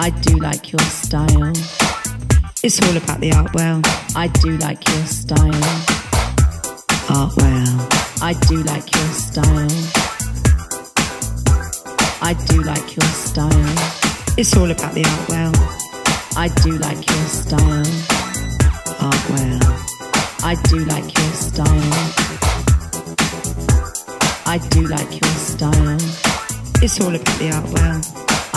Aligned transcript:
I 0.00 0.10
do 0.10 0.36
like 0.36 0.70
your 0.70 0.78
style. 0.78 1.52
It's 2.62 2.80
all 2.86 2.96
about 2.96 3.18
the 3.18 3.32
art 3.32 3.52
well. 3.52 3.80
I 4.14 4.28
do 4.28 4.56
like 4.58 4.86
your 4.88 5.04
style. 5.06 5.64
Art 7.10 7.32
well. 7.36 7.88
I 8.22 8.32
do 8.46 8.62
like 8.62 8.94
your 8.94 9.08
style. 9.10 9.68
I 12.22 12.34
do 12.46 12.62
like 12.62 12.94
your 12.94 13.10
style. 13.10 13.74
It's 14.38 14.56
all 14.56 14.70
about 14.70 14.94
the 14.94 15.04
art 15.04 15.28
well. 15.28 15.52
I 16.36 16.46
do 16.62 16.78
like 16.78 17.04
your 17.04 17.26
style. 17.26 17.86
Art 19.02 19.30
well. 19.30 19.58
I 20.44 20.54
do 20.70 20.78
like 20.86 21.10
your 21.18 21.32
style. 21.34 21.92
I 24.46 24.58
do 24.70 24.86
like 24.86 25.10
your 25.10 25.34
style. 25.34 25.98
It's 26.84 27.00
all 27.00 27.16
about 27.16 27.38
the 27.40 27.50
art 27.52 27.68
well. 27.72 28.17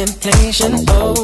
need 0.00 0.06
contemplation 0.06 0.84
oh, 0.88 1.19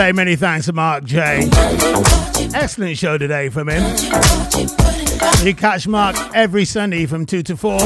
say 0.00 0.12
many 0.12 0.34
thanks 0.34 0.64
to 0.64 0.72
Mark 0.72 1.04
J. 1.04 1.46
Excellent 2.54 2.96
show 2.96 3.18
today 3.18 3.50
from 3.50 3.68
him. 3.68 3.82
You 5.44 5.54
catch 5.54 5.86
Mark 5.86 6.16
every 6.34 6.64
Sunday 6.64 7.04
from 7.04 7.26
2 7.26 7.42
to 7.42 7.54
4 7.54 7.78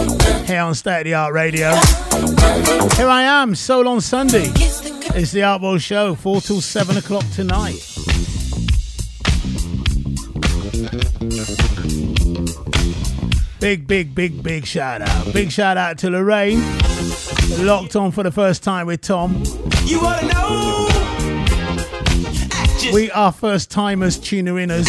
here 0.45 0.61
on 0.61 0.77
State 0.77 1.01
of 1.01 1.05
the 1.07 1.15
Art 1.15 1.35
Radio. 1.35 1.73
Here 2.95 3.09
I 3.09 3.23
am, 3.25 3.57
Soul 3.57 3.89
on 3.89 4.01
Sunday. 4.01 4.45
It's 4.47 5.33
the 5.33 5.43
Art 5.43 5.61
World 5.61 5.83
Show, 5.83 6.15
4 6.15 6.41
till 6.41 6.61
7 6.61 6.99
o'clock 6.99 7.25
tonight. 7.35 7.85
Big, 13.59 13.89
big, 13.89 14.15
big, 14.15 14.41
big 14.41 14.67
shout 14.67 15.03
out. 15.03 15.33
Big 15.33 15.51
shout 15.51 15.77
out 15.77 15.99
to 15.99 16.11
Lorraine. 16.11 16.63
Locked 17.59 17.97
on 17.97 18.13
for 18.13 18.23
the 18.23 18.31
first 18.31 18.63
time 18.63 18.87
with 18.87 19.01
Tom. 19.01 19.43
You 19.85 20.01
wanna 20.01 20.33
know? 20.33 20.84
We 22.93 23.11
are 23.11 23.33
first 23.33 23.71
timers, 23.71 24.19
tuner 24.19 24.55
inners. 24.55 24.87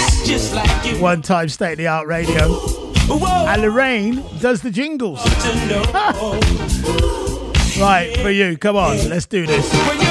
Like 0.54 1.02
One 1.02 1.22
time 1.22 1.50
state 1.50 1.74
of 1.74 1.78
the 1.78 1.88
art 1.88 2.08
radio. 2.08 2.50
Whoa. 3.08 3.46
And 3.48 3.62
Lorraine 3.62 4.24
does 4.40 4.62
the 4.62 4.72
jingles. 4.72 5.20
right, 7.80 8.18
for 8.22 8.30
you, 8.30 8.58
come 8.58 8.76
on, 8.76 9.10
let's 9.10 9.26
do 9.26 9.46
this. 9.46 10.05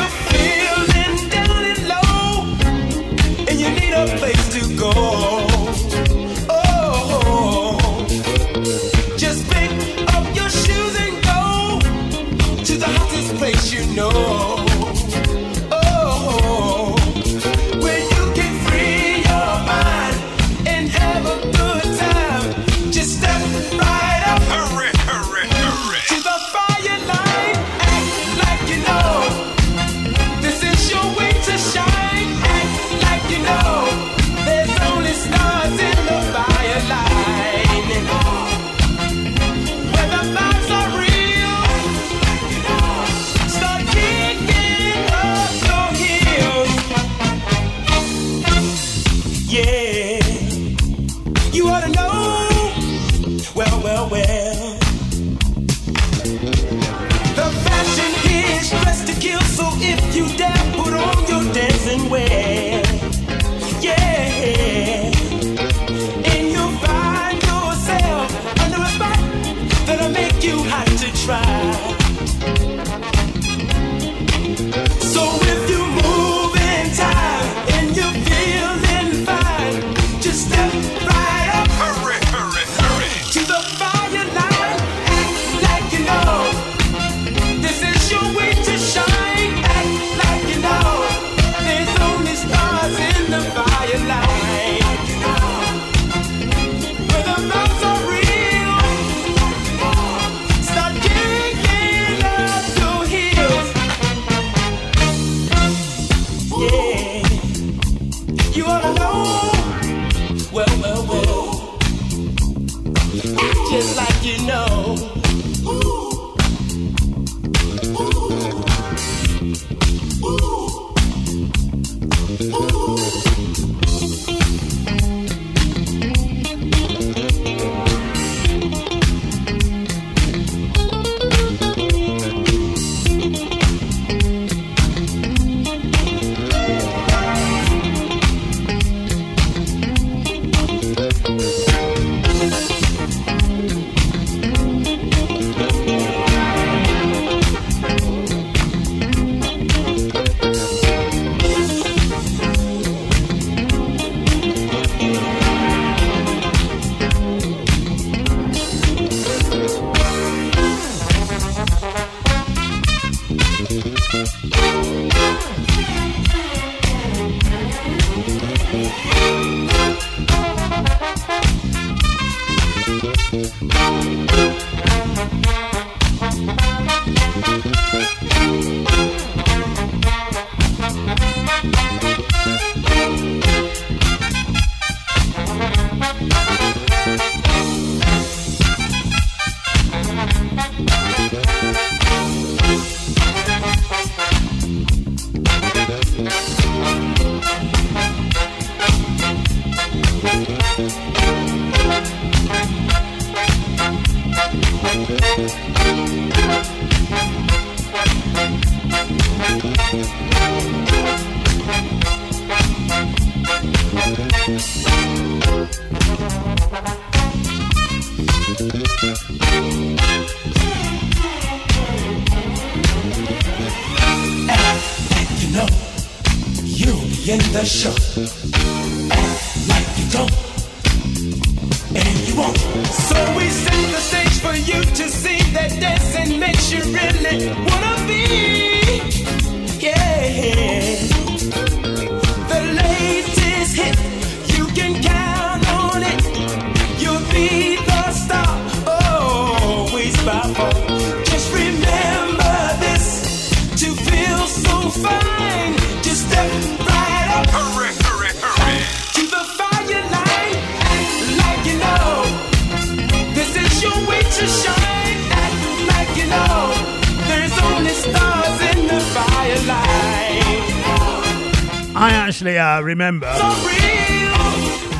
Remember 272.94 273.26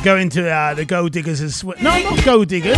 going 0.03 0.29
to 0.29 0.49
uh, 0.49 0.73
the 0.73 0.83
Gold 0.85 1.13
Diggers 1.13 1.39
in 1.39 1.49
Swindon. 1.49 1.83
No, 1.83 1.97
not 1.97 2.23
Gold 2.25 2.49
Diggers. 2.49 2.75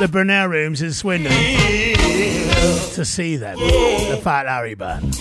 The 0.00 0.08
Brunel 0.10 0.48
Rooms 0.48 0.80
in 0.80 0.92
Swindon 0.92 1.30
to 1.30 3.04
see 3.04 3.36
them. 3.36 3.58
The 3.58 4.18
Fat 4.22 4.46
Larry 4.46 4.74
Band. 4.74 5.14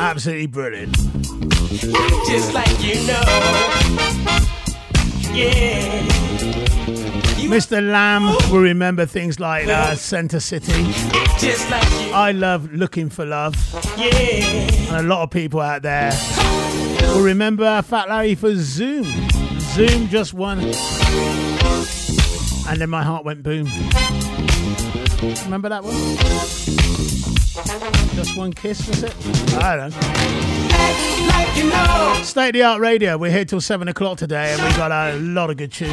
Absolutely 0.00 0.46
brilliant. 0.46 0.94
Just 2.26 2.54
like 2.54 2.82
you 2.82 2.94
know. 3.06 4.37
Mr. 7.48 7.80
Lamb 7.82 8.24
will 8.52 8.60
remember 8.60 9.06
things 9.06 9.40
like 9.40 9.66
uh, 9.68 9.94
Center 9.94 10.40
City. 10.40 10.72
I 12.12 12.32
love 12.34 12.72
Looking 12.72 13.08
for 13.08 13.24
Love. 13.24 13.54
And 13.98 14.96
a 14.96 15.02
lot 15.02 15.22
of 15.22 15.30
people 15.30 15.60
out 15.60 15.82
there 15.82 16.12
will 17.14 17.22
remember 17.24 17.80
Fat 17.82 18.08
Larry 18.08 18.34
for 18.34 18.54
Zoom. 18.54 19.04
Zoom 19.60 20.08
just 20.08 20.34
won. 20.34 20.58
And 22.68 22.80
then 22.80 22.90
my 22.90 23.02
heart 23.02 23.24
went 23.24 23.42
boom. 23.42 23.66
Remember 25.44 25.68
that 25.70 25.82
one? 25.84 26.67
Just 28.14 28.34
one 28.34 28.54
kiss, 28.54 28.88
was 28.88 29.02
it? 29.02 29.14
I 29.56 29.76
don't 29.76 29.90
know. 29.90 30.00
State 32.22 32.48
of 32.48 32.52
the 32.54 32.62
Art 32.62 32.80
Radio. 32.80 33.18
We're 33.18 33.30
here 33.30 33.44
till 33.44 33.60
7 33.60 33.88
o'clock 33.88 34.16
today 34.16 34.54
and 34.54 34.62
we've 34.62 34.74
got 34.78 34.90
a 34.90 35.18
lot 35.18 35.50
of 35.50 35.58
good 35.58 35.70
tunes. 35.70 35.92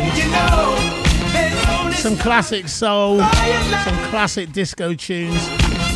Some 1.98 2.15
classic 2.15 2.70
soul, 2.70 3.20
some 3.20 3.98
classic 4.10 4.53
disco 4.53 4.94
tunes, 4.94 5.41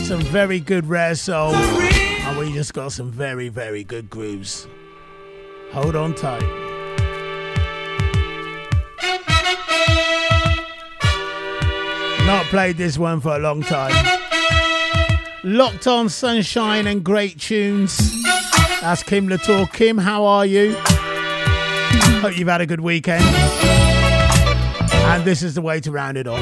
some 0.06 0.20
very 0.20 0.60
good 0.60 0.86
rare 0.86 1.16
soul, 1.16 1.56
and 1.56 2.38
we 2.38 2.52
just 2.52 2.74
got 2.74 2.92
some 2.92 3.10
very, 3.10 3.48
very 3.48 3.86
good 3.86 4.10
grooves. 4.10 4.68
Hold 5.72 5.96
on 5.96 6.14
tight. 6.14 6.44
Not 12.26 12.46
played 12.48 12.76
this 12.76 12.98
one 12.98 13.22
for 13.22 13.38
a 13.38 13.40
long 13.40 13.62
time. 13.62 14.19
Locked 15.44 15.88
on 15.88 16.10
sunshine 16.10 16.86
and 16.86 17.02
great 17.02 17.40
tunes. 17.40 18.12
That's 18.82 19.04
Kim 19.04 19.30
Latour. 19.30 19.68
Kim, 19.68 19.98
how 19.98 20.26
are 20.26 20.46
you? 20.46 20.76
Hope 22.22 22.38
you've 22.38 22.50
had 22.50 22.60
a 22.60 22.66
good 22.66 22.82
weekend. 22.82 23.24
And 23.24 25.24
this 25.24 25.42
is 25.42 25.56
the 25.56 25.62
way 25.62 25.80
to 25.80 25.92
round 25.92 26.18
it 26.18 26.28
off. 26.28 26.42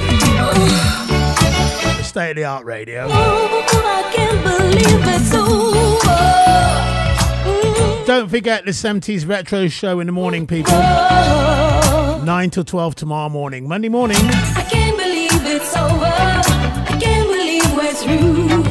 The 1.98 2.04
state 2.04 2.32
of 2.32 2.38
the 2.38 2.46
art 2.46 2.66
radio. 2.66 3.08
Don't 8.08 8.30
forget 8.30 8.66
the 8.66 8.72
70s 8.72 9.28
retro 9.28 9.68
show 9.68 10.00
in 10.00 10.08
the 10.08 10.14
morning, 10.14 10.48
people. 10.48 10.74
9 10.74 12.50
to 12.50 12.64
12 12.64 12.96
tomorrow 12.96 13.30
morning, 13.30 13.68
Monday 13.68 13.90
morning. 13.90 14.18
I 14.18 14.68
can't 14.72 14.98
believe 14.98 15.30
it's 15.46 15.78
over. 15.78 16.04
I 16.04 16.98
can't 17.00 17.28
believe 17.28 17.76
we're 17.76 17.94
through. 17.94 18.64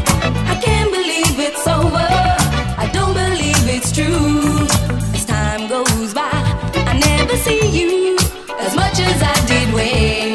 As 9.09 9.23
I 9.23 9.47
did 9.47 9.73
wait. 9.73 10.26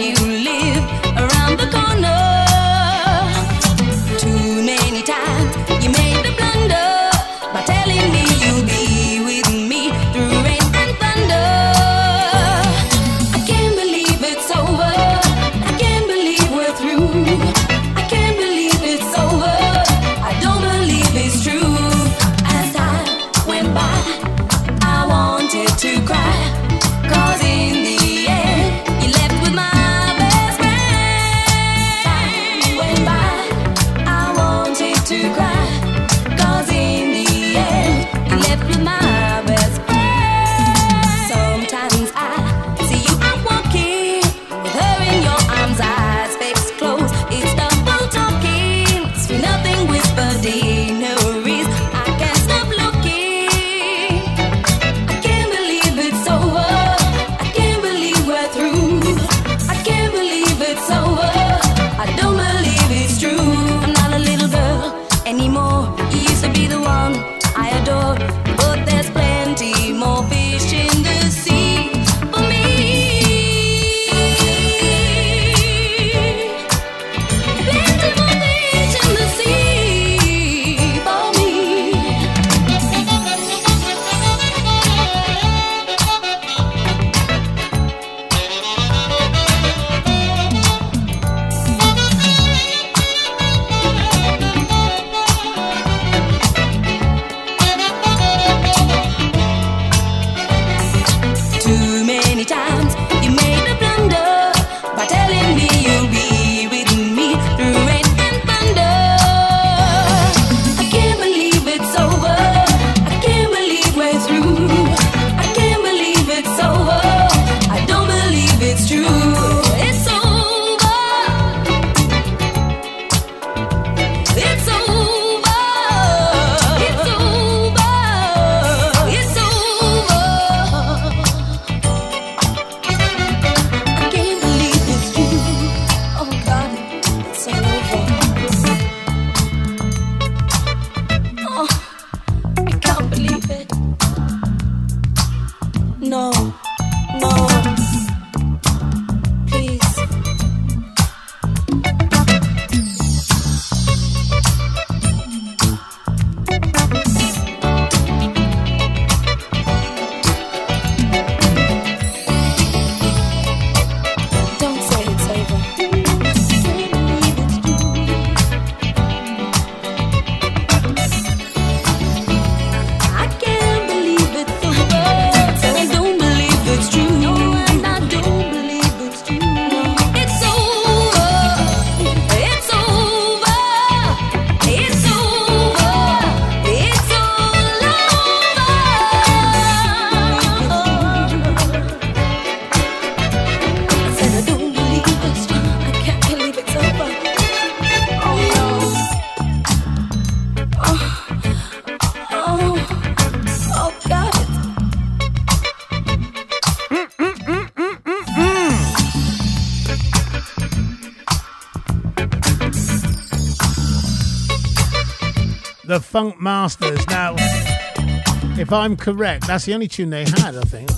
if 218.72 218.76
I'm 218.76 218.96
correct, 218.96 219.48
that's 219.48 219.66
the 219.66 219.74
only 219.74 219.90
tune 219.90 220.12
they 220.12 220.24
had, 220.24 220.56
I 220.56 220.62
think. 220.62 220.90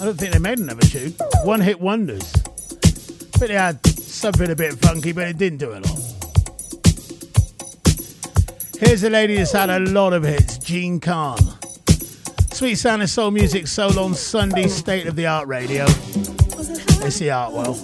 I 0.00 0.04
don't 0.04 0.18
think 0.18 0.32
they 0.32 0.40
made 0.40 0.58
another 0.58 0.82
tune. 0.82 1.12
One 1.44 1.60
hit 1.60 1.80
wonders. 1.80 2.32
But 3.38 3.46
they 3.46 3.54
had 3.54 3.86
something 3.86 4.50
a 4.50 4.56
bit 4.56 4.72
funky, 4.72 5.12
but 5.12 5.28
it 5.28 5.38
didn't 5.38 5.58
do 5.58 5.70
a 5.70 5.78
lot. 5.78 6.00
Here's 8.80 9.04
a 9.04 9.10
lady 9.10 9.36
that's 9.36 9.52
had 9.52 9.70
a 9.70 9.78
lot 9.78 10.12
of 10.12 10.24
hits, 10.24 10.58
Jean 10.58 10.98
Carn. 10.98 11.38
Sweet 12.50 12.74
sound 12.74 13.00
of 13.02 13.08
soul 13.08 13.30
music, 13.30 13.68
soul 13.68 13.96
on 14.00 14.14
Sunday, 14.14 14.66
state 14.66 15.06
of 15.06 15.14
the 15.14 15.26
art 15.26 15.46
radio. 15.46 15.84
It's 15.84 17.20
the 17.20 17.28
Artwell. 17.28 17.78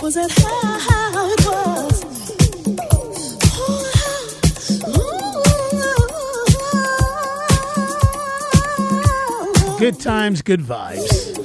Was 0.00 0.16
it 0.16 0.32
high? 0.38 0.75
Good 9.86 10.00
times, 10.00 10.42
good 10.42 10.62
vibes. 10.62 11.35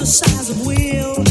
exercise 0.00 0.48
of 0.48 0.64
will. 0.64 1.27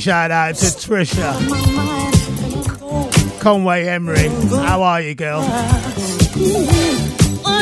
Big 0.00 0.04
shout 0.06 0.30
out 0.30 0.54
to 0.54 0.64
Trisha 0.64 1.30
Conway 3.38 3.86
Emery. 3.86 4.28
How 4.64 4.82
are 4.82 5.02
you, 5.02 5.14
girl? 5.14 5.42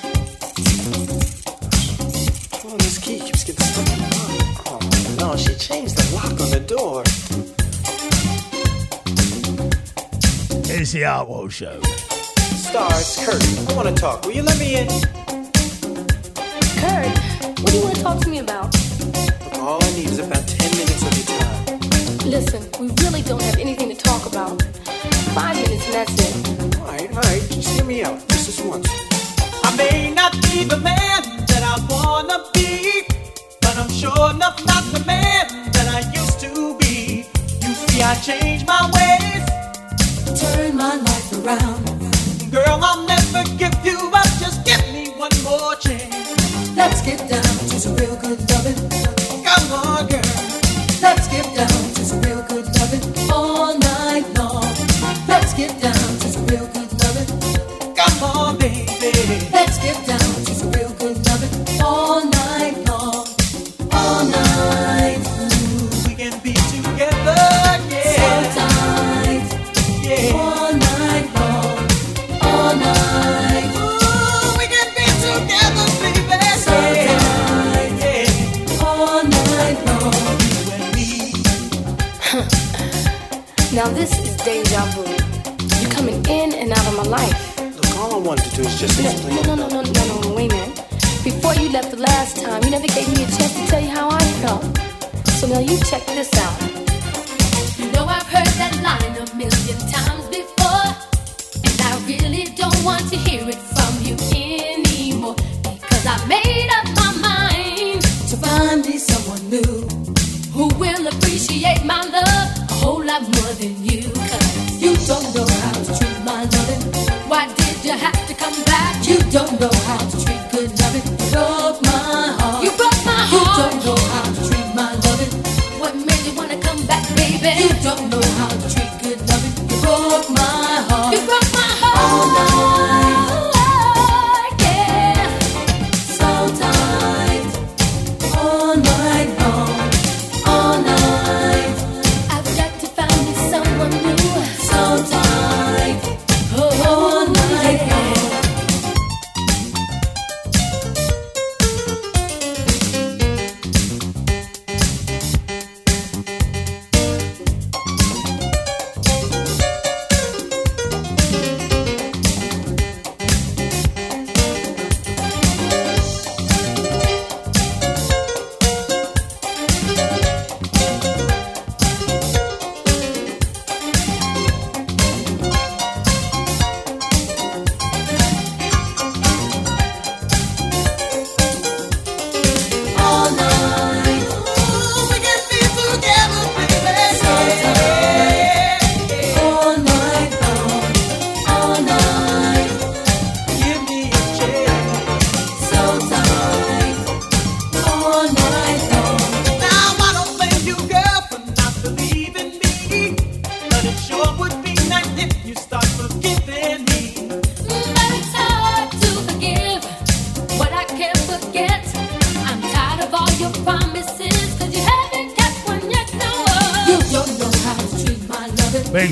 Oh, 2.64 2.76
this 2.79 2.98
key 2.98 3.18
keeps 3.18 3.42
getting 3.42 3.66
stuck 3.66 3.88
in 3.88 3.98
the 3.98 4.07
lock. 4.14 4.70
Oh, 4.70 4.79
no, 5.18 5.37
she 5.37 5.52
changed 5.57 5.96
the 5.96 6.05
lock 6.14 6.40
on 6.40 6.50
the 6.50 6.61
door. 6.61 7.02
It's 10.72 10.92
the 10.92 11.02
Artworld 11.02 11.50
Show. 11.50 11.81
Stars, 12.59 13.16
Kurt. 13.26 13.42
I 13.70 13.72
want 13.74 13.88
to 13.88 13.94
talk. 14.00 14.24
Will 14.24 14.35
you 14.35 14.42
let 14.42 14.57
me 14.61 14.76
in? 14.76 14.87
What 17.60 17.70
do 17.72 17.78
you 17.78 17.84
want 17.84 17.96
to 17.96 18.02
talk 18.02 18.20
to 18.20 18.28
me 18.28 18.38
about? 18.40 18.74
Look, 19.00 19.58
all 19.60 19.82
I 19.82 19.90
need 19.92 20.10
is 20.10 20.18
about 20.18 20.46
10 20.46 20.70
minutes 20.72 21.02
of 21.06 21.16
your 21.16 21.26
time. 21.38 22.30
Listen, 22.30 22.62
we 22.78 22.88
really 23.02 23.22
don't 23.22 23.40
have 23.40 23.58
anything 23.58 23.88
to 23.88 23.96
talk 23.96 24.26
about. 24.26 24.60
Five 25.32 25.56
minutes 25.56 25.86
and 25.86 25.94
that's 25.94 26.14
it. 26.20 26.78
All 26.80 26.86
right, 26.86 27.10
all 27.10 27.22
right, 27.22 27.42
just 27.48 27.68
hear 27.70 27.84
me 27.84 28.02
out. 28.04 28.18
Just 28.28 28.46
this 28.46 28.60
once. 28.60 28.88
I 29.64 29.74
may 29.76 30.12
not 30.12 30.32
be 30.42 30.64
the 30.64 30.76
man 30.76 31.05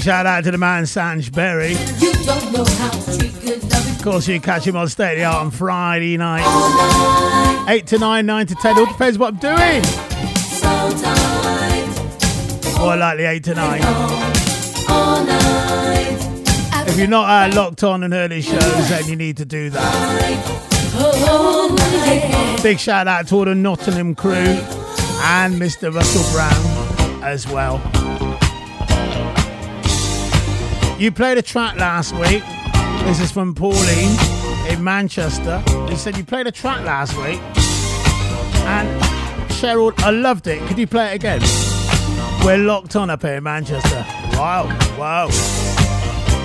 shout 0.04 0.26
out 0.26 0.44
to 0.44 0.50
the 0.50 0.58
man 0.58 0.82
Sanj 0.82 1.32
Berry. 1.32 1.72
Of 3.96 4.02
course, 4.02 4.28
you 4.28 4.38
catch 4.38 4.66
him 4.66 4.76
on 4.76 4.86
State 4.90 5.12
of 5.12 5.18
the 5.18 5.24
Art 5.24 5.46
on 5.46 5.50
Friday 5.50 6.18
night. 6.18 6.42
night. 6.42 7.64
8 7.70 7.86
to 7.86 7.98
9, 7.98 8.26
9 8.26 8.46
to 8.48 8.54
10, 8.54 8.78
all 8.78 8.84
depends 8.84 9.18
what 9.18 9.32
I'm 9.32 9.40
doing. 9.40 9.82
So 10.34 10.68
More 12.80 12.96
likely 12.96 13.24
8 13.24 13.44
to 13.44 13.54
9. 13.54 13.80
If 16.86 16.98
you're 16.98 17.08
not 17.08 17.30
uh, 17.30 17.56
locked 17.56 17.82
on 17.82 18.02
and 18.02 18.12
heard 18.12 18.30
his 18.30 18.44
shows, 18.44 18.88
then 18.90 19.08
you 19.08 19.16
need 19.16 19.38
to 19.38 19.46
do 19.46 19.70
that. 19.70 20.60
Big 22.62 22.78
shout 22.78 23.08
out 23.08 23.26
to 23.28 23.36
all 23.36 23.46
the 23.46 23.54
Nottingham 23.54 24.14
crew 24.14 24.34
and 24.34 25.54
Mr. 25.54 25.90
Russell 25.90 26.30
Brown 26.34 27.24
as 27.24 27.48
well. 27.48 27.80
You 30.98 31.10
played 31.10 31.38
a 31.38 31.42
track 31.42 31.76
last 31.76 32.12
week. 32.12 32.42
This 33.04 33.20
is 33.20 33.32
from 33.32 33.52
Pauline 33.52 34.16
in 34.68 34.82
Manchester. 34.82 35.62
You 35.90 35.96
said 35.96 36.16
you 36.16 36.24
played 36.24 36.46
a 36.46 36.52
track 36.52 36.84
last 36.84 37.16
week. 37.16 37.40
And 38.66 39.02
Cheryl, 39.50 39.92
I 39.98 40.10
loved 40.10 40.46
it. 40.46 40.66
Could 40.68 40.78
you 40.78 40.86
play 40.86 41.12
it 41.12 41.16
again? 41.16 41.40
We're 42.44 42.58
locked 42.58 42.94
on 42.94 43.10
up 43.10 43.22
here 43.22 43.34
in 43.34 43.42
Manchester. 43.42 44.04
Wow, 44.34 44.66
wow. 44.96 45.26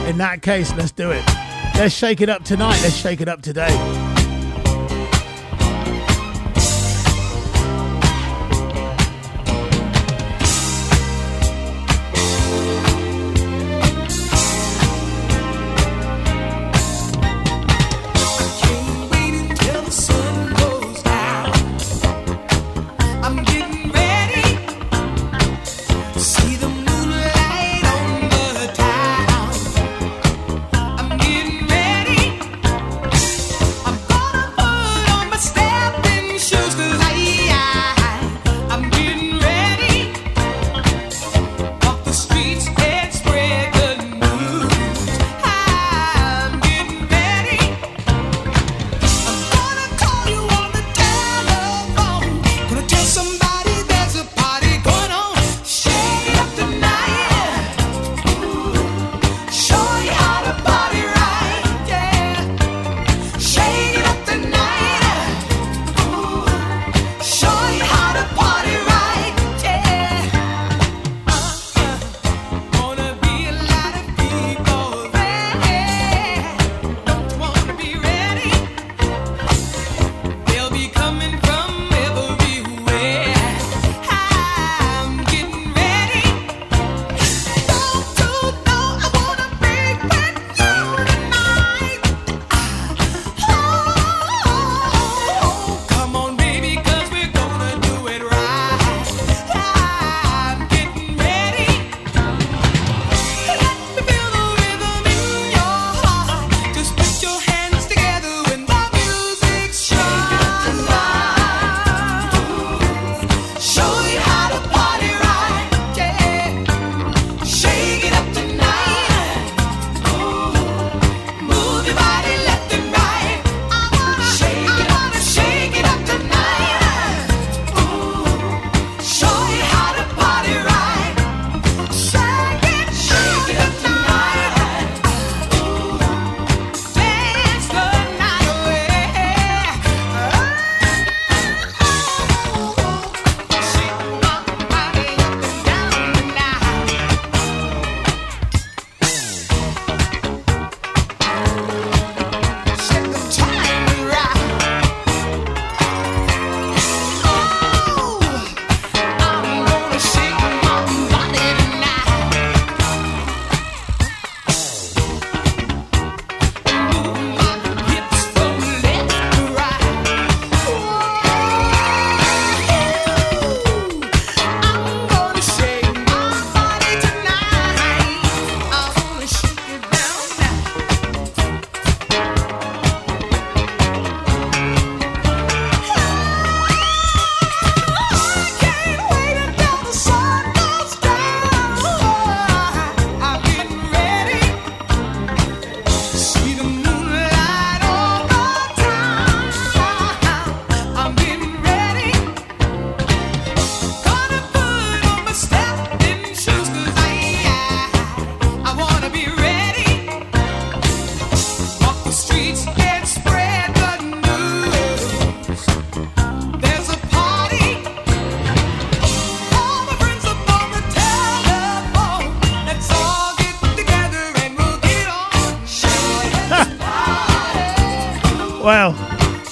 In 0.08 0.18
that 0.18 0.40
case, 0.42 0.74
let's 0.76 0.92
do 0.92 1.12
it. 1.12 1.24
Let's 1.76 1.94
shake 1.94 2.20
it 2.20 2.30
up 2.30 2.44
tonight. 2.44 2.80
Let's 2.82 2.96
shake 2.96 3.22
it 3.22 3.30
up 3.30 3.44
today. 3.44 4.09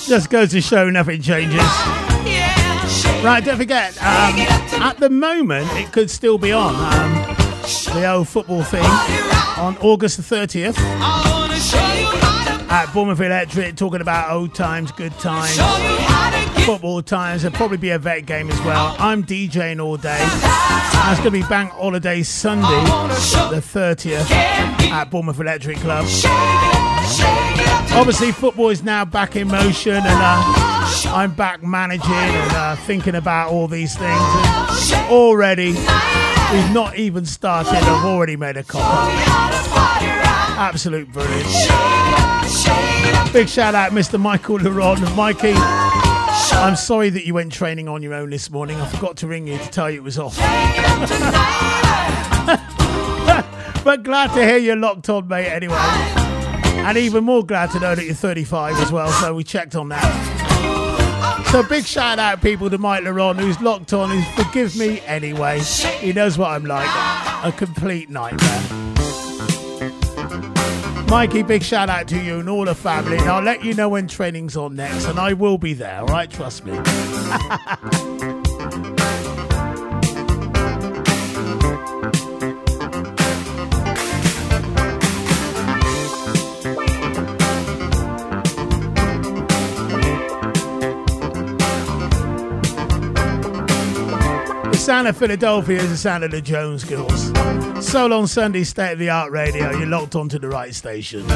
Just 0.08 0.30
goes 0.30 0.52
to 0.52 0.62
show 0.62 0.89
nothing 0.89 1.22
changes. 1.22 1.60
Right, 3.24 3.41
don't 3.43 3.58
forget, 3.58 3.98
um, 3.98 4.39
at 4.82 4.98
the 5.00 5.10
moment, 5.10 5.67
it 5.74 5.91
could 5.91 6.10
still 6.10 6.38
be 6.38 6.54
on. 6.54 6.74
Um, 6.76 7.36
the 7.93 8.10
old 8.10 8.30
football 8.30 8.63
thing 8.63 8.86
on 9.58 9.78
August 9.82 10.17
the 10.17 10.24
30th 10.36 10.78
at 12.70 12.93
Bournemouth 12.93 13.20
Electric, 13.20 13.76
talking 13.76 14.00
about 14.00 14.32
old 14.32 14.56
times, 14.56 14.91
good 14.93 15.12
times, 15.20 15.58
football 16.65 17.02
times. 17.02 17.41
There'll 17.41 17.58
probably 17.58 17.78
be 17.78 17.89
a 17.89 18.00
vet 18.00 18.26
game 18.26 18.50
as 18.50 18.62
well. 18.62 18.96
I'm 19.00 19.26
DJing 19.26 19.84
all 19.84 19.98
day. 19.98 20.17
That's 20.20 21.20
going 21.20 21.34
to 21.34 21.41
be 21.41 21.43
Bank 21.43 21.72
Holiday 21.72 22.24
Sunday, 22.24 22.67
the 23.50 23.62
30th, 23.62 24.32
at 24.32 25.12
Bournemouth 25.12 25.39
Electric 25.39 25.78
Club. 25.80 26.06
Obviously, 27.97 28.31
football 28.31 28.69
is 28.69 28.83
now 28.83 29.03
back 29.03 29.36
in 29.36 29.47
motion, 29.47 29.95
and 29.95 30.05
uh, 30.05 30.43
I'm 31.07 31.33
back 31.33 31.63
managing 31.63 32.12
and 32.12 32.51
uh, 32.51 32.75
thinking 32.75 33.15
about 33.15 33.51
all 33.51 33.67
these 33.67 33.97
things. 33.97 34.21
And 34.93 35.12
already, 35.12 35.69
we've 35.69 36.73
not 36.73 36.95
even 36.95 37.25
started. 37.25 37.73
I've 37.73 38.05
already 38.05 38.36
made 38.36 38.55
a 38.55 38.63
copy. 38.63 38.83
Absolute 40.60 41.12
brilliant. 41.12 41.47
Big 43.33 43.49
shout 43.49 43.73
out, 43.73 43.91
Mr. 43.91 44.19
Michael 44.19 44.60
Leron. 44.60 45.15
Mikey, 45.15 45.53
I'm 45.55 46.75
sorry 46.75 47.10
that 47.10 47.25
you 47.25 47.33
went 47.33 47.51
training 47.51 47.89
on 47.89 48.03
your 48.03 48.13
own 48.13 48.29
this 48.29 48.51
morning. 48.51 48.79
I 48.79 48.88
forgot 48.88 49.17
to 49.17 49.27
ring 49.27 49.47
you 49.47 49.57
to 49.57 49.69
tell 49.69 49.89
you 49.89 49.97
it 49.97 50.03
was 50.03 50.19
off. 50.19 50.38
but 53.83 54.03
glad 54.03 54.27
to 54.36 54.45
hear 54.45 54.57
you're 54.57 54.75
locked 54.75 55.10
on, 55.10 55.27
mate, 55.27 55.47
anyway. 55.47 56.27
And 56.88 56.97
even 56.97 57.26
more 57.26 57.45
glad 57.45 57.69
to 57.71 57.82
know 57.82 57.95
that 57.95 58.06
you're 58.06 58.15
35 58.15 58.80
as 58.80 58.93
well, 58.93 59.12
so 59.12 59.36
we 59.36 59.43
checked 59.43 59.76
on 59.76 59.89
that. 59.89 61.45
So 61.52 61.62
big 61.62 61.84
shout 61.84 62.17
out 62.17 62.41
people 62.41 62.69
to 62.69 62.78
Mike 62.78 63.04
Leron 63.04 63.38
who's 63.38 63.60
locked 63.60 63.91
on, 63.91 64.10
who 64.10 64.41
forgives 64.41 64.80
me 64.80 65.02
anyway. 65.02 65.60
He 65.60 66.13
knows 66.13 66.38
what 66.38 66.52
I'm 66.52 66.63
like. 66.63 66.88
A 67.43 67.52
complete 67.52 68.10
nightmare. 68.10 68.63
Mikey, 71.10 71.43
big 71.43 71.62
shout 71.62 71.89
out 71.89 72.08
to 72.08 72.17
you 72.17 72.39
and 72.39 72.47
all 72.47 72.63
the 72.63 72.73
family. 72.73 73.17
And 73.17 73.28
I'll 73.28 73.43
let 73.43 73.65
you 73.65 73.73
know 73.73 73.89
when 73.89 74.08
training's 74.08 74.56
on 74.56 74.78
next, 74.78 75.08
and 75.08 75.19
I 75.19 75.34
will 75.34 75.58
be 75.58 75.73
there, 75.73 76.00
all 76.00 76.08
right? 76.08 76.32
Trust 76.32 76.63
me. 76.65 76.71
sound 94.88 95.06
of 95.06 95.17
Philadelphia 95.17 95.80
is 95.80 95.89
the 95.89 95.97
sound 95.97 96.23
of 96.23 96.32
the 96.32 96.41
Jones 96.41 96.86
Girls. 96.86 97.26
Soul 97.86 98.13
on 98.13 98.26
Sunday, 98.26 98.63
state 98.63 98.93
of 98.93 99.00
the 99.00 99.10
art 99.10 99.34
radio. 99.34 99.69
You're 99.71 99.86
locked 99.86 100.15
onto 100.15 100.39
the 100.39 100.47
right 100.47 100.73
station. 100.73 101.28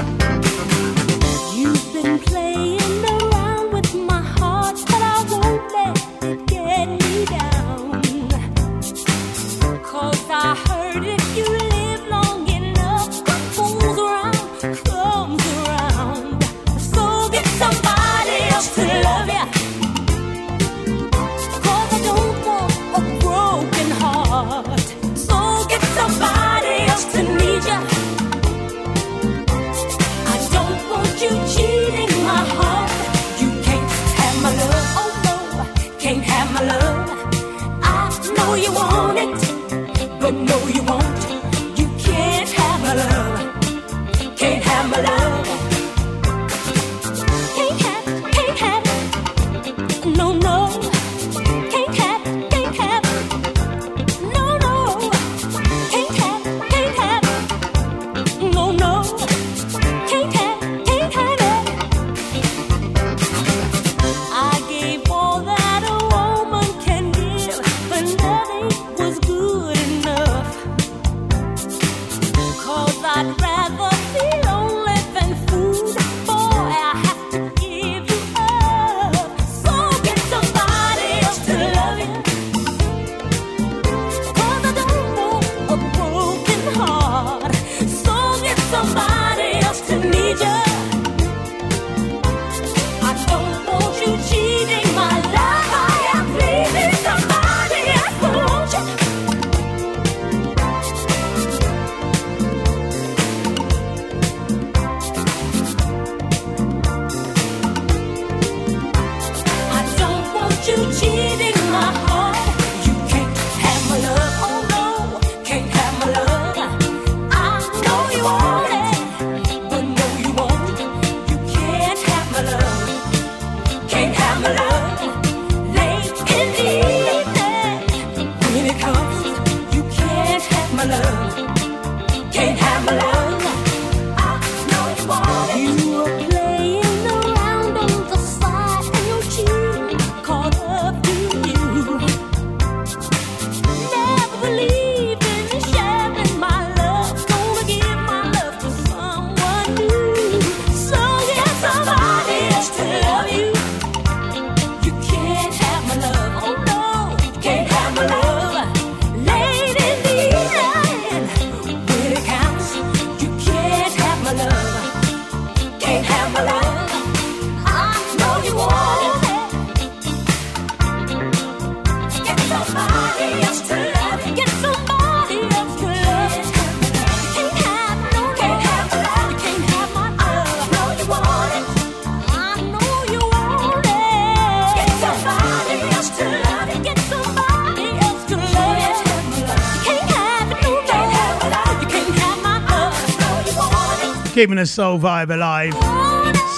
Keeping 194.41 194.55
the 194.55 194.65
soul 194.65 194.97
vibe 194.97 195.31
alive. 195.31 195.71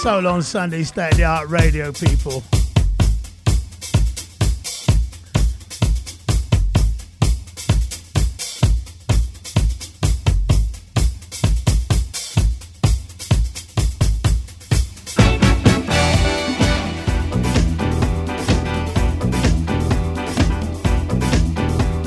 Soul 0.00 0.26
on 0.26 0.42
Sunday, 0.42 0.84
State 0.84 1.10
of 1.10 1.16
the 1.18 1.24
Art 1.24 1.50
Radio 1.50 1.92
people. 1.92 2.42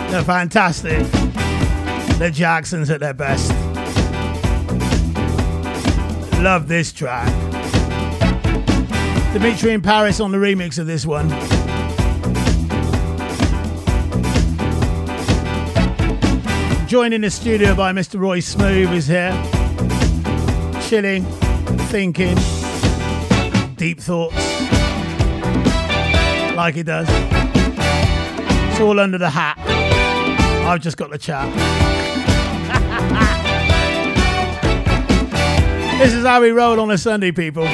They're 0.09 0.23
fantastic. 0.23 1.05
The 2.17 2.31
Jacksons 2.33 2.89
at 2.89 2.99
their 2.99 3.13
best. 3.13 3.56
Love 6.41 6.67
this 6.67 6.91
track. 6.93 7.27
Dimitri 9.33 9.73
in 9.73 9.81
Paris 9.81 10.19
on 10.19 10.31
the 10.31 10.37
remix 10.37 10.79
of 10.79 10.85
this 10.87 11.05
one. 11.05 11.29
Joined 16.87 17.13
in 17.13 17.21
the 17.21 17.29
studio 17.29 17.75
by 17.75 17.91
Mr. 17.91 18.19
Roy 18.19 18.39
Smooth 18.39 18.93
is 18.93 19.07
here. 19.07 19.31
Chilling, 20.87 21.25
thinking, 21.89 22.37
deep 23.75 23.99
thoughts. 23.99 24.35
Like 26.55 26.75
he 26.75 26.83
does. 26.83 27.07
It's 28.69 28.79
all 28.79 28.99
under 28.99 29.17
the 29.17 29.29
hat. 29.29 29.57
I've 30.65 30.81
just 30.81 30.97
got 30.97 31.09
the 31.09 31.17
chat. 31.17 32.06
This 35.97 36.13
is 36.13 36.25
how 36.25 36.41
we 36.41 36.51
roll 36.51 36.79
on 36.79 36.91
a 36.91 36.97
Sunday, 36.97 37.31
people. 37.31 37.67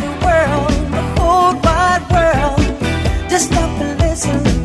The 0.00 0.16
world, 0.24 0.70
the 0.92 1.02
whole 1.20 1.54
wide 1.60 2.04
world, 2.10 3.30
just 3.30 3.46
stop 3.48 3.70
and 3.80 3.98
listen 4.00 4.59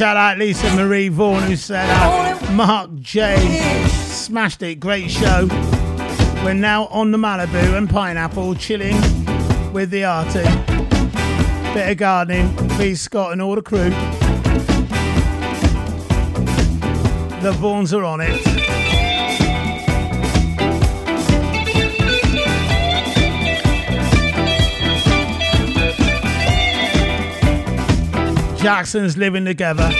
shout 0.00 0.16
out 0.16 0.38
Lisa 0.38 0.74
Marie 0.76 1.08
Vaughan 1.08 1.42
who 1.42 1.56
said 1.56 1.86
uh, 1.90 2.52
Mark 2.52 2.88
J 3.00 3.36
smashed 3.98 4.62
it, 4.62 4.76
great 4.76 5.10
show. 5.10 5.46
We're 6.42 6.54
now 6.54 6.86
on 6.86 7.10
the 7.10 7.18
Malibu 7.18 7.76
and 7.76 7.86
Pineapple 7.86 8.54
chilling 8.54 8.96
with 9.74 9.90
the 9.90 10.04
arty. 10.04 10.44
Bit 11.74 11.90
of 11.90 11.96
gardening, 11.98 12.56
please 12.70 13.02
Scott 13.02 13.32
and 13.32 13.42
all 13.42 13.56
the 13.56 13.60
crew. 13.60 13.90
The 17.42 17.52
Vaughans 17.58 17.92
are 17.92 18.04
on 18.04 18.22
it. 18.22 18.49
Jackson's 28.62 29.16
living 29.16 29.46
together. 29.46 29.90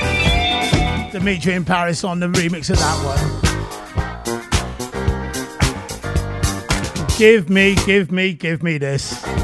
Dimitri 1.13 1.55
in 1.55 1.65
Paris 1.65 2.05
on 2.05 2.21
the 2.21 2.27
remix 2.27 2.69
of 2.69 2.79
that 2.79 2.97
one. 3.03 3.41
Give 7.19 7.49
me, 7.49 7.75
give 7.87 8.13
me, 8.13 8.35
give 8.35 8.63
me 8.63 8.77
this. 8.77 9.40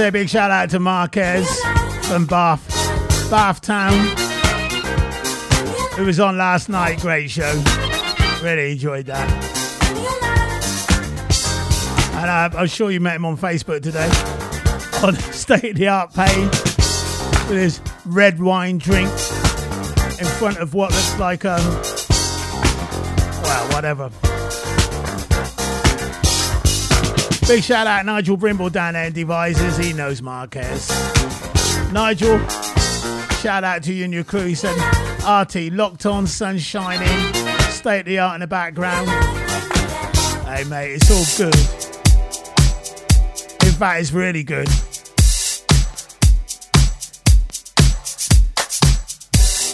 Say 0.00 0.08
a 0.08 0.12
big 0.12 0.30
shout 0.30 0.50
out 0.50 0.70
to 0.70 0.80
Marquez 0.80 1.46
from 2.04 2.24
Bath, 2.24 2.66
Bath 3.30 3.60
Town, 3.60 3.92
who 5.94 6.06
was 6.06 6.18
on 6.18 6.38
last 6.38 6.70
night. 6.70 7.00
Great 7.00 7.30
show. 7.30 7.52
Really 8.42 8.72
enjoyed 8.72 9.04
that. 9.04 9.28
And 12.14 12.30
uh, 12.30 12.58
I'm 12.58 12.66
sure 12.66 12.90
you 12.90 12.98
met 12.98 13.16
him 13.16 13.26
on 13.26 13.36
Facebook 13.36 13.82
today 13.82 14.08
on 15.06 15.16
State 15.34 15.72
of 15.72 15.76
the 15.76 15.88
Art 15.88 16.14
page 16.14 16.48
with 17.50 17.60
his 17.60 17.82
red 18.06 18.40
wine 18.40 18.78
drink 18.78 19.10
in 19.10 20.26
front 20.38 20.56
of 20.56 20.72
what 20.72 20.92
looks 20.92 21.18
like 21.18 21.44
um 21.44 21.60
well 23.42 23.72
whatever 23.74 24.10
Big 27.50 27.64
shout 27.64 27.88
out 27.88 28.06
Nigel 28.06 28.38
Brimble 28.38 28.70
down 28.70 28.94
there 28.94 29.06
in 29.06 29.12
Devizes. 29.12 29.76
He 29.76 29.92
knows 29.92 30.22
Marquez. 30.22 30.88
Nigel, 31.90 32.38
shout 33.40 33.64
out 33.64 33.82
to 33.82 33.92
you 33.92 34.04
and 34.04 34.14
your 34.14 34.22
crew. 34.22 34.44
He 34.44 34.54
said, 34.54 34.76
RT, 35.28 35.72
locked 35.72 36.06
on, 36.06 36.28
sun 36.28 36.58
shining, 36.58 37.34
state 37.72 38.00
of 38.02 38.06
the 38.06 38.20
art 38.20 38.34
in 38.34 38.40
the 38.42 38.46
background. 38.46 39.08
Hey, 40.46 40.62
mate, 40.62 40.92
it's 40.92 41.10
all 41.10 41.26
good. 41.36 41.56
In 43.66 43.74
fact, 43.74 44.00
it's 44.00 44.12
really 44.12 44.44
good. 44.44 44.68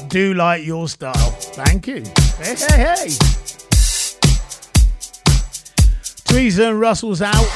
Do 0.08 0.32
like 0.32 0.64
your 0.64 0.88
style. 0.88 1.12
Thank 1.12 1.88
you. 1.88 2.04
Hey, 2.38 2.54
hey, 2.54 2.96
hey. 2.96 3.35
Teresa 6.36 6.68
and 6.68 6.78
Russell's 6.78 7.22
out 7.22 7.48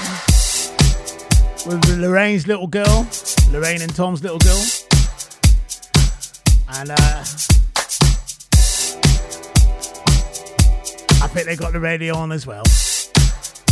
with 1.66 1.84
Lorraine's 1.98 2.46
little 2.46 2.66
girl, 2.66 3.06
Lorraine 3.50 3.82
and 3.82 3.94
Tom's 3.94 4.22
little 4.22 4.38
girl. 4.38 4.64
And 6.70 6.90
uh, 6.90 6.94
I 11.22 11.28
think 11.28 11.44
they 11.44 11.56
got 11.56 11.74
the 11.74 11.80
radio 11.80 12.16
on 12.16 12.32
as 12.32 12.46
well. 12.46 12.64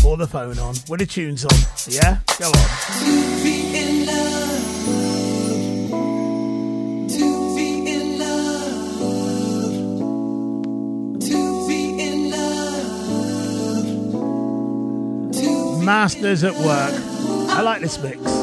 Or 0.05 0.19
the 0.19 0.27
phone 0.27 0.59
on, 0.59 0.75
with 0.91 1.01
the 1.01 1.07
tunes 1.07 1.47
on. 1.47 1.57
Yeah? 1.87 2.19
Go 2.39 2.51
on. 2.51 4.58
Masters 15.89 16.45
at 16.45 16.53
work. 16.53 16.93
I 17.49 17.63
like 17.63 17.81
this 17.81 17.99
mix. 18.03 18.38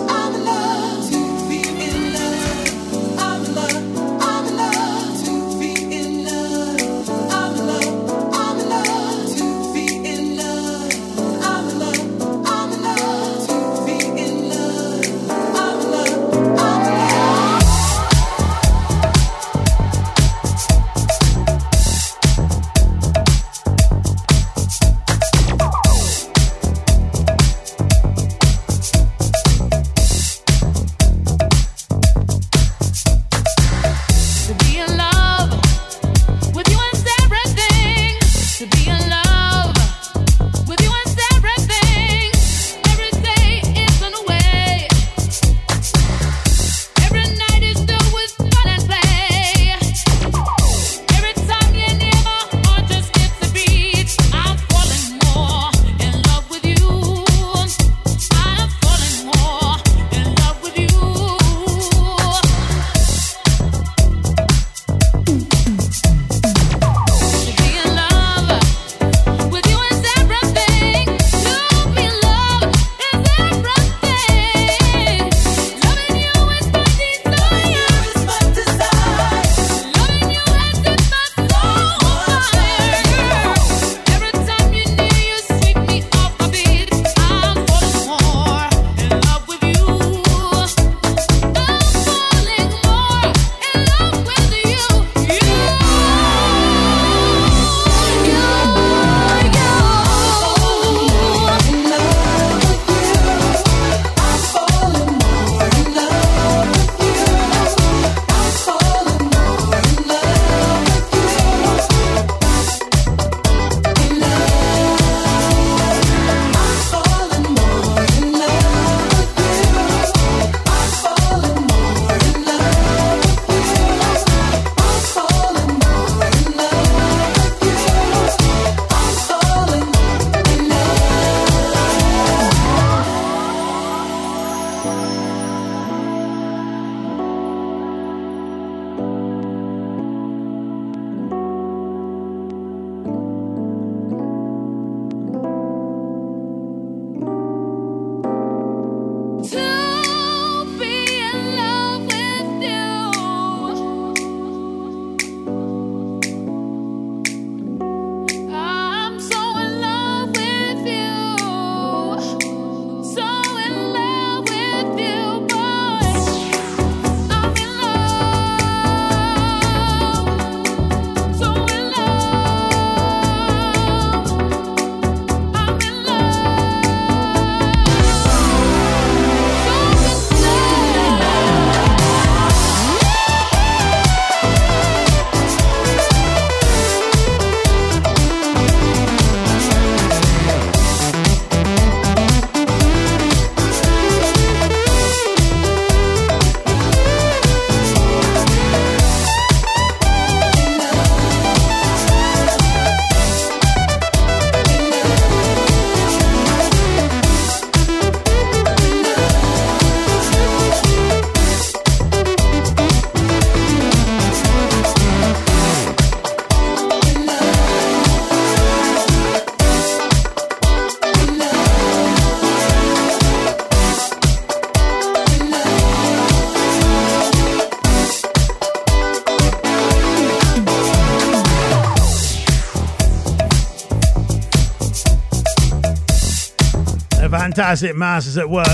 Fantastic 237.55 237.95
Masters 237.95 238.37
at 238.37 238.49
work. 238.49 238.67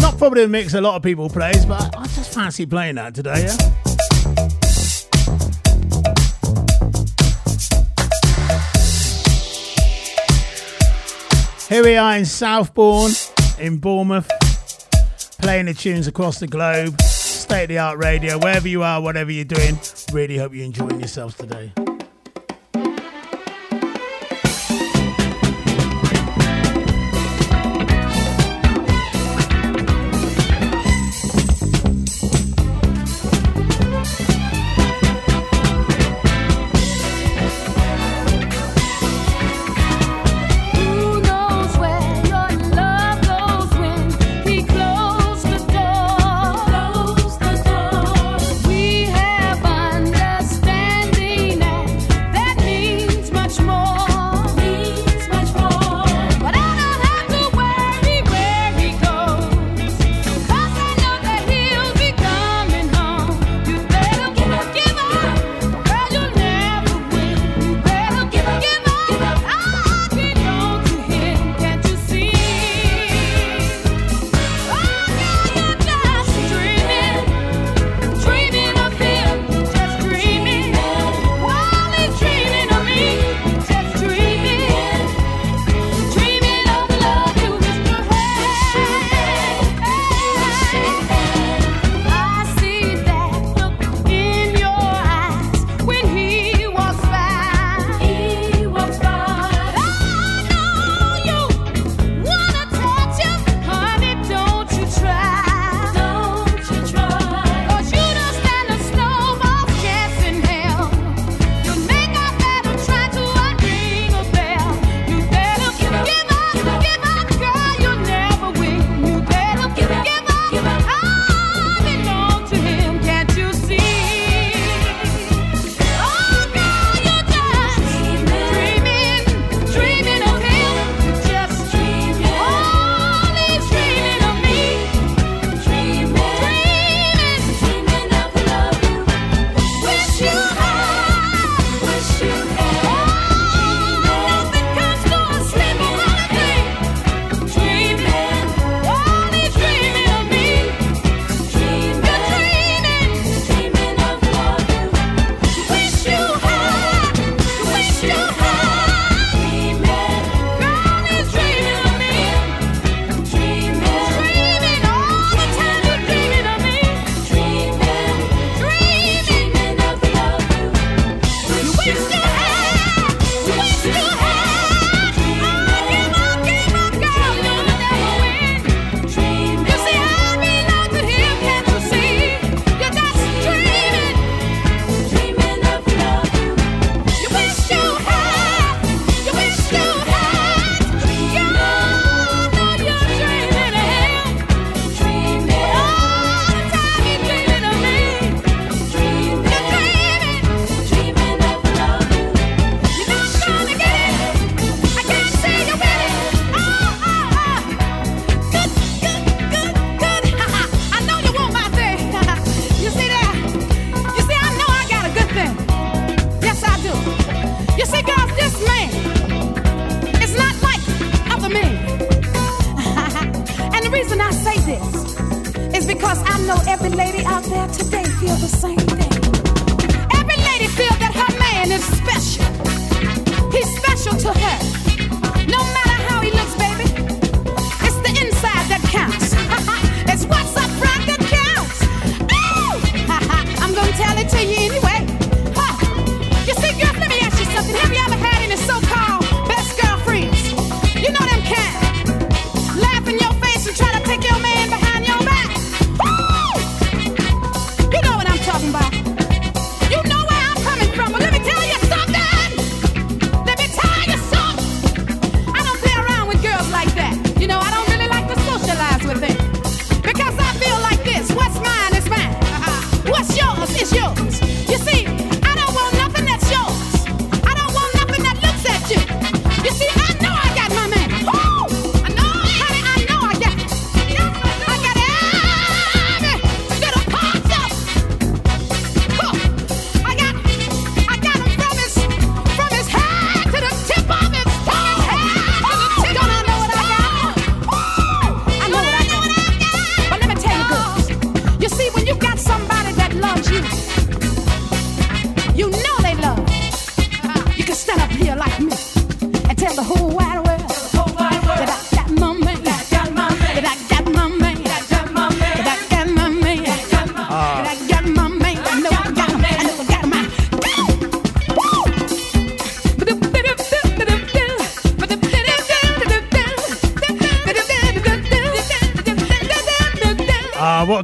Not 0.00 0.16
probably 0.16 0.44
a 0.44 0.48
mix 0.48 0.72
a 0.72 0.80
lot 0.80 0.96
of 0.96 1.02
people 1.02 1.28
plays, 1.28 1.66
but 1.66 1.94
I 1.94 2.06
just 2.06 2.32
fancy 2.32 2.64
playing 2.64 2.94
that 2.94 3.14
today, 3.14 3.44
yeah? 3.44 3.56
Here 11.68 11.84
we 11.84 11.96
are 11.96 12.16
in 12.16 12.24
Southbourne, 12.24 13.12
in 13.58 13.76
Bournemouth, 13.76 14.30
playing 15.42 15.66
the 15.66 15.74
tunes 15.74 16.06
across 16.06 16.38
the 16.38 16.46
globe. 16.46 16.98
State 17.02 17.64
of 17.64 17.68
the 17.68 17.78
art 17.78 17.98
radio, 17.98 18.38
wherever 18.38 18.66
you 18.66 18.82
are, 18.82 19.02
whatever 19.02 19.30
you're 19.30 19.44
doing. 19.44 19.78
Really 20.10 20.38
hope 20.38 20.54
you're 20.54 20.64
enjoying 20.64 21.00
yourselves 21.00 21.36
today. 21.36 21.70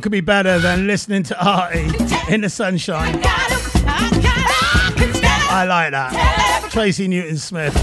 what 0.00 0.04
could 0.04 0.12
be 0.12 0.22
better 0.22 0.58
than 0.58 0.86
listening 0.86 1.22
to 1.22 1.38
Artie 1.46 1.90
in 2.32 2.40
the 2.40 2.48
sunshine? 2.48 3.20
I 5.52 5.66
like 5.68 5.90
that. 5.90 6.68
Tracy 6.70 7.06
Newton 7.06 7.36
Smith. 7.36 7.74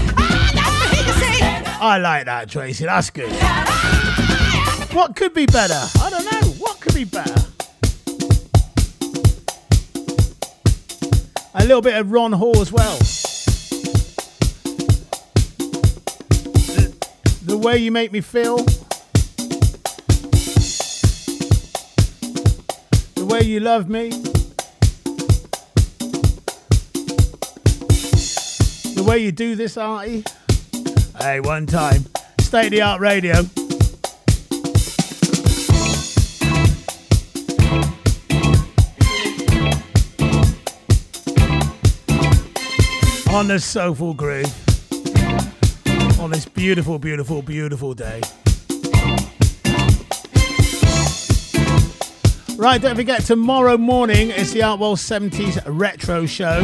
I 1.80 1.98
like 2.02 2.24
that, 2.24 2.50
Tracy. 2.50 2.86
That's 2.86 3.10
good. 3.10 3.30
What 4.92 5.14
could 5.14 5.32
be 5.32 5.46
better? 5.46 5.80
I 6.00 6.10
don't 6.10 6.24
know. 6.24 6.48
What 6.58 6.80
could 6.80 6.92
be 6.92 7.04
better? 7.04 7.40
A 11.54 11.64
little 11.64 11.82
bit 11.82 11.94
of 11.94 12.10
Ron 12.10 12.32
Hall 12.32 12.60
as 12.60 12.72
well. 12.72 12.98
The, 16.66 16.92
the 17.44 17.56
way 17.56 17.78
you 17.78 17.92
make 17.92 18.10
me 18.10 18.22
feel. 18.22 18.66
you 23.48 23.60
love 23.60 23.88
me. 23.88 24.10
The 28.94 29.02
way 29.06 29.20
you 29.20 29.32
do 29.32 29.56
this, 29.56 29.78
Artie. 29.78 30.22
Hey, 31.18 31.40
one 31.40 31.64
time. 31.66 32.04
State 32.40 32.66
of 32.66 32.70
the 32.72 32.82
art 32.82 33.00
radio. 33.00 33.36
On 43.34 43.48
the 43.48 43.58
soulful 43.58 44.12
groove. 44.12 44.52
On 46.20 46.30
this 46.30 46.44
beautiful, 46.44 46.98
beautiful, 46.98 47.40
beautiful 47.40 47.94
day. 47.94 48.20
Right, 52.58 52.82
don't 52.82 52.96
forget, 52.96 53.20
tomorrow 53.22 53.78
morning 53.78 54.30
it's 54.30 54.50
the 54.50 54.60
Artwell 54.60 54.96
70s 54.96 55.62
Retro 55.64 56.26
Show. 56.26 56.58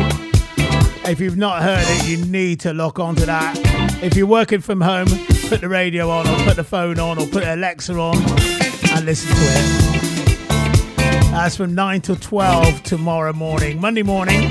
If 1.09 1.21
you've 1.21 1.37
not 1.37 1.63
heard 1.63 1.85
it, 1.87 2.09
you 2.09 2.17
need 2.27 2.59
to 2.61 2.75
lock 2.75 2.99
on 2.99 3.15
to 3.15 3.25
that. 3.27 3.57
If 4.03 4.17
you're 4.17 4.27
working 4.27 4.61
from 4.61 4.81
home, 4.81 5.07
put 5.49 5.61
the 5.61 5.69
radio 5.69 6.11
on, 6.11 6.27
or 6.27 6.37
put 6.45 6.57
the 6.57 6.65
phone 6.65 6.99
on, 6.99 7.21
or 7.21 7.29
put 7.29 7.45
Alexa 7.45 7.95
on, 7.95 8.17
and 8.17 9.07
listen 9.07 9.29
to 9.37 9.41
it. 9.41 10.51
That's 11.31 11.57
from 11.57 11.77
9 11.77 12.01
to 12.01 12.17
12 12.17 12.83
tomorrow 12.83 13.33
morning, 13.33 13.81
Monday 13.81 14.03
morning. 14.03 14.51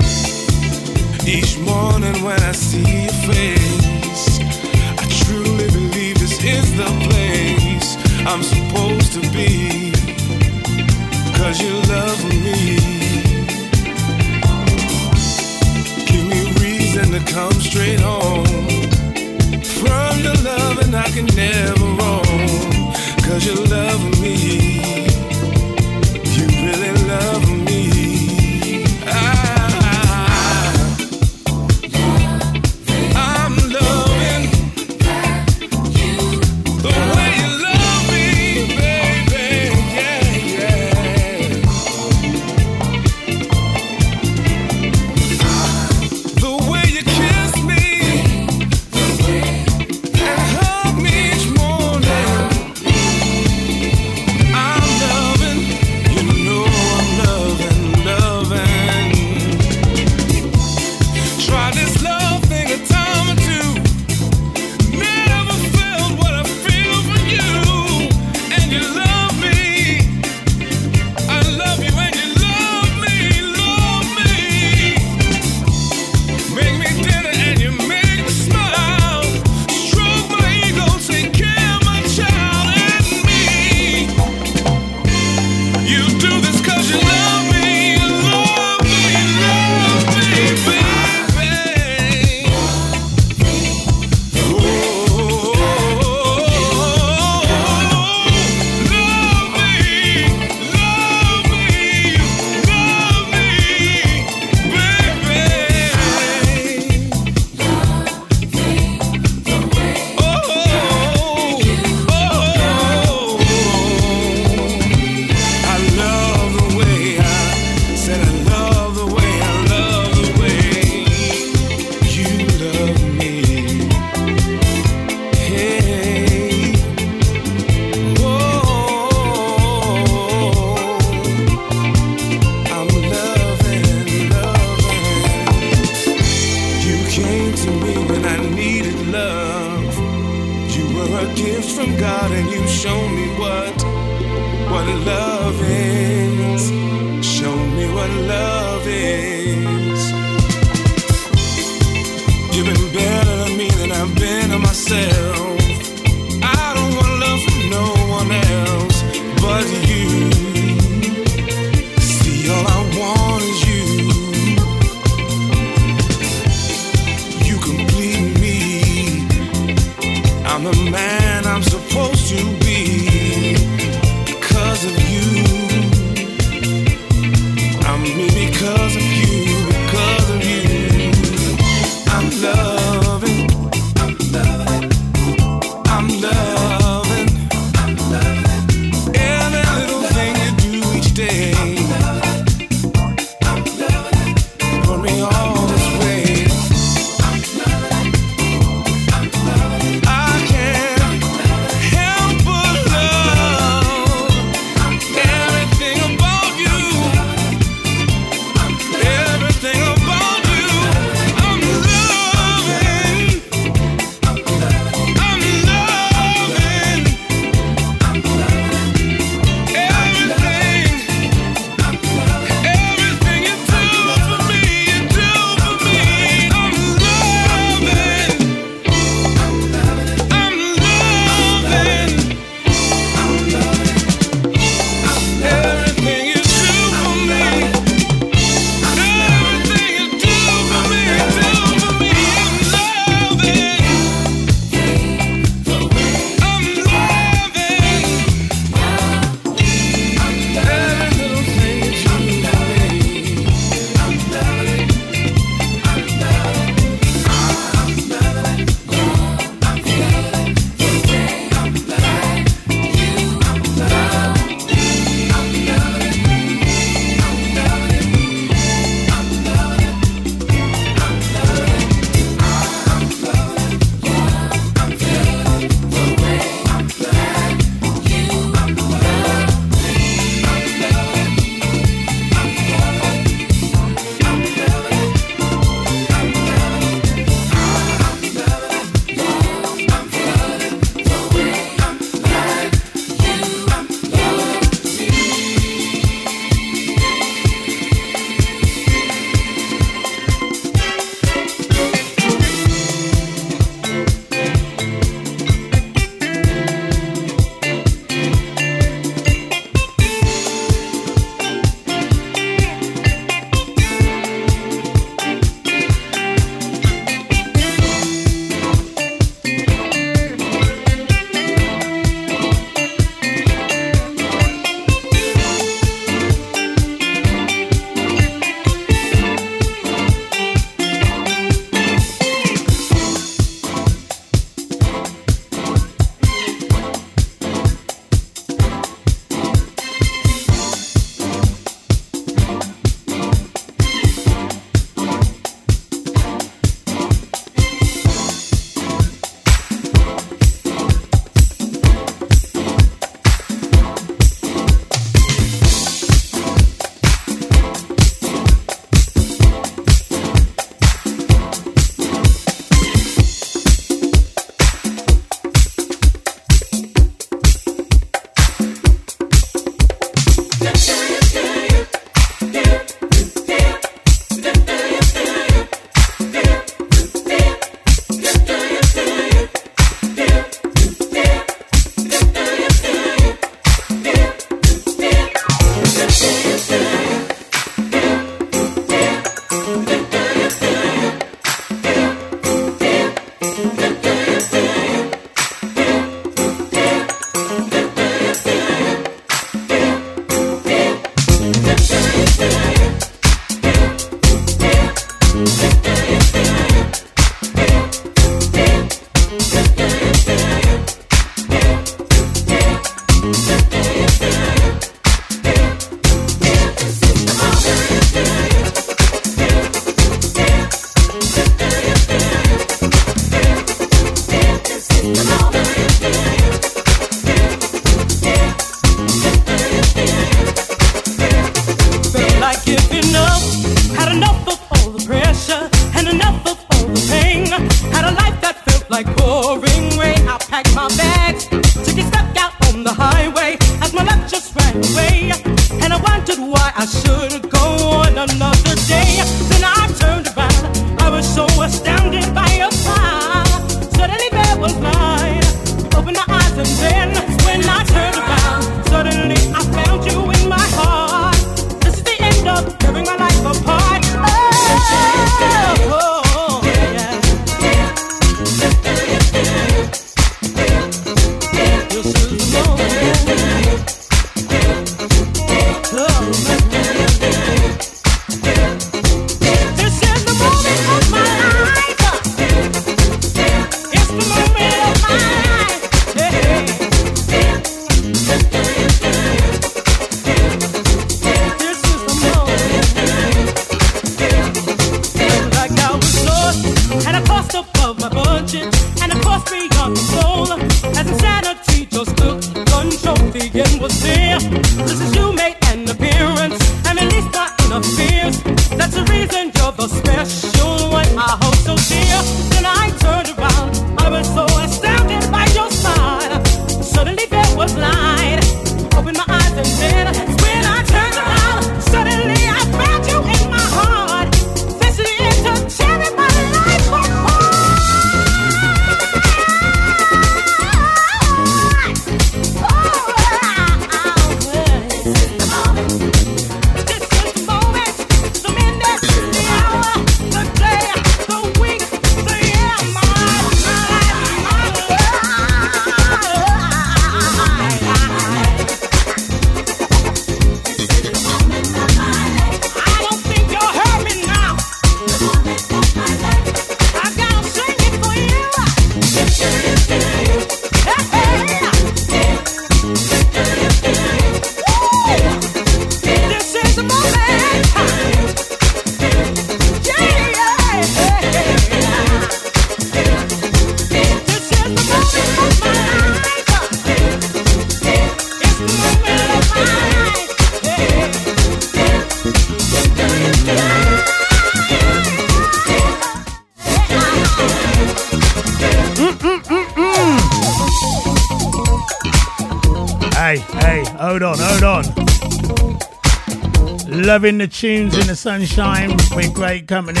Loving 597.20 597.36
the 597.36 597.48
tunes 597.48 597.98
in 597.98 598.06
the 598.06 598.16
sunshine 598.16 598.96
with 599.14 599.34
great 599.34 599.68
company. 599.68 600.00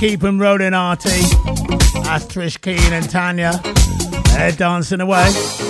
Keep 0.00 0.24
'em 0.24 0.40
rolling, 0.40 0.74
Artie. 0.74 1.22
That's 2.02 2.24
Trish 2.24 2.60
Keen 2.60 2.92
and 2.92 3.08
Tanya. 3.08 3.62
They're 4.34 4.50
dancing 4.50 5.00
away. 5.00 5.69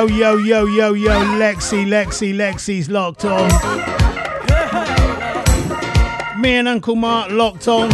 Yo, 0.00 0.06
yo, 0.06 0.36
yo, 0.38 0.64
yo, 0.64 0.94
yo, 0.94 1.10
Lexi, 1.36 1.84
Lexi, 1.84 2.34
Lexi's 2.34 2.88
locked 2.88 3.26
on. 3.26 3.50
Me 6.40 6.54
and 6.54 6.66
Uncle 6.66 6.96
Mark 6.96 7.30
locked 7.30 7.68
on. 7.68 7.90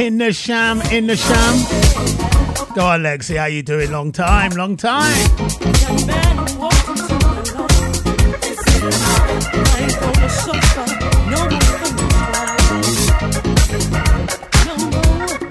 In 0.00 0.18
the 0.18 0.32
sham, 0.32 0.80
in 0.90 1.06
the 1.06 1.14
sham. 1.14 1.54
Go 2.74 2.84
on, 2.84 3.02
Lexi, 3.04 3.38
how 3.38 3.44
you 3.44 3.62
doing? 3.62 3.92
Long 3.92 4.10
time, 4.10 4.50
long 4.56 4.76
time. 4.76 5.14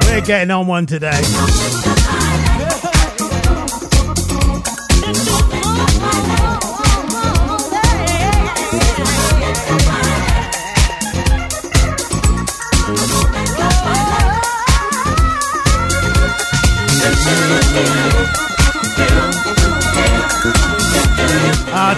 We're 0.02 0.26
getting 0.26 0.52
on 0.52 0.68
one 0.68 0.86
today. 0.86 2.09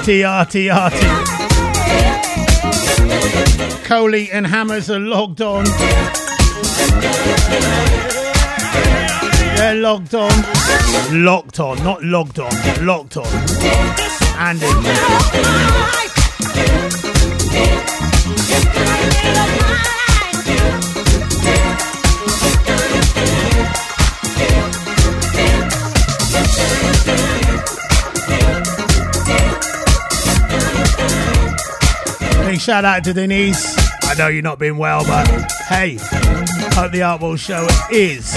Artie, 0.02 0.24
Artie, 0.24 0.68
Artie. 0.72 0.98
Coley 3.84 4.32
and 4.32 4.48
Hammers 4.48 4.90
are 4.90 4.98
logged 4.98 5.44
on. 5.44 5.64
They're 9.58 9.76
logged 9.76 10.16
on. 10.16 10.32
Locked 11.12 11.60
on, 11.60 11.84
not 11.84 12.04
logged 12.04 12.40
on. 12.40 12.52
Locked 12.84 13.18
on. 13.18 13.28
Andy. 14.40 14.66
Shout 32.62 32.86
out 32.86 33.04
to 33.04 33.12
Denise. 33.12 33.76
I 34.04 34.14
know 34.14 34.28
you're 34.28 34.44
not 34.44 34.60
been 34.60 34.78
well, 34.78 35.04
but 35.04 35.28
hey, 35.68 35.98
hope 36.76 36.92
the 36.92 37.02
Art 37.02 37.20
World 37.20 37.40
Show 37.40 37.68
is 37.90 38.36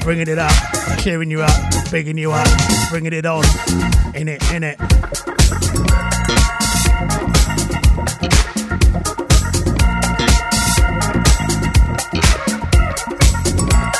bringing 0.00 0.26
it 0.26 0.36
up, 0.36 0.50
cheering 0.98 1.30
you 1.30 1.42
up, 1.42 1.90
bigging 1.92 2.18
you 2.18 2.32
up, 2.32 2.48
bringing 2.90 3.12
it 3.12 3.24
on. 3.24 3.44
In 4.16 4.26
it, 4.26 4.42
in 4.52 4.64
it. 4.64 4.78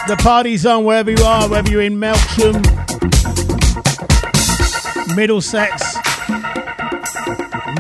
The 0.09 0.17
party's 0.19 0.67
on 0.67 0.85
wherever 0.85 1.13
you 1.13 1.23
are, 1.23 1.49
whether 1.49 1.71
you're 1.71 1.83
in 1.83 1.99
Melksham, 1.99 2.65
Middlesex, 5.15 5.96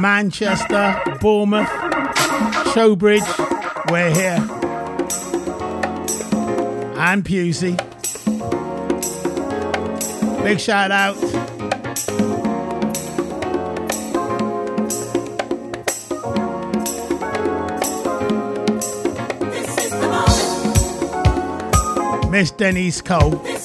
Manchester, 0.00 1.00
Bournemouth, 1.20 1.68
Trowbridge, 2.72 3.22
we're 3.90 4.10
here. 4.10 4.38
And 6.98 7.24
Pewsey. 7.24 7.76
Big 10.42 10.60
shout 10.60 10.90
out. 10.90 11.16
Miss 22.30 22.50
Denise 22.50 23.00
Cole. 23.00 23.55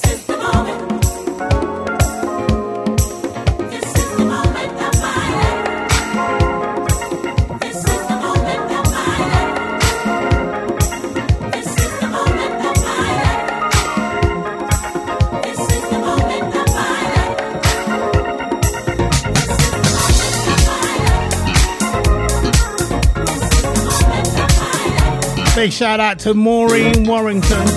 Big 25.61 25.71
shout 25.71 25.99
out 25.99 26.17
to 26.17 26.33
Maureen 26.33 27.05
Warrington. 27.05 27.67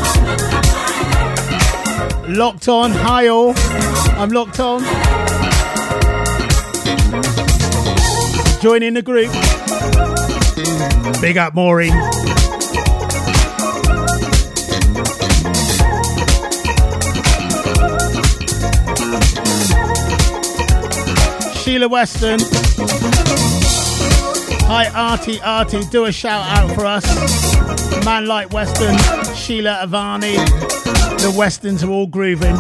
Locked 2.35 2.67
on. 2.67 2.91
Hi 2.93 3.27
all. 3.27 3.53
I'm 4.19 4.31
locked 4.31 4.59
on. 4.59 4.81
Join 8.63 8.83
in 8.83 8.95
the 8.95 9.03
group. 9.03 9.31
Big 11.21 11.37
up 11.37 11.53
Maureen. 11.53 11.93
Sheila 21.55 21.89
Weston. 21.89 22.41
Hi 24.69 24.89
Artie 24.95 25.43
Artie, 25.43 25.85
do 25.91 26.07
a 26.07 26.13
shout 26.13 26.47
out 26.47 26.75
for 26.75 26.87
us. 26.87 27.44
Man 28.05 28.27
like 28.27 28.53
Weston, 28.53 28.97
Sheila 29.35 29.81
Avani. 29.83 30.37
The 31.21 31.35
Westons 31.37 31.83
are 31.83 31.91
all 31.91 32.07
grooving. 32.07 32.57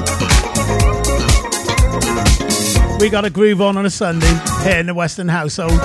We 3.00 3.10
got 3.10 3.24
a 3.24 3.30
groove 3.30 3.60
on 3.60 3.76
on 3.76 3.84
a 3.84 3.90
Sunday 3.90 4.32
here 4.62 4.78
in 4.78 4.86
the 4.86 4.94
Weston 4.94 5.28
household. 5.28 5.80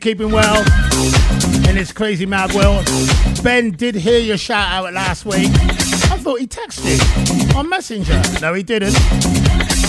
Keeping 0.00 0.30
well 0.30 0.58
in 1.68 1.76
this 1.76 1.92
crazy 1.92 2.26
mad 2.26 2.52
world. 2.52 2.84
Ben 3.42 3.70
did 3.70 3.94
hear 3.94 4.18
your 4.18 4.38
shout 4.38 4.72
out 4.72 4.92
last 4.92 5.24
week. 5.24 5.50
I 6.10 6.18
thought 6.18 6.40
he 6.40 6.46
texted 6.46 7.54
on 7.54 7.68
Messenger. 7.68 8.22
No, 8.40 8.54
he 8.54 8.62
didn't. 8.62 8.94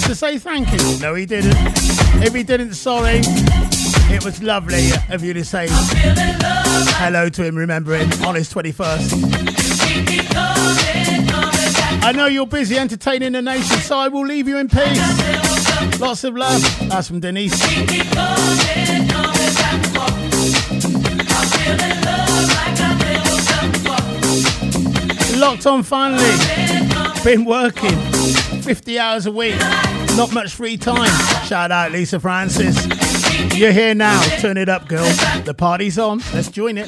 To 0.06 0.16
say 0.16 0.38
thank 0.38 0.72
you. 0.72 1.00
No, 1.00 1.16
he 1.16 1.26
didn't. 1.26 1.56
If 2.24 2.34
he 2.34 2.44
didn't, 2.44 2.74
sorry. 2.74 3.22
It 4.14 4.26
was 4.26 4.44
lovely 4.44 4.90
of 5.10 5.24
you 5.24 5.34
to 5.34 5.46
say 5.46 5.68
hello 5.70 7.30
to 7.30 7.44
him, 7.44 7.56
remember 7.56 7.96
him 7.96 8.12
on 8.26 8.36
his 8.36 8.54
21st. 8.54 9.62
I 12.04 12.12
know 12.12 12.26
you're 12.26 12.48
busy 12.48 12.78
entertaining 12.78 13.32
the 13.32 13.42
nation, 13.42 13.78
so 13.78 13.98
I 13.98 14.10
will 14.10 14.26
leave 14.26 14.48
you 14.48 14.58
in 14.58 14.68
peace. 14.68 16.00
Lots 16.00 16.24
of 16.24 16.36
love. 16.36 16.62
That's 16.90 17.08
from 17.08 17.20
Denise. 17.22 17.54
Locked 25.52 25.68
on 25.68 25.84
finally. 25.84 26.32
Been 27.26 27.44
working 27.44 27.98
50 28.62 28.98
hours 28.98 29.26
a 29.26 29.32
week. 29.34 29.60
Not 30.16 30.34
much 30.34 30.54
free 30.54 30.78
time. 30.78 31.12
Shout 31.46 31.72
out 31.72 31.92
Lisa 31.92 32.22
Francis. 32.22 32.88
You're 33.54 33.74
here 33.74 33.94
now. 33.94 34.22
Turn 34.40 34.56
it 34.56 34.70
up, 34.70 34.88
girl. 34.88 35.04
The 35.44 35.54
party's 35.54 36.00
on. 36.00 36.22
Let's 36.34 36.48
join 36.48 36.78
it. 36.78 36.88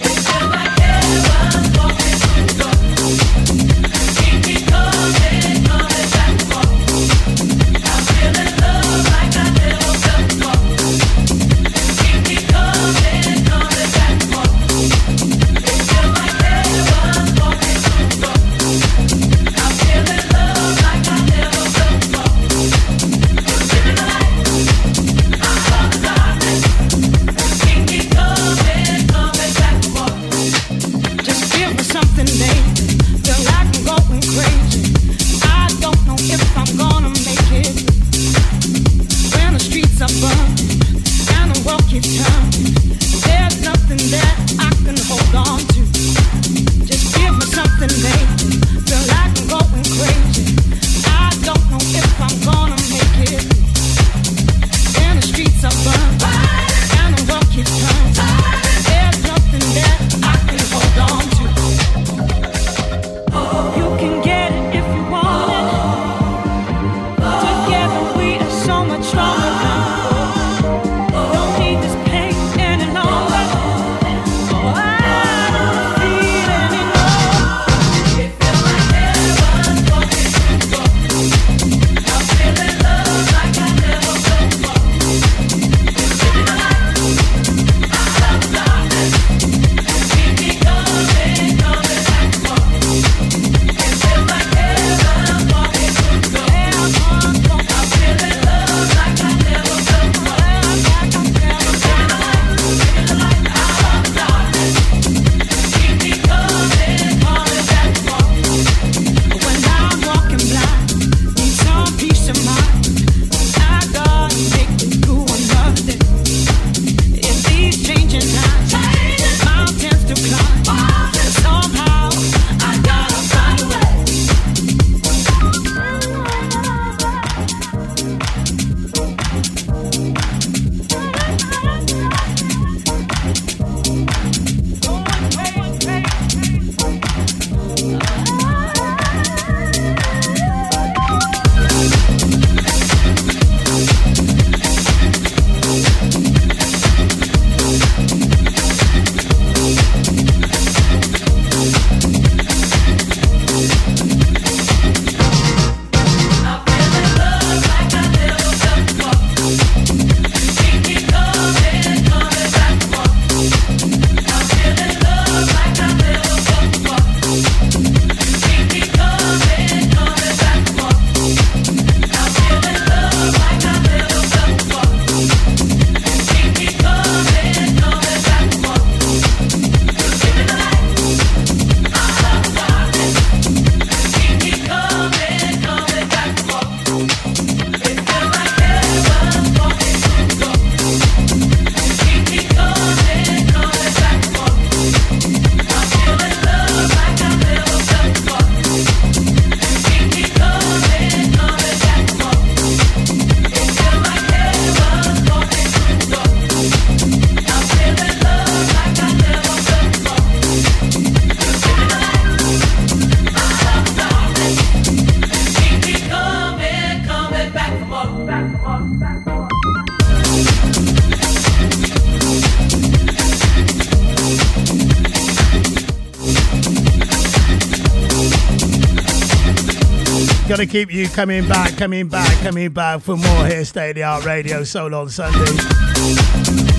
Keep 230.73 230.91
you 230.91 231.07
coming 231.07 231.47
back, 231.47 231.77
coming 231.77 232.07
back, 232.07 232.35
coming 232.41 232.71
back 232.71 232.99
for 232.99 233.15
more 233.15 233.45
here, 233.45 233.63
State 233.63 233.91
of 233.91 233.95
the 233.95 234.01
Art 234.01 234.25
Radio, 234.25 234.63
Soul 234.63 234.95
on 234.95 235.07
Sunday. 235.07 235.45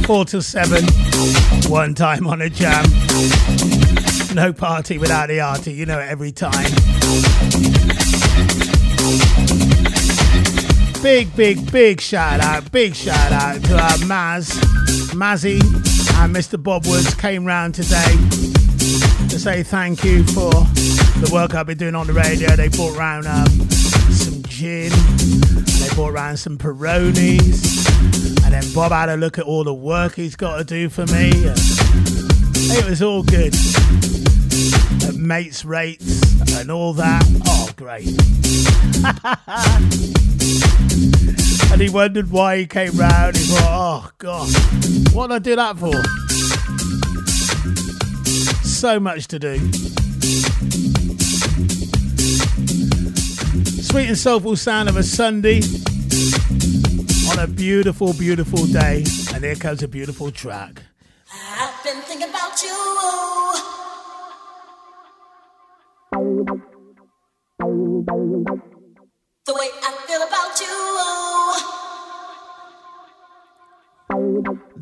4 0.04 0.24
till 0.24 0.42
7, 0.42 0.84
one 1.70 1.94
time 1.94 2.26
on 2.26 2.42
a 2.42 2.50
jam. 2.50 2.84
No 4.34 4.52
party 4.52 4.98
without 4.98 5.28
the 5.28 5.38
arty, 5.38 5.72
you 5.74 5.86
know 5.86 6.00
it 6.00 6.08
every 6.08 6.32
time. 6.32 6.64
Big, 11.00 11.36
big, 11.36 11.70
big 11.70 12.00
shout 12.00 12.40
out, 12.40 12.72
big 12.72 12.96
shout 12.96 13.30
out 13.30 13.62
to 13.62 13.74
our 13.74 13.98
Maz, 14.08 14.50
Mazzy, 15.14 15.60
and 16.18 16.34
Mr. 16.34 16.60
Bob 16.60 16.84
Woods 16.86 17.14
came 17.14 17.44
round 17.44 17.76
today. 17.76 18.16
to 19.28 19.38
say 19.38 19.62
thank 19.62 20.02
you 20.02 20.24
for 20.24 20.50
the 20.50 21.30
work 21.32 21.54
I've 21.54 21.66
been 21.66 21.78
doing 21.78 21.94
on 21.94 22.08
the 22.08 22.12
radio. 22.12 22.54
They 22.56 22.68
brought 22.68 22.96
round 22.96 23.26
um, 23.26 23.46
gin, 24.54 24.90
they 25.80 25.88
brought 25.96 26.12
round 26.12 26.38
some 26.38 26.56
Peronis, 26.56 27.88
and 28.44 28.54
then 28.54 28.62
Bob 28.72 28.92
had 28.92 29.08
a 29.08 29.16
look 29.16 29.36
at 29.36 29.44
all 29.44 29.64
the 29.64 29.74
work 29.74 30.14
he's 30.14 30.36
got 30.36 30.58
to 30.58 30.64
do 30.64 30.88
for 30.88 31.04
me. 31.06 31.32
it 31.34 32.88
was 32.88 33.02
all 33.02 33.24
good. 33.24 33.52
At 35.08 35.16
mates 35.16 35.64
rates 35.64 36.22
and 36.56 36.70
all 36.70 36.92
that. 36.92 37.24
Oh, 37.48 37.68
great. 37.74 38.06
and 41.72 41.82
he 41.82 41.90
wondered 41.90 42.30
why 42.30 42.58
he 42.58 42.66
came 42.66 42.96
round. 42.96 43.36
He 43.36 43.42
thought, 43.42 44.04
oh, 44.06 44.10
God, 44.18 44.48
what 45.12 45.30
did 45.30 45.34
I 45.34 45.38
do 45.40 45.56
that 45.56 45.76
for? 45.78 46.00
So 48.64 49.00
much 49.00 49.26
to 49.28 49.38
do. 49.40 49.58
Sweet 53.94 54.08
and 54.08 54.18
soulful 54.18 54.56
sound 54.56 54.88
of 54.88 54.96
a 54.96 55.04
Sunday 55.04 55.60
on 57.30 57.38
a 57.38 57.46
beautiful, 57.46 58.12
beautiful 58.14 58.66
day. 58.66 59.04
And 59.32 59.44
here 59.44 59.54
comes 59.54 59.84
a 59.84 59.88
beautiful 59.88 60.32
track. 60.32 60.82
I've 61.32 61.84
been 61.84 62.02
thinking 62.02 62.28
about 62.28 62.60
you. 62.60 63.43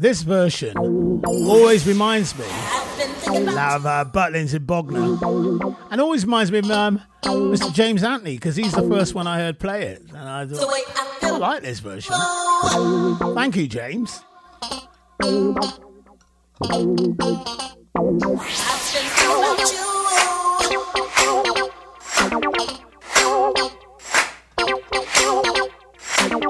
This 0.02 0.22
version 0.22 0.76
always 1.24 1.86
reminds 1.86 2.36
me 2.36 2.44
of 2.44 3.86
uh, 3.86 4.04
Butlins 4.12 4.52
in 4.52 4.64
Bognor, 4.64 5.76
and 5.92 6.00
always 6.00 6.24
reminds 6.24 6.50
me 6.50 6.58
of 6.58 6.68
um, 6.72 7.00
Mr. 7.22 7.72
James 7.72 8.02
Anthony 8.02 8.34
because 8.34 8.56
he's 8.56 8.72
the 8.72 8.82
first 8.82 9.14
one 9.14 9.28
I 9.28 9.38
heard 9.38 9.60
play 9.60 9.84
it, 9.84 10.02
and 10.08 10.18
I 10.18 10.44
thought 10.44 10.74
I 11.22 11.28
I 11.28 11.38
like 11.38 11.62
this 11.62 11.78
version. 11.78 12.16
Thank 13.36 13.54
you, 13.54 13.68
James. 13.68 14.24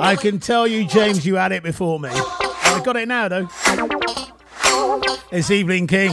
I 0.00 0.16
can 0.18 0.40
tell 0.40 0.66
you, 0.66 0.86
James, 0.86 1.26
you 1.26 1.34
had 1.34 1.52
it 1.52 1.62
before 1.62 2.00
me. 2.00 2.08
I 2.72 2.80
got 2.82 2.96
it 2.96 3.06
now, 3.06 3.28
though. 3.28 3.48
It's 5.30 5.50
Evelyn 5.50 5.86
King, 5.86 6.12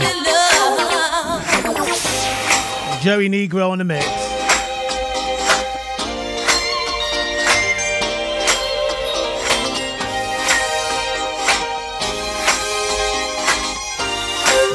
Joey 3.02 3.30
Negro 3.30 3.70
on 3.70 3.78
the 3.78 3.86
mix. 3.86 4.06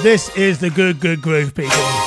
This 0.02 0.28
is 0.36 0.58
the 0.58 0.70
good, 0.70 1.00
good 1.00 1.22
groove, 1.22 1.54
people. 1.54 2.03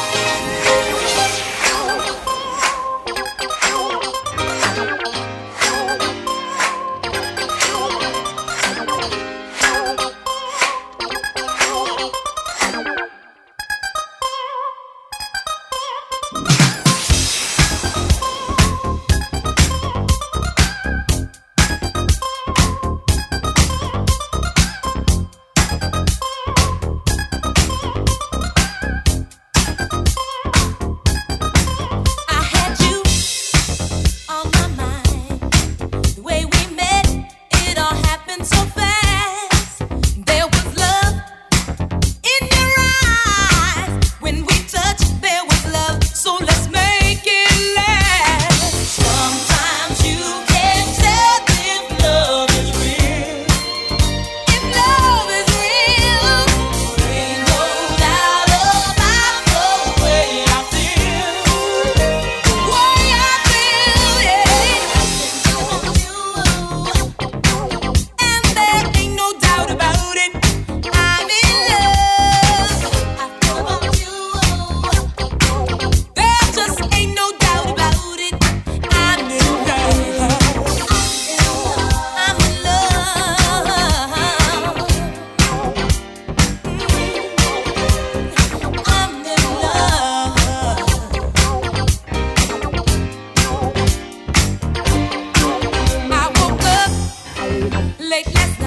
Late 97.99 98.33
last 98.33 98.59
night. 98.59 98.66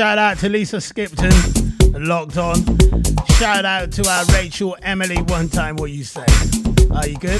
Shout 0.00 0.16
out 0.16 0.38
to 0.38 0.48
Lisa 0.48 0.80
Skipton, 0.80 1.30
locked 1.92 2.38
on. 2.38 2.56
Shout 3.38 3.66
out 3.66 3.92
to 3.92 4.08
our 4.08 4.24
Rachel 4.32 4.74
Emily 4.80 5.20
one 5.24 5.50
time. 5.50 5.76
What 5.76 5.90
you 5.90 6.04
say? 6.04 6.24
Are 6.90 7.06
you 7.06 7.18
good? 7.18 7.38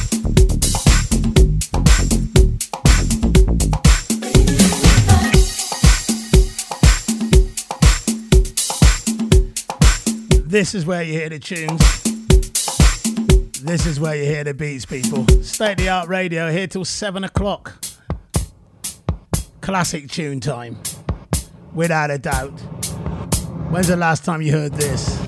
This 10.45 10.75
is 10.75 10.85
where 10.85 11.03
you 11.03 11.15
hear 11.15 11.31
the 11.31 11.39
tunes. 11.39 12.03
This 13.63 13.87
is 13.87 13.99
where 13.99 14.17
you 14.17 14.25
hear 14.25 14.45
the 14.45 14.53
beats, 14.53 14.85
people. 14.85 15.27
State 15.43 15.71
of 15.71 15.77
the 15.79 15.89
art 15.89 16.09
radio 16.09 16.53
here 16.53 16.67
till 16.67 16.85
7 16.85 17.25
o'clock. 17.25 17.83
Classic 19.63 20.11
tune 20.11 20.41
time 20.41 20.77
without 21.75 22.11
a 22.11 22.19
doubt. 22.19 22.51
When's 23.71 23.89
the 23.89 23.97
last 23.97 24.25
time 24.25 24.43
you 24.43 24.53
heard 24.53 24.73
this? 24.73 25.19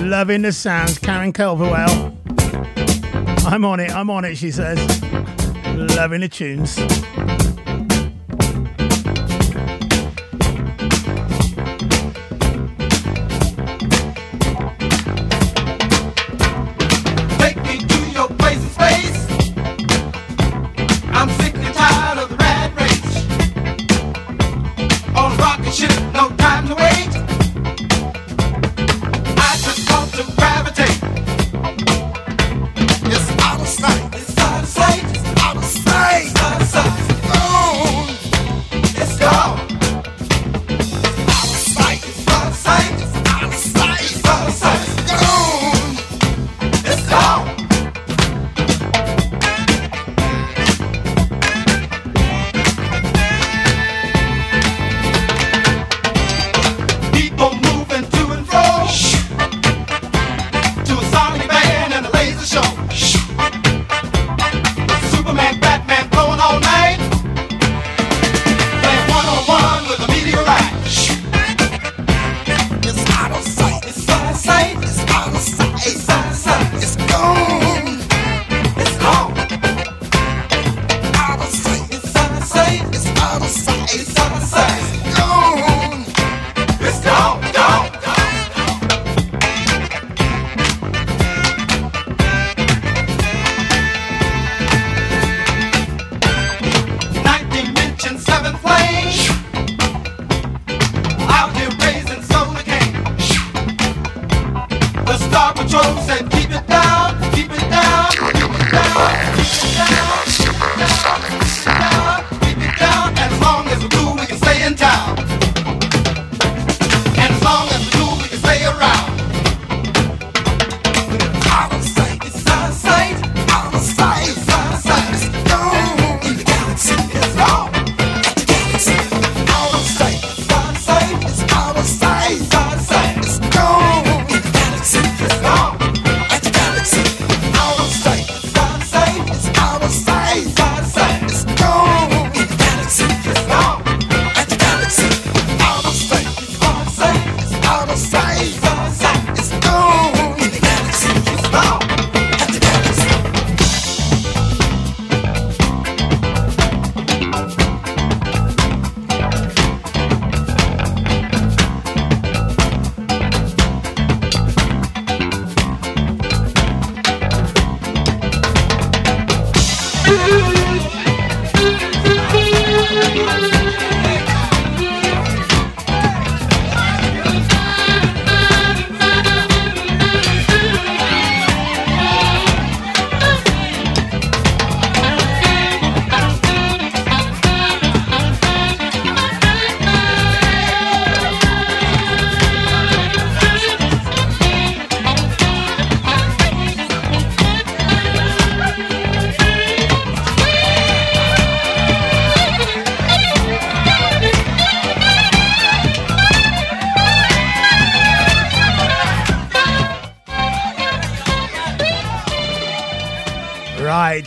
Loving 0.00 0.42
the 0.42 0.52
sounds, 0.52 0.98
Karen 0.98 1.32
Culverwell. 1.32 2.16
I'm 3.46 3.64
on 3.64 3.80
it, 3.80 3.90
I'm 3.90 4.10
on 4.10 4.24
it, 4.24 4.36
she 4.36 4.50
says. 4.50 4.78
Loving 5.74 6.20
the 6.20 6.28
tunes. 6.28 6.78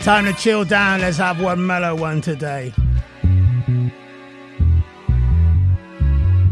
Time 0.06 0.24
to 0.26 0.32
chill 0.34 0.64
down. 0.64 1.00
Let's 1.00 1.16
have 1.16 1.40
one 1.42 1.66
mellow 1.66 1.96
one 1.96 2.20
today. 2.20 2.72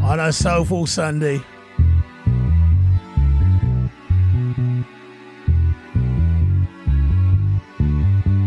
On 0.03 0.19
a 0.19 0.33
soulful 0.33 0.89
Sunday. 0.89 1.41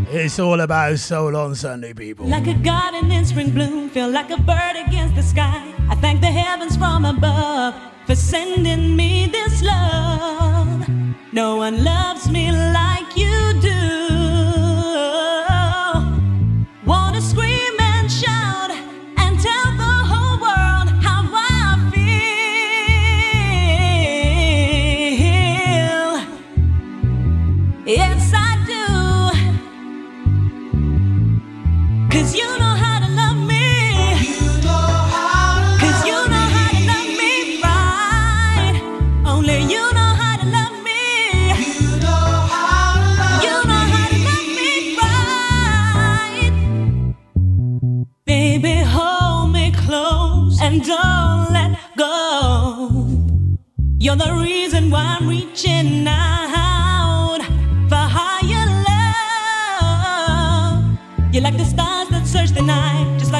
It's 0.09 0.39
all 0.39 0.59
about 0.59 0.99
soul 0.99 1.37
on 1.37 1.55
Sunday, 1.55 1.93
people. 1.93 2.27
Like 2.27 2.47
a 2.47 2.55
garden 2.55 3.09
in 3.09 3.23
spring 3.23 3.51
bloom, 3.51 3.89
feel 3.89 4.09
like 4.09 4.29
a 4.29 4.41
bird 4.41 4.75
against 4.75 5.15
the 5.15 5.23
sky. 5.23 5.73
I 5.89 5.95
thank 5.95 6.19
the 6.19 6.27
heavens 6.27 6.75
from 6.75 7.05
above 7.05 7.75
for 8.05 8.15
sending 8.15 8.97
me 8.97 9.27
this 9.27 9.63
love. 9.63 10.85
No 11.31 11.55
one 11.55 11.81
loves 11.81 12.29
me 12.29 12.51
like 12.51 12.86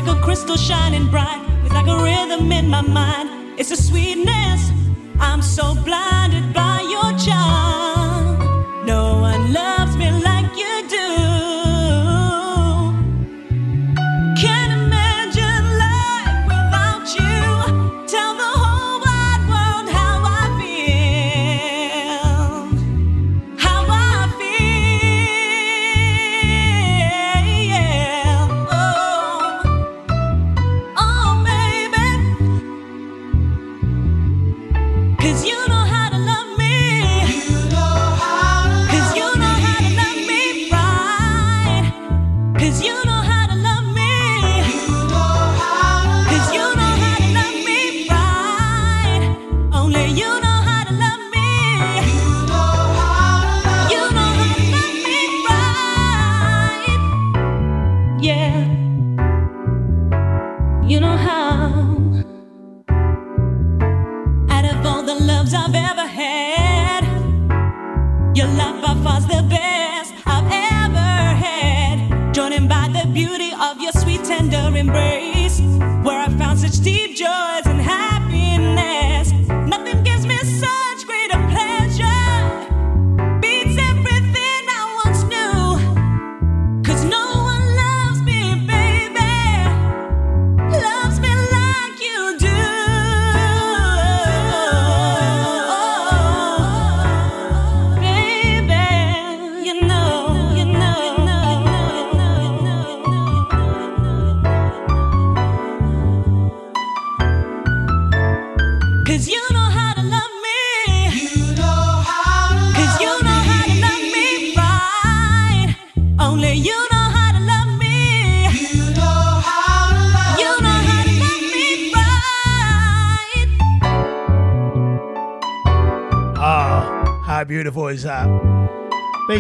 like 0.08 0.18
a 0.18 0.22
crystal 0.22 0.56
shining 0.56 1.10
bright. 1.10 1.44
It's 1.64 1.74
like 1.74 1.88
a 1.88 2.02
rhythm 2.02 2.52
in 2.52 2.70
my 2.70 2.82
mind. 2.82 3.60
It's 3.60 3.72
a 3.72 3.78
sweetness. 3.78 4.72
I'm 5.20 5.42
so 5.42 5.76
blinded 5.84 6.17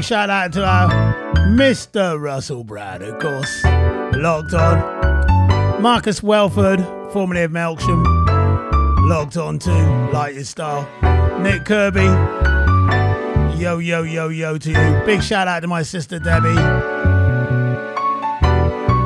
shout 0.07 0.29
out 0.29 0.53
to 0.53 0.63
our 0.63 0.89
Mr. 1.49 2.17
Russell 2.17 2.63
Brad, 2.63 3.01
of 3.01 3.19
course, 3.19 3.65
logged 4.15 4.53
on. 4.53 5.81
Marcus 5.81 6.23
Welford, 6.23 6.79
formerly 7.11 7.43
of 7.43 7.51
Melksham, 7.51 8.05
logged 9.09 9.35
on 9.35 9.59
to 9.59 10.09
like 10.13 10.33
your 10.33 10.45
style. 10.45 10.87
Nick 11.41 11.65
Kirby, 11.65 12.05
yo, 13.59 13.79
yo, 13.79 14.03
yo, 14.03 14.29
yo 14.29 14.57
to 14.57 14.69
you. 14.69 15.01
Big 15.05 15.21
shout 15.21 15.49
out 15.49 15.59
to 15.59 15.67
my 15.67 15.83
sister 15.83 16.19
Debbie. 16.19 16.55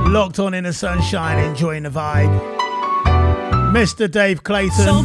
Locked 0.07 0.37
on 0.37 0.53
in 0.53 0.65
the 0.65 0.73
sunshine, 0.73 1.43
enjoying 1.43 1.81
the 1.81 1.89
vibe. 1.89 2.29
Mr. 3.73 4.11
Dave 4.11 4.43
Clayton 4.43 4.85
So 4.85 5.01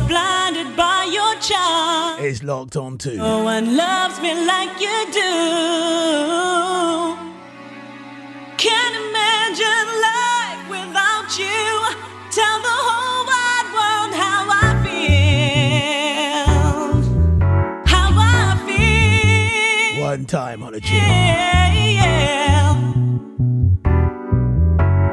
your 1.18 1.34
charm. 1.40 2.20
is 2.30 2.42
locked 2.42 2.76
on 2.76 2.98
too. 2.98 3.16
No 3.16 3.42
one 3.42 3.76
loves 3.76 4.20
me 4.20 4.32
like 4.52 4.74
you 4.86 4.96
do. 5.20 5.32
Can't 8.64 8.96
imagine 9.04 9.86
life 10.08 10.62
without 10.76 11.28
you. 11.42 11.64
Tell 12.38 12.58
the 12.68 12.78
whole 12.88 13.22
wide 13.32 13.68
world 13.76 14.12
how 14.22 14.40
I 14.64 14.68
feel. 14.84 16.46
How 17.92 18.08
I 18.38 18.44
feel. 18.66 20.02
One 20.10 20.24
time 20.26 20.62
on 20.62 20.74
a 20.74 20.80
tune. 20.80 20.96
Yeah, 20.96 21.72
yeah. 22.00 22.92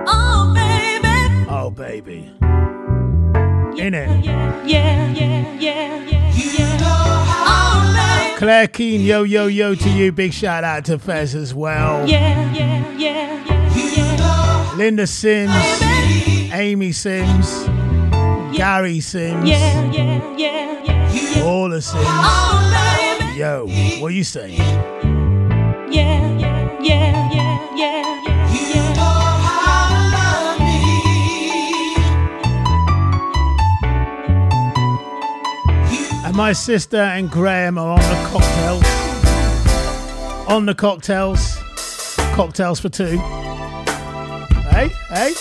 Oh, 0.07 0.39
baby. 0.61 1.17
Oh, 1.49 1.69
baby. 1.71 2.19
In 3.81 3.93
it. 3.93 4.07
Yeah, 4.07 4.21
yeah, 4.23 4.65
yeah, 4.65 4.92
Keen, 8.71 9.01
yo, 9.01 9.23
yo, 9.23 9.47
yo 9.47 9.73
to 9.73 9.89
you. 9.89 10.11
Big 10.11 10.31
shout 10.31 10.63
out 10.63 10.85
to 10.85 10.99
Fez 10.99 11.33
as 11.33 11.55
well. 11.55 12.07
Yeah, 12.07 12.51
yeah, 12.53 12.95
yeah, 12.97 13.43
yeah, 13.47 13.95
yeah. 13.95 14.73
Linda 14.75 15.07
Sims, 15.07 15.51
Amy 16.53 16.91
Sims, 16.91 17.65
Gary 18.55 18.99
Sims, 18.99 19.49
Yeah, 19.49 19.91
yeah, 19.91 20.35
yeah, 20.37 20.83
yeah, 20.83 21.11
yeah. 21.11 21.43
all 21.43 21.67
the 21.69 21.81
Sims. 21.81 22.05
Oh. 22.05 23.33
Yo, 23.35 23.65
what 23.99 24.11
are 24.11 24.15
you 24.15 24.23
saying? 24.23 25.02
My 36.33 36.51
sister 36.51 36.97
and 36.97 37.29
Graham 37.29 37.77
are 37.77 37.91
on 37.91 37.99
the 37.99 38.29
cocktails. 38.29 38.83
On 40.47 40.65
the 40.65 40.73
cocktails. 40.73 41.57
Cocktails 42.33 42.79
for 42.79 42.89
two. 42.89 43.17
Hey, 44.69 44.89
hey. 45.09 45.33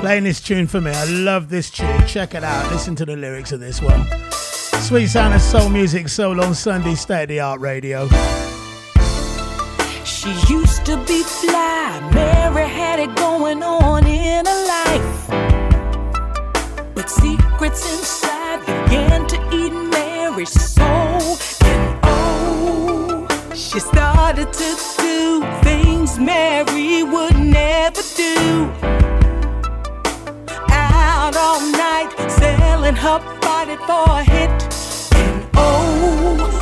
Playing 0.00 0.24
this 0.24 0.40
tune 0.40 0.66
for 0.66 0.80
me. 0.80 0.90
I 0.90 1.04
love 1.04 1.48
this 1.48 1.70
tune. 1.70 2.06
Check 2.06 2.34
it 2.34 2.44
out. 2.44 2.70
Listen 2.72 2.94
to 2.96 3.04
the 3.04 3.16
lyrics 3.16 3.52
of 3.52 3.60
this 3.60 3.80
one. 3.80 4.06
Sweet 4.80 5.06
sound 5.06 5.34
of 5.34 5.40
soul 5.40 5.68
music, 5.68 6.08
soul 6.08 6.40
on 6.40 6.54
Sunday, 6.54 6.96
state 6.96 7.22
of 7.22 7.28
the 7.28 7.40
art 7.40 7.60
radio. 7.60 8.08
She 10.22 10.30
used 10.54 10.86
to 10.86 10.96
be 10.98 11.24
fly. 11.24 11.98
Mary 12.14 12.68
had 12.68 13.00
it 13.00 13.12
going 13.16 13.60
on 13.60 14.06
in 14.06 14.46
her 14.46 14.66
life. 14.76 15.26
But 16.94 17.10
secrets 17.10 17.82
inside 17.92 18.60
began 18.60 19.26
to 19.26 19.36
eat 19.52 19.72
Mary's 19.72 20.52
soul. 20.52 21.38
And 21.64 21.98
oh, 22.04 23.26
she 23.52 23.80
started 23.80 24.52
to 24.52 24.76
do 25.00 25.42
things 25.64 26.20
Mary 26.20 27.02
would 27.02 27.36
never 27.36 28.02
do. 28.14 28.70
Out 30.70 31.34
all 31.36 31.60
night, 31.72 32.14
selling 32.28 32.94
her 32.94 33.18
body 33.40 33.76
for 33.88 34.04
a 34.08 34.22
hit. 34.22 34.50
And 35.16 35.48
oh, 35.56 36.61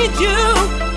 change 0.00 0.20
you? 0.20 0.89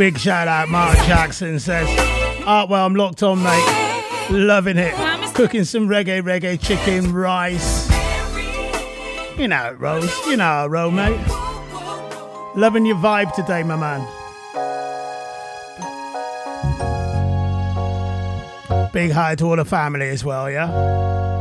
big 0.00 0.18
shout 0.18 0.48
out. 0.48 0.66
Mark 0.70 0.96
Jackson 1.04 1.60
says, 1.60 1.86
oh, 2.46 2.64
well, 2.70 2.86
I'm 2.86 2.94
locked 2.94 3.22
on, 3.22 3.42
mate. 3.42 4.30
Loving 4.30 4.78
it. 4.78 4.94
Cooking 5.34 5.64
some 5.64 5.88
reggae, 5.88 6.22
reggae 6.22 6.58
chicken, 6.58 7.12
rice. 7.12 7.86
You 9.38 9.46
know 9.46 9.72
it 9.72 9.78
Rose. 9.78 10.10
You 10.26 10.38
know 10.38 10.44
how 10.44 10.64
it 10.64 10.68
roll, 10.68 10.90
mate. 10.90 11.20
Loving 12.56 12.86
your 12.86 12.96
vibe 12.96 13.34
today, 13.34 13.62
my 13.62 13.76
man. 13.76 14.00
Big 18.94 19.10
hi 19.10 19.34
to 19.34 19.44
all 19.44 19.56
the 19.56 19.66
family 19.66 20.08
as 20.08 20.24
well, 20.24 20.50
yeah? 20.50 21.39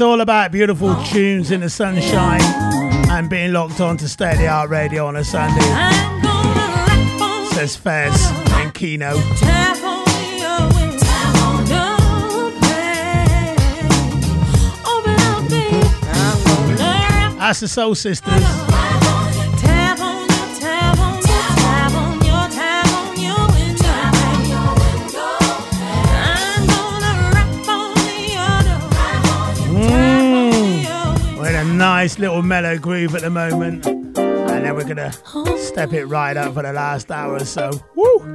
It's 0.00 0.06
all 0.06 0.22
about 0.22 0.50
beautiful 0.50 0.96
tunes 1.04 1.50
in 1.50 1.60
the 1.60 1.68
sunshine 1.68 2.40
and 3.10 3.28
being 3.28 3.52
locked 3.52 3.82
on 3.82 3.98
to 3.98 4.08
state 4.08 4.38
the 4.38 4.48
art 4.48 4.70
radio 4.70 5.06
on 5.06 5.16
a 5.16 5.22
Sunday. 5.22 5.60
Says 7.50 7.76
Fez 7.76 8.30
and 8.52 8.72
Kino. 8.72 9.14
That's 17.36 17.60
the 17.60 17.68
Soul 17.68 17.94
Sisters. 17.94 18.49
nice 32.10 32.18
little 32.18 32.42
mellow 32.42 32.76
groove 32.76 33.14
at 33.14 33.20
the 33.20 33.30
moment. 33.30 33.86
And 33.86 34.64
then 34.64 34.74
we're 34.74 34.82
gonna 34.82 35.12
step 35.58 35.92
it 35.92 36.06
right 36.06 36.36
up 36.36 36.54
for 36.54 36.62
the 36.62 36.72
last 36.72 37.10
hour 37.10 37.34
or 37.34 37.44
so. 37.44 37.70
Woo! 37.94 38.34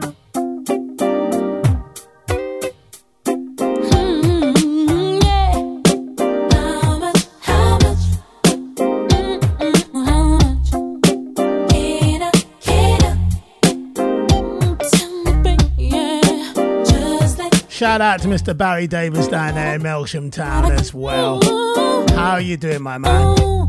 Shout 17.69 17.99
out 17.99 18.21
to 18.21 18.29
Mr. 18.29 18.57
Barry 18.57 18.87
Davis 18.87 19.27
down 19.27 19.55
there 19.55 19.75
in 19.75 19.81
Melksham 19.81 20.31
Town 20.31 20.71
as 20.71 20.93
well. 20.93 21.41
How 22.15 22.31
are 22.31 22.41
you 22.41 22.55
doing, 22.55 22.81
my 22.81 22.97
man? 22.97 23.64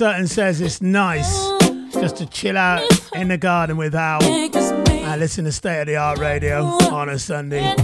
Sutton 0.00 0.28
says 0.28 0.62
it's 0.62 0.80
nice 0.80 1.30
just 1.92 2.16
to 2.16 2.24
chill 2.24 2.56
out 2.56 2.82
in 3.14 3.28
the 3.28 3.36
garden 3.36 3.76
with 3.76 3.94
Al. 3.94 4.20
I 4.22 5.16
listen 5.18 5.44
to 5.44 5.52
State 5.52 5.82
of 5.82 5.88
the 5.88 5.96
Art 5.96 6.18
Radio 6.18 6.62
on 6.64 7.10
a 7.10 7.18
Sunday. 7.18 7.74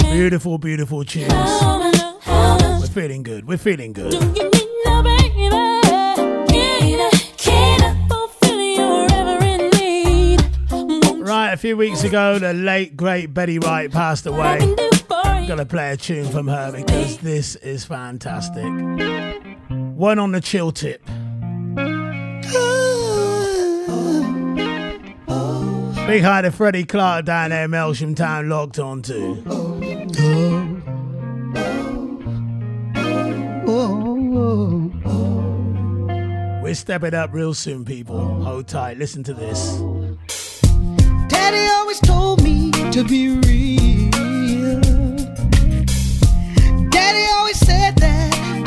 Beautiful, 0.00 0.58
beautiful 0.58 1.02
tunes. 1.02 1.32
We're 1.32 2.86
feeling 2.92 3.22
good. 3.22 3.48
We're 3.48 3.56
feeling 3.56 3.94
good. 3.94 4.12
Right, 11.22 11.52
a 11.54 11.56
few 11.56 11.78
weeks 11.78 12.04
ago, 12.04 12.38
the 12.38 12.52
late, 12.52 12.98
great 12.98 13.32
Betty 13.32 13.58
Wright 13.58 13.90
passed 13.90 14.26
away. 14.26 14.58
I'm 15.10 15.46
going 15.46 15.58
to 15.58 15.64
play 15.64 15.92
a 15.92 15.96
tune 15.96 16.30
from 16.30 16.48
her 16.48 16.70
because 16.70 17.16
this 17.16 17.56
is 17.56 17.86
fantastic. 17.86 19.53
One 19.94 20.18
on 20.18 20.32
the 20.32 20.40
chill 20.40 20.72
tip. 20.72 21.04
Big 26.06 26.22
hi 26.22 26.42
to 26.42 26.50
Freddie 26.50 26.84
Clark 26.84 27.24
down 27.24 27.50
there 27.50 27.68
Melksham 27.68 28.16
Town 28.16 28.48
locked 28.48 28.78
on 28.78 29.02
to. 29.02 29.42
We're 36.60 36.74
stepping 36.74 37.14
up 37.14 37.32
real 37.32 37.54
soon, 37.54 37.84
people. 37.84 38.42
Hold 38.42 38.66
tight, 38.66 38.98
listen 38.98 39.22
to 39.22 39.32
this. 39.32 39.80
Daddy 41.28 41.68
always 41.72 42.00
told 42.00 42.42
me 42.42 42.72
to 42.90 43.04
be 43.04 43.38
real. 43.38 44.10
Daddy 46.90 47.26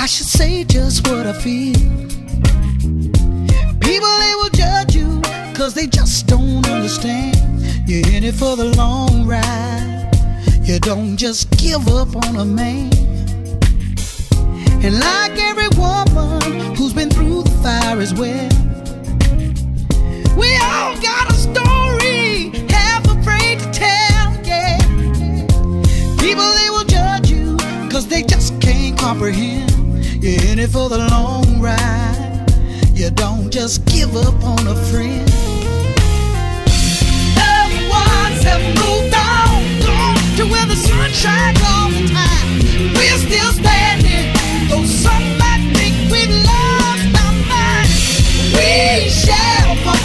should 0.08 0.28
say 0.28 0.64
just 0.64 1.06
what 1.10 1.28
I 1.28 1.34
feel. 1.34 1.74
People, 3.82 4.14
they 4.24 4.34
will 4.40 4.50
judge 4.52 4.96
you 4.96 5.20
because 5.52 5.74
they 5.74 5.86
just 5.86 6.28
don't 6.28 6.66
understand. 6.70 7.36
You're 7.86 8.08
in 8.16 8.24
it 8.24 8.36
for 8.36 8.56
the 8.56 8.74
long 8.78 9.28
ride. 9.28 10.10
You 10.64 10.80
don't 10.80 11.18
just 11.18 11.52
give 11.58 11.90
up 11.90 12.16
on 12.16 12.38
a 12.38 12.46
man. 12.46 12.90
And 14.82 14.98
like 14.98 15.38
every 15.40 15.68
woman 15.78 16.76
who's 16.76 16.94
been 16.94 17.10
through 17.10 17.44
the 17.44 17.52
fire 17.62 18.00
as 18.00 18.14
well, 18.14 18.50
we 20.38 20.56
all 20.64 20.96
got 21.02 21.30
a 21.30 21.34
story, 21.34 22.52
half 22.70 23.04
afraid 23.08 23.60
to 23.60 23.70
tell, 23.72 24.34
yeah. 24.46 24.78
People, 26.18 26.50
they 26.60 26.70
will 26.70 26.86
judge 26.86 27.30
you 27.30 27.58
because 27.88 28.08
they 28.08 28.24
just 28.24 28.62
can't 28.62 28.98
comprehend. 28.98 29.77
You're 30.20 30.44
in 30.52 30.58
it 30.58 30.72
for 30.72 30.90
the 30.90 30.98
long 30.98 31.62
ride. 31.62 32.46
You 32.94 33.12
don't 33.12 33.52
just 33.52 33.86
give 33.86 34.16
up 34.16 34.44
on 34.44 34.68
a 34.68 34.76
friend. 34.90 35.30
Loved 37.38 37.82
ones 37.88 38.42
have 38.44 38.66
moved 38.82 39.14
on, 39.14 39.62
gone 39.86 40.18
to 40.38 40.46
where 40.52 40.66
the 40.66 40.76
sun 40.76 41.12
shines 41.12 41.62
all 41.64 41.90
the 41.92 42.08
time. 42.10 42.50
We're 42.98 43.20
still 43.30 43.52
standing, 43.62 44.34
though 44.70 44.86
some 44.86 45.38
might 45.38 45.62
think 45.78 45.96
we've 46.12 46.34
lost 46.50 47.14
our 47.24 47.34
mind. 47.46 47.90
We 48.58 49.10
shall 49.10 49.76
fulfill 49.86 49.97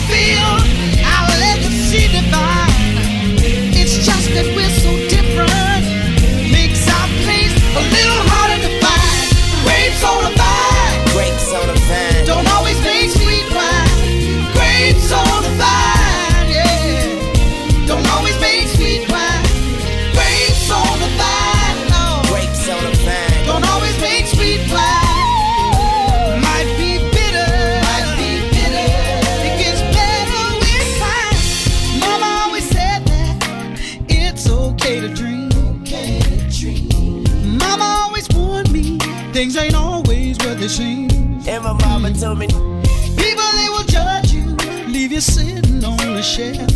my 42.35 42.47
mama 42.47 42.53
told 42.53 42.65
me, 42.83 42.83
People 43.17 43.51
they 43.53 43.69
will 43.69 43.85
judge 43.85 44.33
you, 44.33 44.45
leave 44.91 45.13
you 45.13 45.21
sitting 45.21 45.85
on 45.85 45.97
the 45.97 46.23
shelf. 46.23 46.71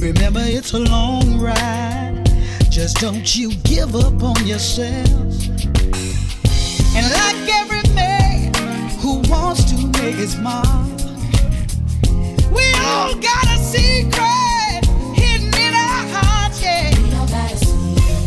Remember 0.00 0.40
it's 0.42 0.72
a 0.72 0.78
long 0.78 1.40
ride. 1.40 2.22
Just 2.70 2.98
don't 2.98 3.36
you 3.36 3.52
give 3.64 3.94
up 3.94 4.22
on 4.22 4.46
yourself. 4.46 5.08
And 6.94 7.06
like 7.12 7.48
every 7.60 7.82
man 7.94 8.52
who 9.00 9.20
wants 9.28 9.64
to 9.70 9.86
make 9.98 10.14
his 10.14 10.36
mark, 10.36 10.66
we 12.52 12.72
all 12.84 13.14
got 13.16 13.46
a 13.48 13.58
secret 13.58 14.84
hidden 15.14 15.52
in 15.54 15.74
our 15.74 16.04
hearts, 16.14 16.62
yeah. 16.62 16.90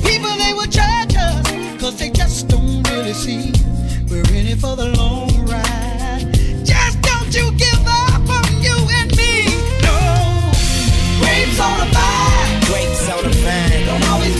People 0.05 0.35
they 0.38 0.53
will 0.53 0.68
judge 0.68 1.15
us, 1.15 1.81
cause 1.81 1.97
they 1.97 2.10
just 2.10 2.47
don't 2.47 2.84
really 2.89 3.14
see. 3.14 3.51
We're 4.10 4.27
in 4.35 4.47
it 4.47 4.60
for 4.60 4.76
the 4.76 4.93
long 4.97 5.45
ride. 5.45 5.92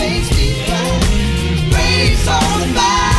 Don't 0.04 0.12
always 0.12 0.30
make 0.30 0.34
sweet 0.34 0.70
wine. 0.70 1.70
Grapes 1.70 2.28
on 2.28 2.74
the. 2.74 3.13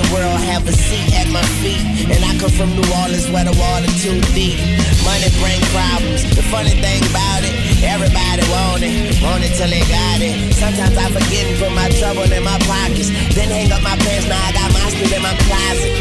The 0.00 0.14
world 0.14 0.40
have 0.40 0.64
a 0.66 0.72
seat 0.72 1.12
at 1.20 1.28
my 1.28 1.44
feet. 1.60 1.84
And 2.08 2.20
I 2.24 2.32
come 2.40 2.50
from 2.50 2.72
New 2.72 2.86
Orleans 3.04 3.28
where 3.28 3.44
the 3.44 3.54
water 3.60 3.90
too 4.00 4.16
deep. 4.32 4.56
Money 5.04 5.28
bring 5.40 5.60
problems. 5.72 6.24
The 6.32 6.44
funny 6.48 6.72
thing 6.80 7.00
about 7.12 7.44
it, 7.44 7.52
everybody 7.84 8.42
want 8.48 8.80
it. 8.80 9.20
Want 9.20 9.44
it 9.44 9.52
till 9.56 9.68
they 9.68 9.84
got 9.84 10.18
it. 10.24 10.54
Sometimes 10.56 10.96
I 10.96 11.08
forget 11.12 11.44
and 11.44 11.56
put 11.60 11.72
my 11.76 11.88
trouble 12.00 12.24
in 12.24 12.42
my 12.44 12.58
pockets. 12.64 13.12
Then 13.36 13.52
hang 13.52 13.72
up 13.72 13.82
my 13.84 13.96
pants. 14.00 14.26
Now 14.28 14.40
I 14.40 14.50
got 14.56 14.68
my 14.72 14.84
still 14.88 15.12
in 15.12 15.22
my 15.22 15.34
closet. 15.44 15.92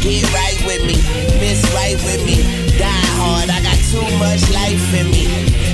Get 0.00 0.28
right 0.36 0.60
with 0.68 0.84
me, 0.84 1.00
miss 1.40 1.64
right 1.72 1.96
with 2.04 2.20
me. 2.28 2.44
Die 2.76 3.08
hard, 3.16 3.48
I 3.48 3.56
got 3.64 3.80
too 3.88 4.04
much 4.20 4.44
life 4.52 4.92
in 4.92 5.08
me. 5.08 5.24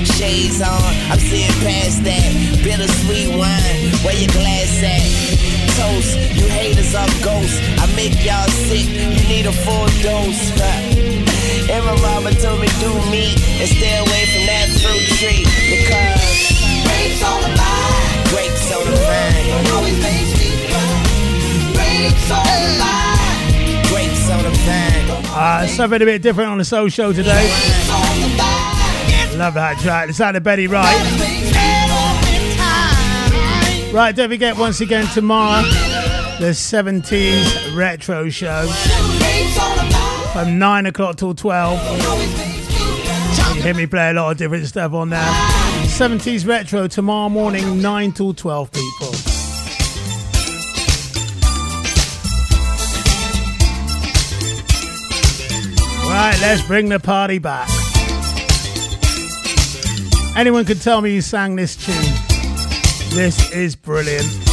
Shades 0.07 0.61
on, 0.63 0.79
I'm 1.11 1.19
seeing 1.19 1.51
past 1.59 2.03
that. 2.07 2.31
Bittersweet 2.63 3.27
wine, 3.35 3.75
where 4.07 4.15
your 4.15 4.31
glass 4.31 4.79
at? 4.87 5.60
Toast, 5.77 6.17
you 6.35 6.47
haters 6.49 6.93
are 6.95 7.07
ghosts. 7.23 7.57
I 7.79 7.85
make 7.95 8.15
y'all 8.25 8.47
sick, 8.67 8.87
you 8.87 9.23
need 9.29 9.45
a 9.45 9.51
full 9.51 9.87
dose. 10.03 10.51
huh. 10.59 11.71
And 11.71 11.85
my 11.85 11.95
mama 12.01 12.31
told 12.35 12.59
me 12.59 12.67
do 12.79 12.91
me 13.09 13.31
and 13.61 13.69
stay 13.69 13.95
away 14.03 14.23
from 14.33 14.43
that 14.51 14.67
fruit 14.81 15.05
tree 15.19 15.43
because 15.71 16.51
Grapes 16.83 17.23
on 17.23 17.39
the 17.41 17.51
vine. 17.55 18.23
grapes 18.33 18.67
on 18.75 18.83
the 18.91 18.97
vine, 18.99 19.47
Don't 19.47 19.71
always 19.77 19.97
make 20.03 20.27
sweet 20.35 20.61
wine. 20.73 21.73
Grapes 21.77 22.29
on 22.31 22.43
the 22.43 22.71
vine. 22.81 23.83
grapes 23.87 24.25
on 24.29 24.43
the 24.43 24.51
vine. 24.65 25.31
Uh, 25.33 25.67
something 25.67 26.01
a 26.01 26.05
bit 26.05 26.21
different 26.21 26.49
on 26.51 26.57
the 26.57 26.65
soul 26.65 26.89
show 26.89 27.13
today. 27.13 27.31
Grapes 27.47 27.89
on 27.89 28.21
the 28.21 28.27
vine. 28.35 29.37
Love 29.39 29.53
that 29.53 29.79
track. 29.79 30.09
It's 30.09 30.19
out 30.19 30.35
of 30.35 30.43
Betty 30.43 30.67
Wright. 30.67 31.80
Right, 33.93 34.15
don't 34.15 34.29
forget 34.29 34.57
once 34.57 34.79
again 34.79 35.05
tomorrow 35.07 35.63
the 36.39 36.51
70s 36.53 37.75
retro 37.75 38.29
show 38.29 38.65
from 40.31 40.57
9 40.57 40.85
o'clock 40.85 41.17
till 41.17 41.35
12. 41.35 41.77
Don't 41.77 42.05
always 42.05 42.37
make 42.37 42.53
sweet 42.63 43.05
wine. 43.05 43.55
You 43.57 43.61
hear 43.61 43.73
me 43.73 43.85
play 43.87 44.11
a 44.11 44.13
lot 44.13 44.31
of 44.31 44.37
different 44.37 44.65
stuff 44.65 44.93
on 44.93 45.09
there. 45.09 45.19
70s 45.19 46.47
retro 46.47 46.87
tomorrow 46.87 47.27
morning, 47.27 47.81
9 47.81 48.13
till 48.13 48.33
12, 48.33 48.71
people. 48.71 49.11
Right, 56.09 56.37
let's 56.39 56.65
bring 56.65 56.87
the 56.87 56.99
party 56.99 57.39
back. 57.39 57.67
Anyone 60.37 60.63
could 60.63 60.81
tell 60.81 61.01
me 61.01 61.13
you 61.13 61.21
sang 61.21 61.57
this 61.57 61.75
tune. 61.75 62.20
This 63.13 63.51
is 63.51 63.75
brilliant. 63.75 64.50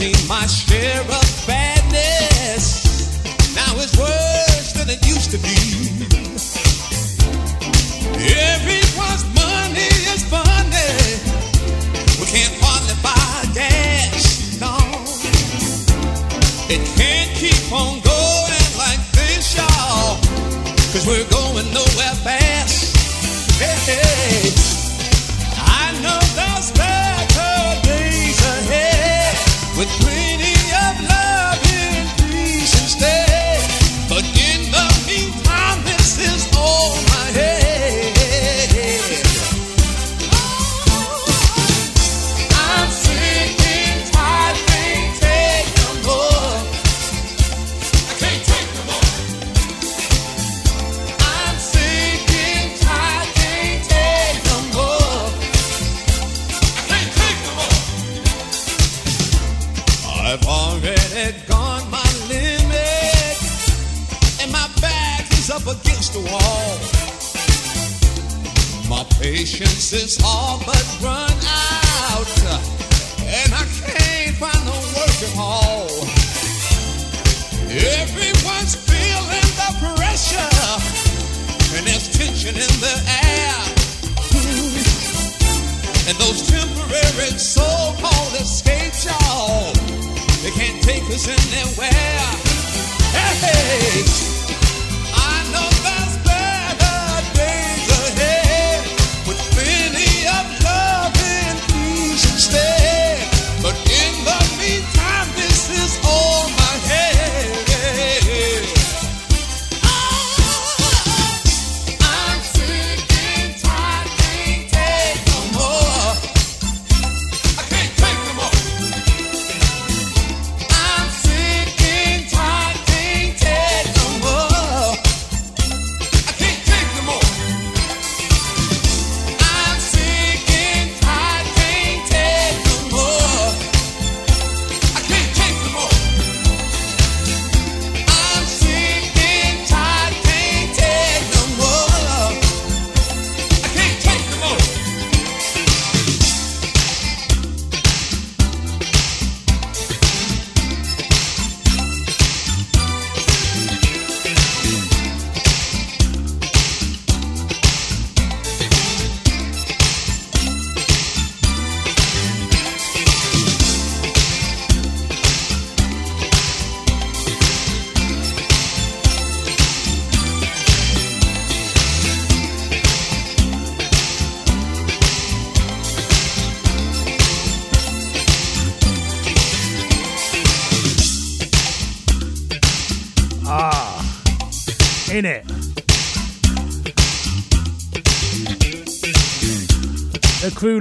Seen 0.00 0.28
my 0.28 0.46
share 0.46 1.02
of 1.02 1.46
badness. 1.46 1.59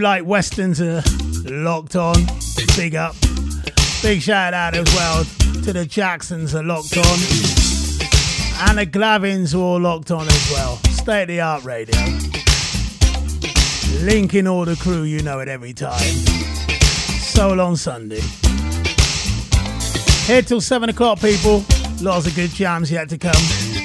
Like 0.10 0.26
Westons 0.26 0.82
are 0.82 1.04
locked 1.46 1.96
on. 1.96 2.16
Big 2.76 2.96
up. 2.96 3.16
Big 4.02 4.24
shout 4.24 4.56
out 4.56 4.76
as 4.76 4.92
well 4.96 5.24
to 5.62 5.72
the 5.72 5.86
Jacksons 5.86 6.56
are 6.56 6.64
locked 6.64 6.98
on. 6.98 7.20
And 8.68 8.80
the 8.80 8.88
Glavins 8.88 9.54
are 9.54 9.60
all 9.60 9.80
locked 9.80 10.10
on 10.10 10.26
as 10.26 10.52
well. 10.52 10.78
State 10.78 11.22
of 11.22 11.28
the 11.28 11.42
art 11.42 11.64
radio. 11.64 11.96
Linking 14.04 14.48
all 14.48 14.66
the 14.66 14.76
crew, 14.82 15.04
you 15.04 15.22
know 15.22 15.42
it 15.42 15.48
every 15.48 15.74
time. 15.74 16.00
Soul 17.20 17.62
on 17.62 17.78
Sunday. 17.78 18.22
Here 20.26 20.42
till 20.42 20.60
7 20.60 20.90
o'clock, 20.90 21.20
people. 21.20 21.64
Lots 22.02 22.26
of 22.26 22.36
good 22.36 22.50
jams 22.50 22.92
yet 22.92 23.10
to 23.10 23.20
come. 23.20 23.79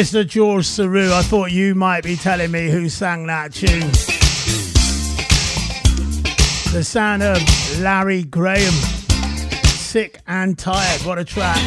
Mr. 0.00 0.26
George 0.26 0.64
Saru, 0.64 1.12
I 1.12 1.20
thought 1.20 1.52
you 1.52 1.74
might 1.74 2.02
be 2.02 2.16
telling 2.16 2.50
me 2.50 2.70
who 2.70 2.88
sang 2.88 3.26
that 3.26 3.52
tune. 3.52 3.90
The 6.72 6.82
sound 6.82 7.22
of 7.22 7.38
Larry 7.80 8.22
Graham. 8.22 8.72
Sick 9.66 10.18
and 10.26 10.58
tired. 10.58 11.02
What 11.02 11.18
a 11.18 11.24
track. 11.26 11.58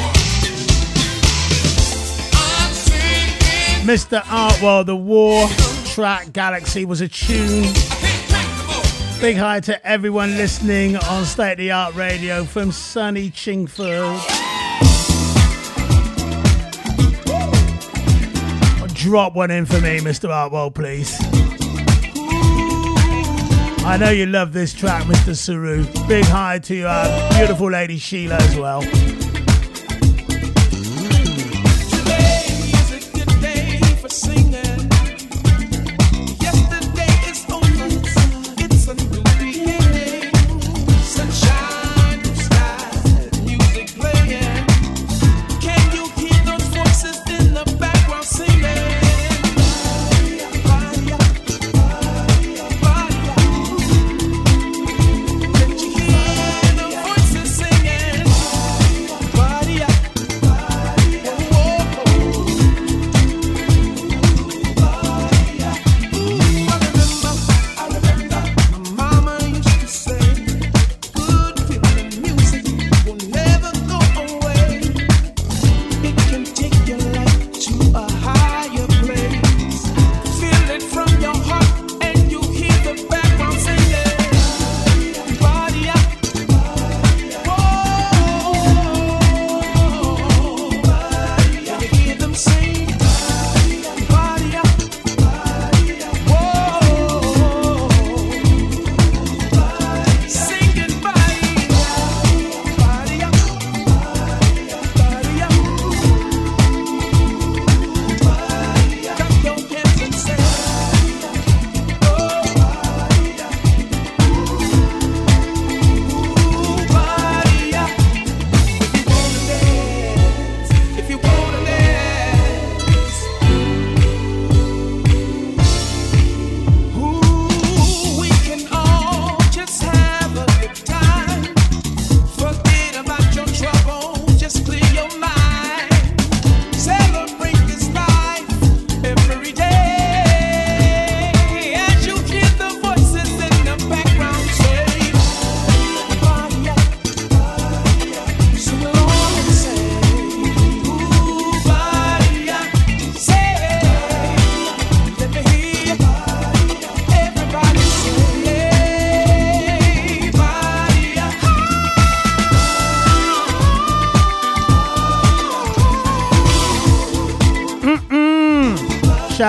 Mr. 3.85 4.21
Artwell, 4.21 4.83
the 4.83 4.95
War 4.95 5.47
track 5.85 6.33
Galaxy 6.33 6.85
was 6.85 7.01
a 7.01 7.07
tune. 7.07 7.71
Big 9.21 9.37
hi 9.37 9.59
to 9.59 9.87
everyone 9.87 10.37
listening 10.37 10.95
on 10.97 11.23
State 11.25 11.51
of 11.51 11.57
the 11.59 11.71
Art 11.71 11.93
Radio 11.93 12.45
from 12.45 12.71
sunny 12.71 13.29
Chingford. 13.29 14.42
Drop 19.13 19.35
one 19.35 19.51
in 19.51 19.67
for 19.67 19.79
me, 19.79 19.99
Mr. 19.99 20.27
Artwell, 20.29 20.73
please. 20.73 21.15
I 23.85 23.95
know 23.95 24.09
you 24.09 24.25
love 24.25 24.53
this 24.53 24.73
track, 24.73 25.03
Mr. 25.03 25.35
Saru. 25.35 25.85
Big 26.07 26.25
hi 26.25 26.57
to 26.57 26.73
your 26.73 26.87
uh, 26.87 27.29
beautiful 27.37 27.69
lady 27.69 27.99
Sheila 27.99 28.37
as 28.37 28.55
well. 28.57 28.81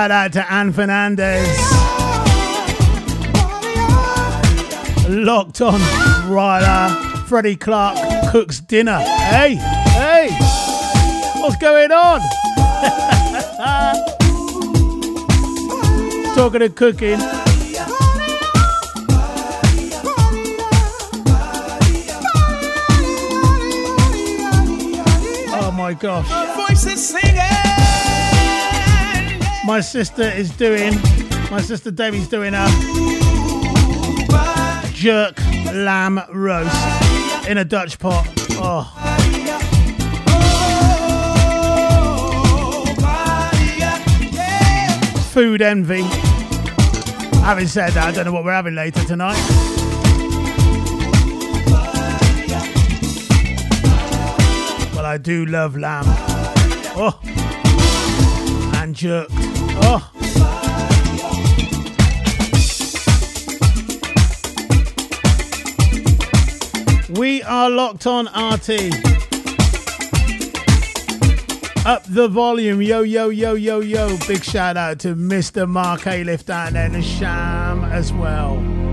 Shout 0.05 0.11
out 0.11 0.33
to 0.35 0.53
Ann 0.53 0.71
Fernandez. 0.71 1.49
Locked 5.09 5.63
on, 5.63 5.81
Ryder. 6.31 6.67
Uh, 6.69 7.25
Freddie 7.25 7.57
Clark 7.57 7.97
cooks 8.31 8.61
dinner. 8.61 8.99
Hey, 8.99 9.55
hey, 9.55 10.29
what's 11.41 11.57
going 11.57 11.91
on? 11.91 12.21
Talking 16.35 16.61
of 16.61 16.75
cooking. 16.75 17.19
Oh 25.57 25.73
my 25.75 25.95
gosh. 25.95 26.29
My 29.67 29.81
sister 29.81 30.23
is 30.23 30.51
doing, 30.51 30.95
my 31.51 31.61
sister 31.61 31.91
Debbie's 31.91 32.29
doing 32.29 32.55
a 32.55 32.67
jerk 34.93 35.39
lamb 35.73 36.21
roast 36.33 37.49
in 37.49 37.59
a 37.59 37.65
Dutch 37.65 37.99
pot. 37.99 38.27
Oh. 38.53 38.91
Food 45.33 45.63
envy. 45.63 46.03
Having 47.43 47.67
said 47.67 47.93
that, 47.95 48.09
I 48.09 48.13
don't 48.13 48.25
know 48.27 48.33
what 48.33 48.45
we're 48.45 48.53
having 48.53 48.75
later 48.75 49.05
tonight. 49.05 49.65
I 55.15 55.17
do 55.17 55.47
love 55.47 55.77
lamb. 55.77 56.07
Oh. 56.97 57.17
And 58.75 58.97
jerked. 58.97 59.34
Oh. 59.83 60.11
We 67.17 67.43
are 67.43 67.71
locked 67.71 68.07
on 68.07 68.27
RT. 68.27 68.93
Up 71.87 72.03
the 72.09 72.29
volume, 72.29 72.81
yo, 72.81 73.03
yo, 73.03 73.29
yo, 73.29 73.55
yo, 73.55 73.81
yo. 73.81 74.17
Big 74.27 74.43
shout 74.43 74.77
out 74.77 74.99
to 75.01 75.15
Mr. 75.15 75.69
Mark 75.69 76.03
Aliff 76.03 76.45
down 76.45 76.73
there 76.73 76.87
in 76.87 76.93
the 76.93 77.03
Sham 77.03 77.85
as 77.85 78.13
well. 78.13 78.84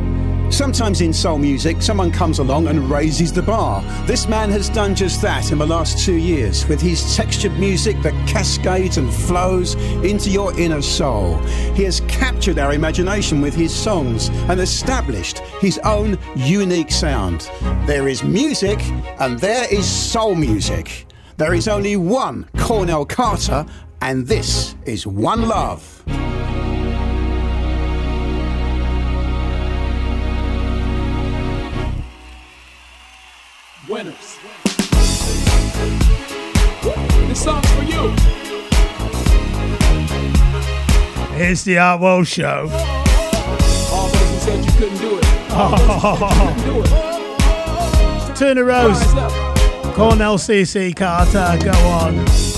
Sometimes 0.51 0.99
in 0.99 1.13
soul 1.13 1.37
music, 1.37 1.81
someone 1.81 2.11
comes 2.11 2.39
along 2.39 2.67
and 2.67 2.89
raises 2.89 3.31
the 3.31 3.41
bar. 3.41 3.81
This 4.05 4.27
man 4.27 4.49
has 4.51 4.67
done 4.67 4.93
just 4.93 5.21
that 5.21 5.49
in 5.49 5.57
the 5.57 5.65
last 5.65 6.05
two 6.05 6.17
years 6.17 6.67
with 6.67 6.81
his 6.81 7.15
textured 7.15 7.57
music 7.57 7.99
that 8.01 8.13
cascades 8.27 8.97
and 8.97 9.11
flows 9.11 9.75
into 10.03 10.29
your 10.29 10.57
inner 10.59 10.81
soul. 10.81 11.37
He 11.73 11.83
has 11.83 12.01
captured 12.01 12.59
our 12.59 12.73
imagination 12.73 13.39
with 13.39 13.55
his 13.55 13.73
songs 13.73 14.27
and 14.49 14.59
established 14.59 15.39
his 15.61 15.79
own 15.79 16.17
unique 16.35 16.91
sound. 16.91 17.49
There 17.87 18.09
is 18.09 18.21
music 18.21 18.79
and 19.19 19.39
there 19.39 19.73
is 19.73 19.87
soul 19.87 20.35
music. 20.35 21.07
There 21.37 21.53
is 21.53 21.69
only 21.69 21.95
one 21.95 22.47
Cornell 22.57 23.05
Carter, 23.05 23.65
and 24.01 24.27
this 24.27 24.75
is 24.85 25.07
One 25.07 25.47
Love. 25.47 26.03
Who 41.51 41.65
the 41.65 41.77
Art 41.77 41.99
oh, 43.93 44.09
couldn't 44.77 44.97
do 44.99 45.17
it. 45.17 45.25
Oh. 45.53 45.73
Turner 48.37 48.63
Rose, 48.63 49.03
Cornell 49.93 50.37
CC 50.37 50.95
Carter, 50.95 51.59
go 51.61 51.71
on. 51.89 52.50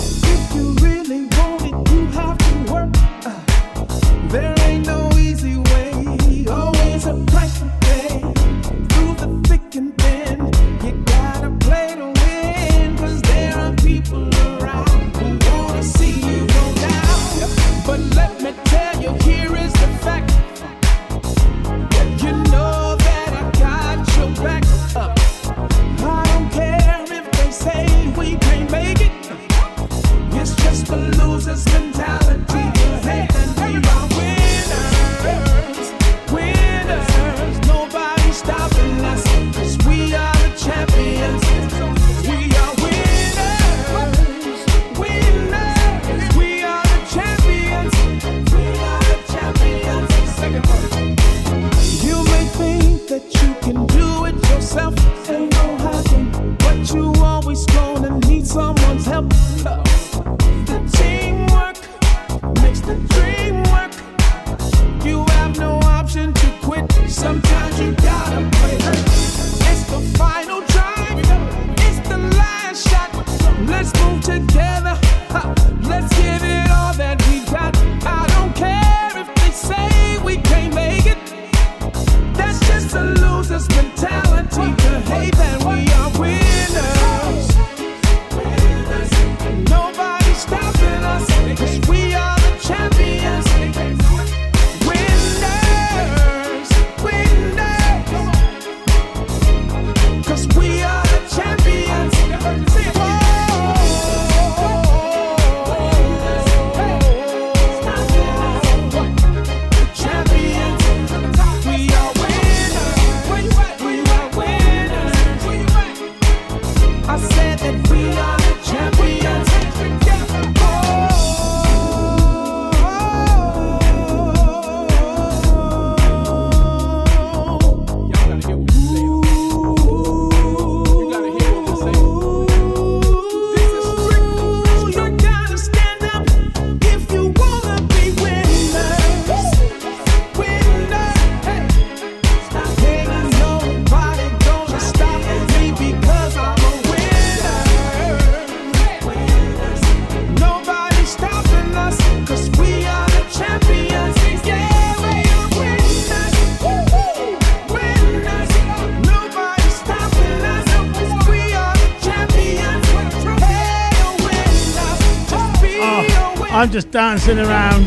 dancing 167.25 167.45
around. 167.45 167.85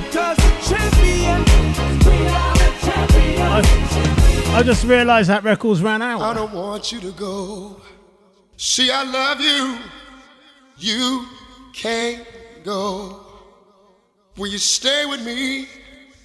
I, 3.49 4.55
I 4.55 4.63
just 4.63 4.85
realised 4.85 5.29
that 5.29 5.45
record's 5.45 5.83
ran 5.83 6.01
out. 6.03 6.23
I 6.23 6.35
don't 6.35 6.53
want 6.53 6.93
you 6.93 7.01
to 7.01 7.13
go. 7.13 7.81
See, 8.57 8.91
I 8.91 9.03
love 9.05 9.41
you. 9.41 9.79
You 10.79 11.27
can't 11.73 12.27
go. 12.65 13.21
Will 14.37 14.49
you 14.49 14.59
stay 14.59 15.07
with 15.07 15.25
me? 15.25 15.69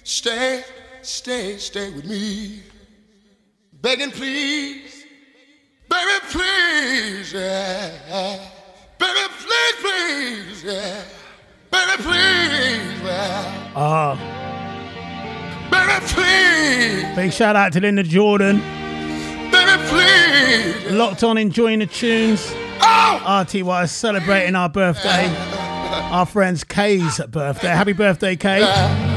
Stay, 0.04 0.64
stay, 1.02 1.56
stay 1.58 1.90
with 1.90 2.04
me. 2.04 2.62
Begging, 3.80 4.10
please. 4.10 5.04
Baby, 5.88 6.18
please. 6.30 7.32
Yeah. 7.32 8.38
Baby, 8.98 9.28
please, 9.38 9.74
please. 9.80 10.64
Yeah. 10.64 11.04
Baby, 11.72 12.02
please. 12.02 13.02
Uh, 13.74 14.14
Baby, 15.70 16.06
please. 16.06 17.16
Big 17.16 17.32
shout 17.32 17.56
out 17.56 17.72
to 17.72 17.80
Linda 17.80 18.02
Jordan. 18.02 18.58
Baby, 19.50 19.82
please. 19.88 20.92
Locked 20.92 21.24
on, 21.24 21.38
enjoying 21.38 21.78
the 21.78 21.86
tunes. 21.86 22.52
Oh. 22.80 23.22
RTY 23.24 23.84
is 23.84 23.90
celebrating 23.92 24.54
our 24.54 24.68
birthday. 24.68 25.28
Our 26.12 26.26
friends 26.26 26.62
Kay's 26.64 27.20
birthday. 27.26 27.68
Happy 27.68 27.92
birthday, 27.94 28.36
Kay. 28.36 29.10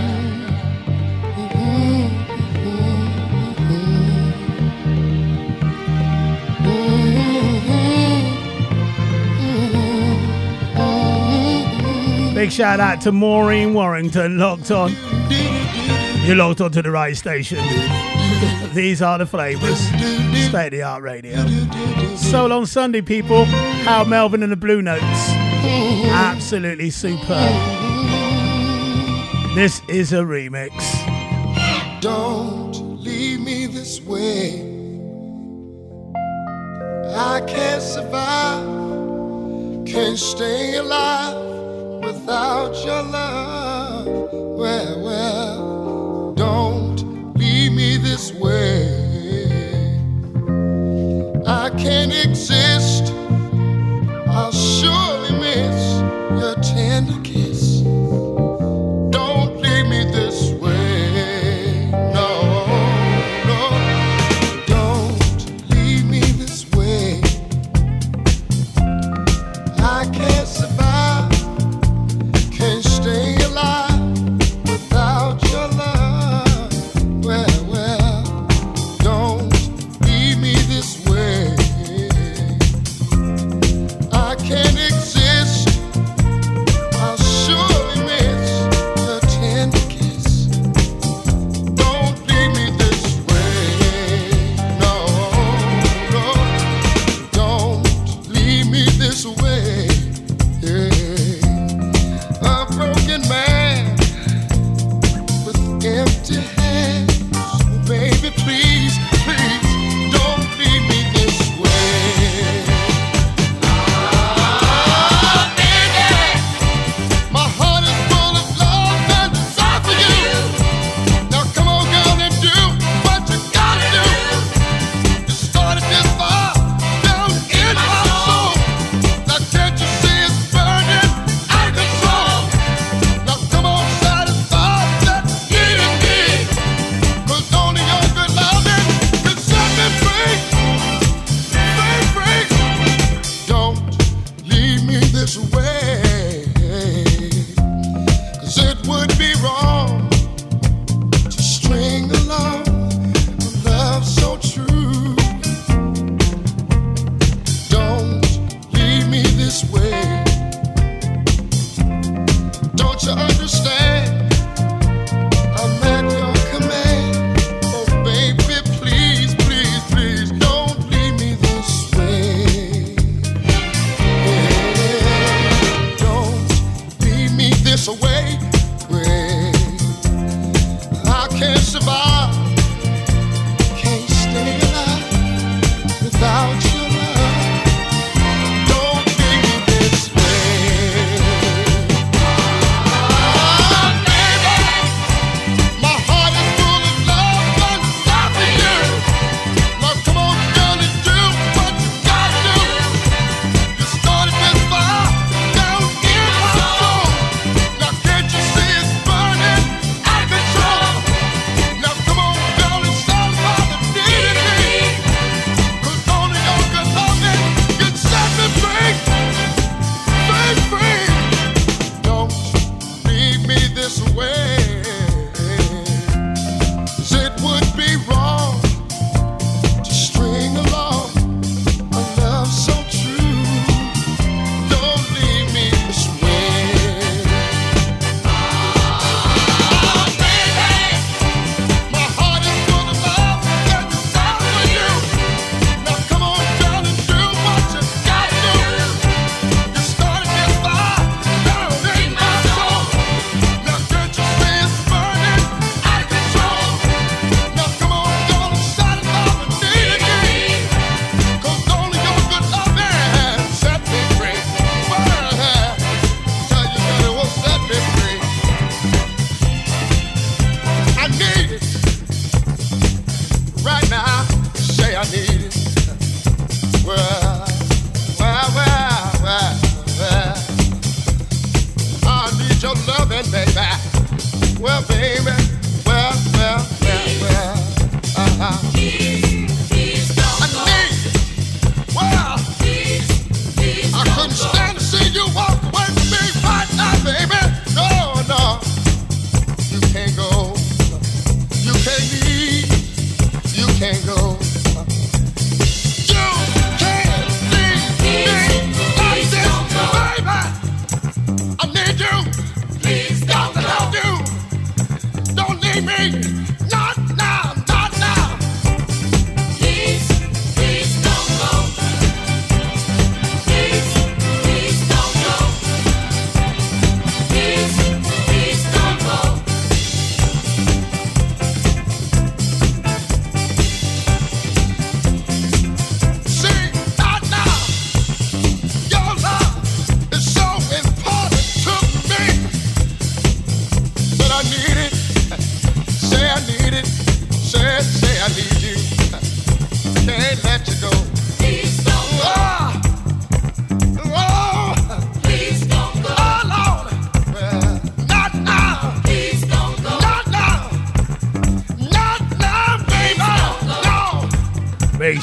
Big 12.45 12.51
shout 12.51 12.79
out 12.79 13.01
to 13.01 13.11
Maureen 13.11 13.73
Warrington, 13.73 14.37
locked 14.37 14.69
on. 14.69 14.91
You 16.25 16.35
locked 16.35 16.61
on 16.61 16.71
to 16.73 16.83
the 16.83 16.91
right 16.91 17.17
station. 17.17 17.57
These 18.71 19.01
are 19.01 19.17
the 19.17 19.25
flavours. 19.25 19.79
State 19.79 20.67
of 20.67 20.71
the 20.71 20.83
art 20.83 21.01
radio. 21.01 21.43
So 22.15 22.45
long 22.45 22.67
Sunday, 22.67 23.01
people. 23.01 23.45
Harold 23.45 24.09
Melvin 24.09 24.43
and 24.43 24.51
the 24.51 24.55
Blue 24.55 24.83
Notes. 24.83 25.01
Absolutely 26.11 26.91
superb. 26.91 27.49
This 29.55 29.81
is 29.87 30.13
a 30.13 30.17
remix. 30.17 30.69
Don't 31.99 32.73
leave 33.01 33.39
me 33.39 33.65
this 33.65 33.99
way. 34.01 34.61
I 37.09 37.41
can't 37.47 37.81
survive, 37.81 38.67
can't 39.87 40.19
stay 40.19 40.75
alive 40.75 41.54
without 42.05 42.73
your 42.85 43.01
love. 43.01 44.05
Well, 44.31 45.03
well, 45.03 46.33
don't 46.33 47.33
leave 47.35 47.73
me 47.73 47.97
this 47.97 48.31
way. 48.33 48.85
I 51.47 51.69
can't 51.71 52.13
exist. 52.13 53.24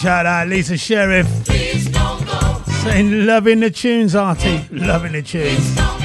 Shout 0.02 0.26
out 0.26 0.48
Lisa 0.48 0.76
Sheriff. 0.76 1.28
Saying 2.82 3.24
loving 3.24 3.60
the 3.60 3.70
tunes, 3.70 4.16
Artie. 4.16 4.66
Loving 4.72 5.12
the 5.12 5.22
tunes. 5.22 6.01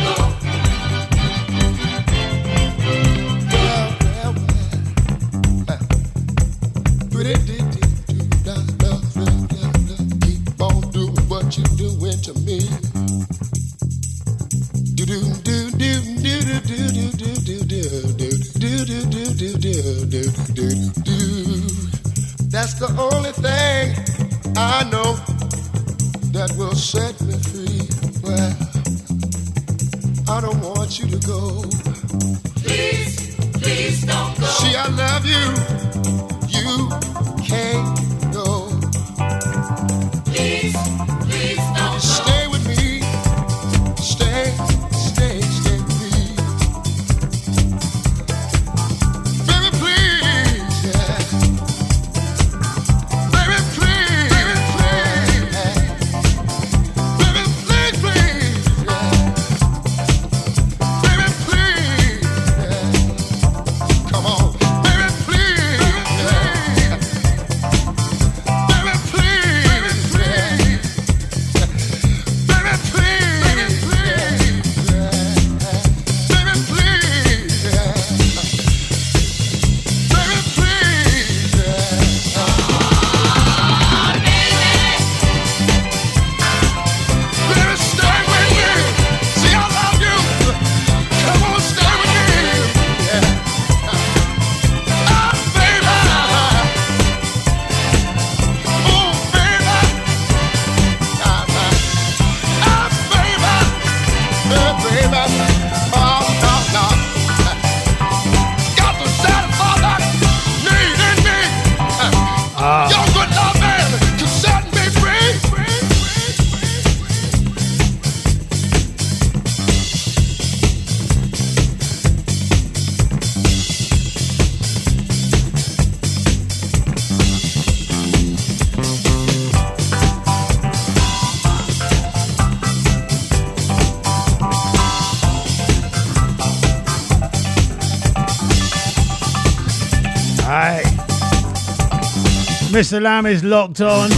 Mr. 142.77 143.01
Lamb 143.01 143.25
is 143.25 143.43
locked 143.43 143.81
on 143.81 144.11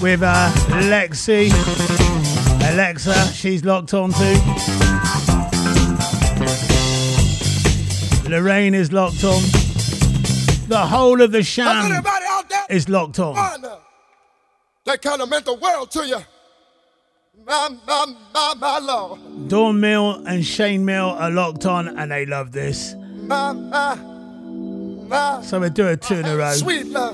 with 0.00 0.22
uh, 0.22 0.50
Lexi. 0.88 1.50
Alexa, 2.72 3.12
she's 3.34 3.62
locked 3.62 3.92
on 3.92 4.10
too. 4.10 4.38
Lorraine 8.30 8.72
is 8.72 8.90
locked 8.90 9.22
on. 9.22 9.42
The 10.66 10.86
whole 10.88 11.20
of 11.20 11.30
the 11.30 11.42
sham 11.42 11.92
anybody 11.92 12.24
out 12.26 12.48
there 12.48 12.64
is 12.70 12.88
locked 12.88 13.18
on. 13.18 13.34
Wanda, 13.34 13.78
that 14.86 15.02
kind 15.02 15.20
of 15.20 15.28
meant 15.28 15.44
the 15.44 15.52
world 15.52 15.90
to 15.90 16.06
you? 16.06 16.20
My, 17.46 17.68
my, 17.86 18.14
my, 18.32 18.54
my 18.58 18.78
Lord. 18.78 19.48
Dawn 19.48 19.78
Mill 19.78 20.24
and 20.26 20.42
Shane 20.42 20.86
Mill 20.86 21.10
are 21.10 21.30
locked 21.30 21.66
on 21.66 21.88
and 21.88 22.10
they 22.10 22.24
love 22.24 22.50
this. 22.50 22.94
My, 22.94 23.52
my, 23.52 23.94
my. 23.96 25.42
So 25.42 25.60
we 25.60 25.68
do 25.68 25.86
a 25.88 25.98
two 25.98 26.14
in 26.14 26.24
a 26.24 26.34
row. 26.34 26.54
Sweet 26.54 26.86
love. 26.86 27.13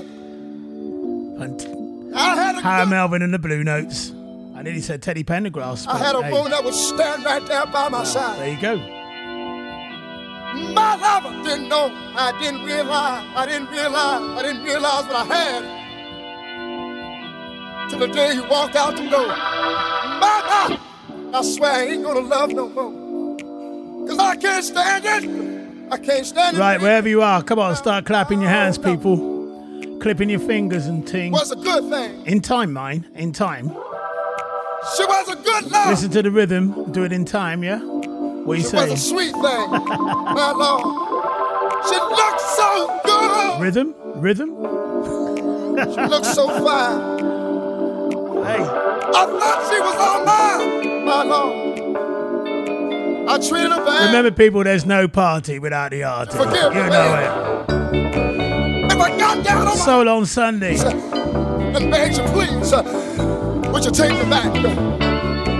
And 2.61 2.69
I 2.69 2.71
had 2.71 2.81
a, 2.83 2.85
Harold 2.85 2.89
Melvin 2.91 3.21
and 3.23 3.33
the 3.33 3.39
Blue 3.39 3.63
Notes. 3.63 4.11
I 4.55 4.61
nearly 4.61 4.81
said 4.81 5.01
Teddy 5.01 5.23
Pendergrass. 5.23 5.87
I 5.87 5.97
had 5.97 6.15
a 6.15 6.21
hey, 6.21 6.31
woman 6.31 6.51
that 6.51 6.63
would 6.63 6.75
stand 6.75 7.25
right 7.25 7.43
there 7.47 7.65
by 7.65 7.89
my 7.89 8.03
side. 8.03 8.39
There 8.39 8.53
you 8.53 8.61
go. 8.61 8.77
My 10.73 10.95
lover 10.95 11.43
didn't 11.43 11.69
know. 11.69 11.89
I 12.15 12.37
didn't 12.39 12.63
realize. 12.63 13.25
I 13.35 13.45
didn't 13.47 13.69
realize. 13.71 14.21
I 14.37 14.41
didn't 14.43 14.63
realize 14.63 15.05
what 15.05 15.15
I 15.15 15.23
had. 15.25 15.63
Till 17.89 17.99
the 17.99 18.07
day 18.07 18.35
he 18.35 18.41
walked 18.41 18.75
out 18.75 18.95
the 18.95 19.09
door. 19.09 19.27
My 19.27 20.43
God, 20.47 20.79
I 21.33 21.41
swear 21.41 21.71
I 21.71 21.85
ain't 21.85 22.03
gonna 22.03 22.19
love 22.19 22.51
no 22.51 22.69
more. 22.69 23.37
Cause 24.07 24.19
I 24.19 24.35
can't 24.35 24.63
stand 24.63 25.05
it. 25.05 25.25
I 25.91 25.97
can't 25.97 26.25
stand 26.25 26.57
it. 26.57 26.59
Right, 26.59 26.79
wherever 26.79 27.09
you 27.09 27.23
are, 27.23 27.41
come 27.41 27.57
on, 27.57 27.75
start 27.75 28.05
clapping 28.05 28.41
your 28.41 28.51
hands, 28.51 28.77
people. 28.77 29.40
Clipping 30.01 30.29
your 30.31 30.39
fingers 30.39 30.87
and 30.87 31.07
ting. 31.07 31.31
Was 31.31 31.51
a 31.51 31.55
good 31.55 31.87
thing. 31.91 32.25
In 32.25 32.41
time, 32.41 32.73
mine. 32.73 33.07
In 33.13 33.31
time. 33.31 33.67
She 34.97 35.05
was 35.05 35.29
a 35.29 35.35
good 35.35 35.71
love. 35.71 35.89
Listen 35.91 36.09
to 36.09 36.23
the 36.23 36.31
rhythm. 36.31 36.91
Do 36.91 37.03
it 37.03 37.11
in 37.11 37.23
time, 37.23 37.63
yeah? 37.63 37.77
What 37.79 38.57
you 38.57 38.63
she 38.63 38.69
say? 38.69 38.89
was 38.89 38.93
a 38.93 38.97
sweet 38.97 39.31
thing. 39.31 39.41
My 39.43 40.53
Lord. 40.55 41.85
She 41.87 41.95
looked 41.99 42.41
so 42.41 42.99
good. 43.05 43.61
Rhythm? 43.61 43.93
Rhythm? 44.19 44.49
She 45.93 46.01
looked 46.09 46.25
so 46.25 46.47
fine. 46.65 47.19
Hey. 48.43 48.63
I 48.63 49.25
thought 49.27 49.69
she 49.71 49.79
was 49.81 49.95
all 49.99 50.25
mine. 50.25 51.05
My 51.05 51.23
Lord. 51.23 51.77
I 53.29 53.37
treated 53.37 53.71
her 53.71 53.85
bad. 53.85 54.07
Remember, 54.07 54.31
people, 54.31 54.63
there's 54.63 54.85
no 54.85 55.07
party 55.07 55.59
without 55.59 55.91
the 55.91 56.03
artist. 56.03 56.35
Forgive 56.35 56.73
you 56.73 56.83
me, 56.83 56.89
know 56.89 57.61
If 57.63 57.69
I 57.69 58.50
down 59.43 59.67
on 59.67 59.77
Soul 59.77 60.09
on 60.09 60.25
Sunday. 60.25 60.77
and 60.77 61.91
begged 61.91 62.17
you, 62.17 62.23
please, 62.25 62.71
would 63.71 63.85
you 63.85 63.91
take 63.91 64.11
me 64.11 64.29
back? 64.29 64.53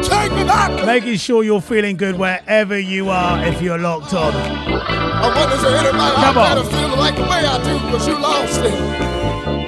Take 0.04 0.32
me 0.34 0.44
back. 0.44 0.86
Making 0.86 1.18
sure 1.18 1.44
you're 1.44 1.62
feeling 1.62 1.96
good 1.98 2.18
wherever 2.18 2.78
you 2.78 3.10
are 3.10 3.44
if 3.46 3.62
you're 3.62 3.78
locked 3.78 4.14
on. 4.14 4.34
I 4.34 5.28
wonder 5.36 5.58
there 5.58 5.78
anybody 5.78 6.16
Come 6.16 6.38
out 6.38 6.58
on. 6.58 6.64
there 6.64 6.72
feeling 6.72 7.00
like 7.00 7.16
the 7.16 7.22
way 7.24 7.46
I 7.46 7.58
do 7.64 7.74
because 7.86 8.08
you 8.08 8.18
lost 8.20 8.60
it? 8.60 8.74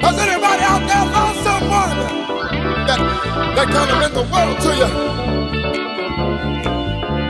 Has 0.04 0.18
anybody 0.18 0.64
out 0.64 0.84
there 0.90 1.06
lost 1.14 1.44
someone 1.44 1.90
that, 2.88 3.00
that 3.56 3.68
kind 3.72 3.92
of 3.92 3.98
meant 4.00 4.14
the 4.14 4.24
world 4.34 4.60
to 4.62 4.76
you? 4.76 4.90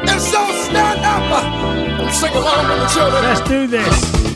And 0.09 0.21
so 0.21 0.39
stand 0.63 0.99
up 1.05 1.43
and 2.01 2.13
sing 2.13 2.33
along 2.33 2.67
with 2.69 2.79
the 2.79 2.87
children. 2.93 3.23
Let's 3.23 3.41
do 3.47 3.67
this. 3.67 4.32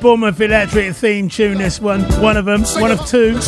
Bournemouth 0.00 0.40
Electric 0.40 0.94
theme 0.94 1.28
tune, 1.28 1.58
this 1.58 1.80
one. 1.80 2.02
One 2.22 2.36
of 2.36 2.44
them. 2.44 2.62
One 2.80 2.90
of 2.90 3.06
two. 3.06 3.38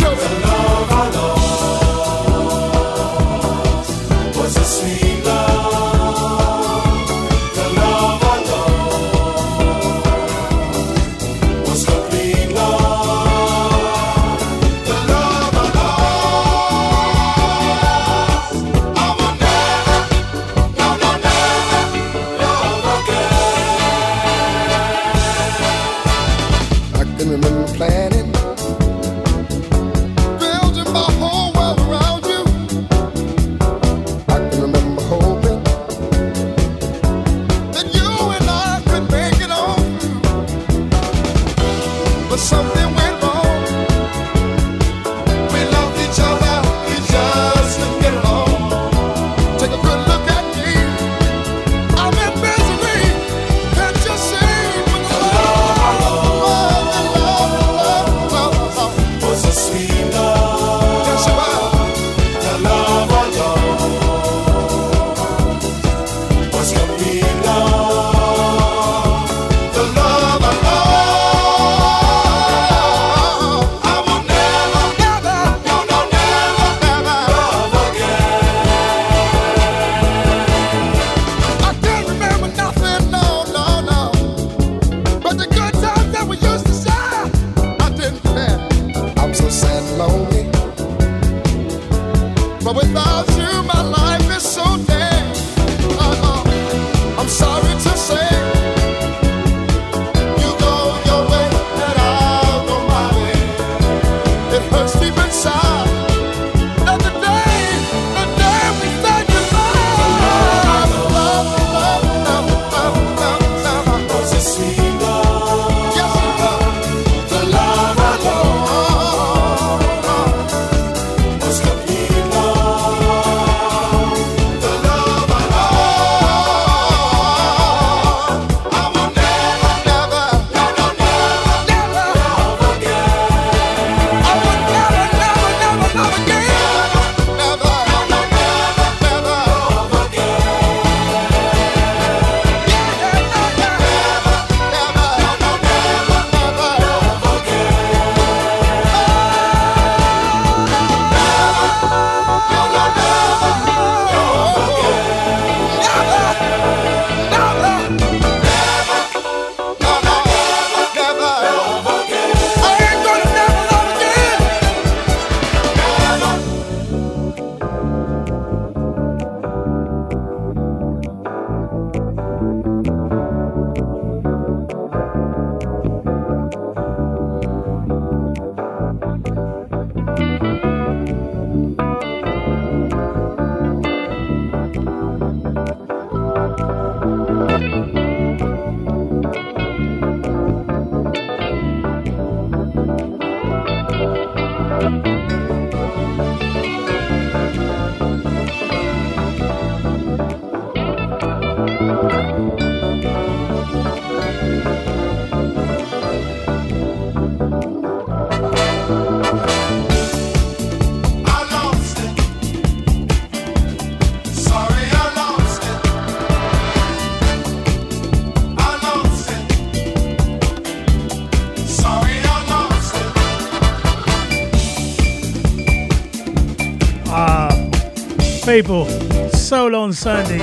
People, 228.52 228.84
Soul 229.30 229.74
on 229.74 229.94
Sunday 229.94 230.40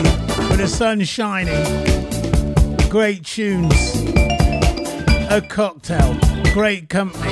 with 0.50 0.58
the 0.58 0.68
sun 0.68 1.04
shining. 1.04 1.54
Great 2.90 3.24
tunes. 3.24 4.02
A 5.30 5.40
cocktail. 5.48 6.18
Great 6.52 6.90
company. 6.90 7.30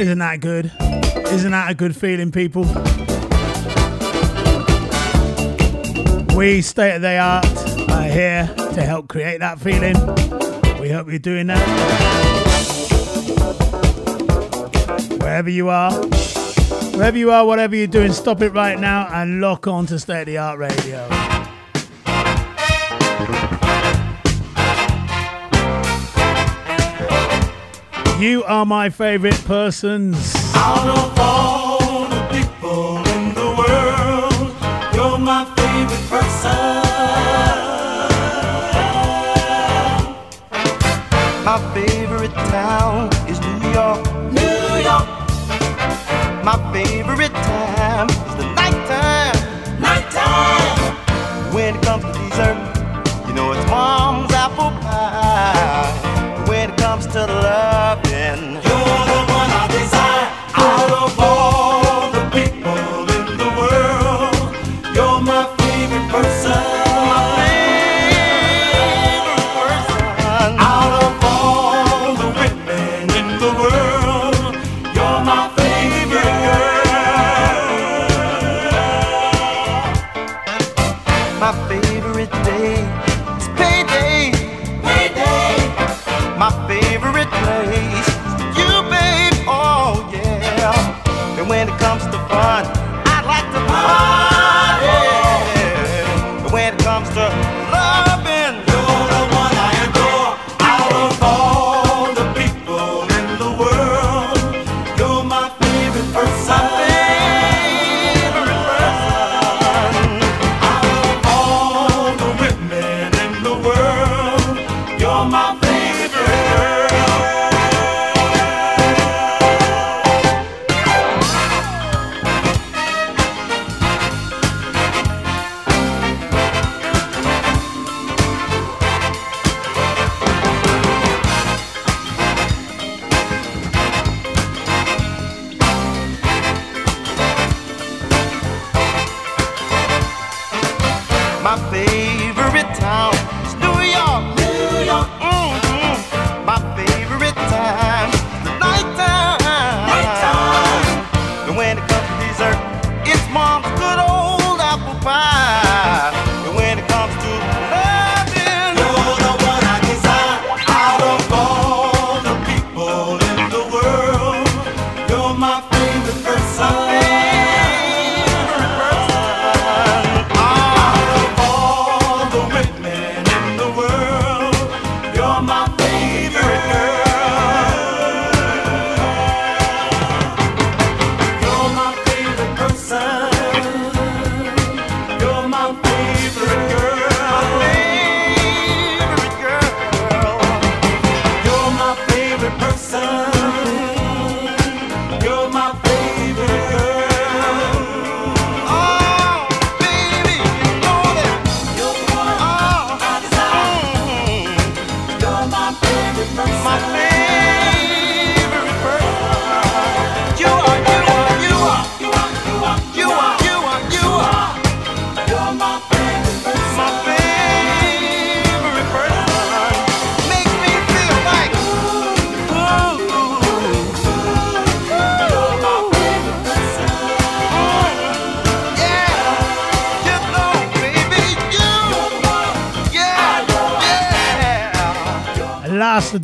Isn't 0.00 0.20
that 0.20 0.38
good? 0.40 0.70
Isn't 1.32 1.50
that 1.50 1.66
a 1.72 1.74
good 1.74 1.96
feeling, 1.96 2.30
people? 2.30 2.62
We, 6.36 6.62
State 6.62 6.94
of 6.94 7.02
the 7.02 7.18
Art, 7.18 7.44
are 7.90 8.02
here 8.04 8.46
to 8.74 8.82
help 8.82 9.08
create 9.08 9.40
that 9.40 9.58
feeling. 9.58 9.96
We 10.80 10.88
hope 10.90 11.08
you're 11.08 11.18
doing 11.18 11.48
that. 11.48 11.58
Wherever 15.20 15.50
you 15.50 15.68
are, 15.68 15.90
wherever 16.98 17.16
you 17.16 17.30
are, 17.30 17.46
whatever 17.46 17.76
you're 17.76 17.86
doing, 17.86 18.12
stop 18.12 18.42
it 18.42 18.52
right 18.52 18.76
now 18.76 19.06
and 19.12 19.40
lock 19.40 19.68
on 19.68 19.86
to 19.86 20.00
State 20.00 20.22
of 20.22 20.26
the 20.26 20.36
Art 20.36 20.58
Radio. 20.58 21.06
You 28.18 28.42
are 28.42 28.66
my 28.66 28.90
favorite 28.90 29.40
persons. 29.44 30.34
Out 30.56 30.88
of 30.88 31.18
all 31.20 32.08
the 32.08 32.20
people 32.32 32.98
in 33.14 33.32
the 33.32 33.46
world, 33.56 34.52
you're 34.92 35.18
my 35.18 35.44
favorite 35.54 36.08
person. 36.10 36.82
My 41.44 41.58
favorite 41.72 41.87
favorite 46.88 47.34
time 47.34 47.57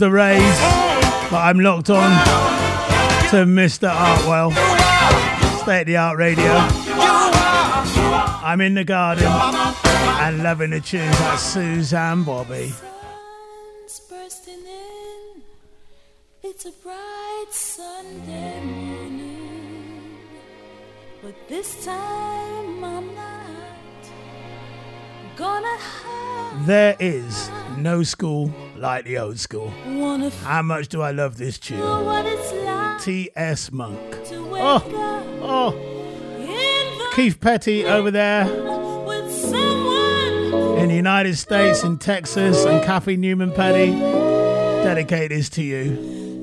the 0.04 0.10
rays, 0.10 0.58
but 1.30 1.40
I'm 1.40 1.60
locked 1.60 1.88
on 1.88 2.10
to 3.30 3.46
Mr. 3.46 3.88
Artwell. 3.90 4.52
State 5.62 5.80
of 5.80 5.86
the 5.86 5.96
Art 5.96 6.18
Radio. 6.18 6.52
I'm 8.44 8.60
in 8.60 8.74
the 8.74 8.84
garden 8.84 9.26
and 9.26 10.42
loving 10.42 10.72
the 10.72 10.80
tunes 10.80 11.18
like 11.20 11.38
Suzanne 11.38 12.22
Bobby. 12.22 12.74
It's 16.42 16.66
a 16.66 16.72
bright 16.82 17.46
Sunday 17.50 18.62
morning. 18.62 20.18
But 21.22 21.34
this 21.48 21.82
time 21.82 22.84
I'm 22.84 23.14
not 23.14 24.04
gonna 25.34 25.78
hide. 25.78 26.66
There 26.66 26.96
is 27.00 27.48
no 27.78 28.02
school 28.02 28.52
like 28.84 29.06
the 29.06 29.16
old 29.16 29.38
school. 29.38 29.70
How 30.42 30.60
much 30.60 30.88
do 30.88 31.00
I 31.00 31.10
love 31.10 31.38
this 31.38 31.58
tune? 31.58 31.80
like 31.80 33.00
T.S. 33.00 33.72
Monk. 33.72 33.98
Oh, 34.30 34.82
oh. 35.40 37.10
Keith 37.16 37.40
Petty 37.40 37.86
over 37.86 38.10
there 38.10 38.44
in 40.78 40.88
the 40.88 40.94
United 40.94 41.36
States, 41.36 41.82
in 41.82 41.96
Texas, 41.96 42.66
and 42.66 42.84
Kathy 42.84 43.16
Newman 43.16 43.52
Petty. 43.52 43.92
Dedicate 43.92 45.30
this 45.30 45.48
to 45.50 45.62
you. 45.62 46.33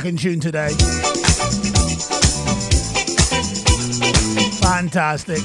second 0.00 0.16
tune 0.16 0.38
today. 0.38 0.68
Fantastic. 4.60 5.42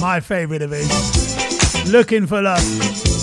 My 0.00 0.20
favorite 0.20 0.62
of 0.62 0.70
his. 0.70 1.90
Looking 1.90 2.28
for 2.28 2.40
love. 2.40 3.17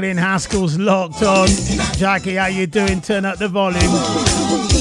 Jacqueline 0.00 0.16
Haskell's 0.16 0.78
locked 0.78 1.22
on. 1.22 1.46
Jackie, 1.98 2.36
how 2.36 2.46
you 2.46 2.66
doing? 2.66 3.02
Turn 3.02 3.26
up 3.26 3.36
the 3.36 3.48
volume. 3.48 4.79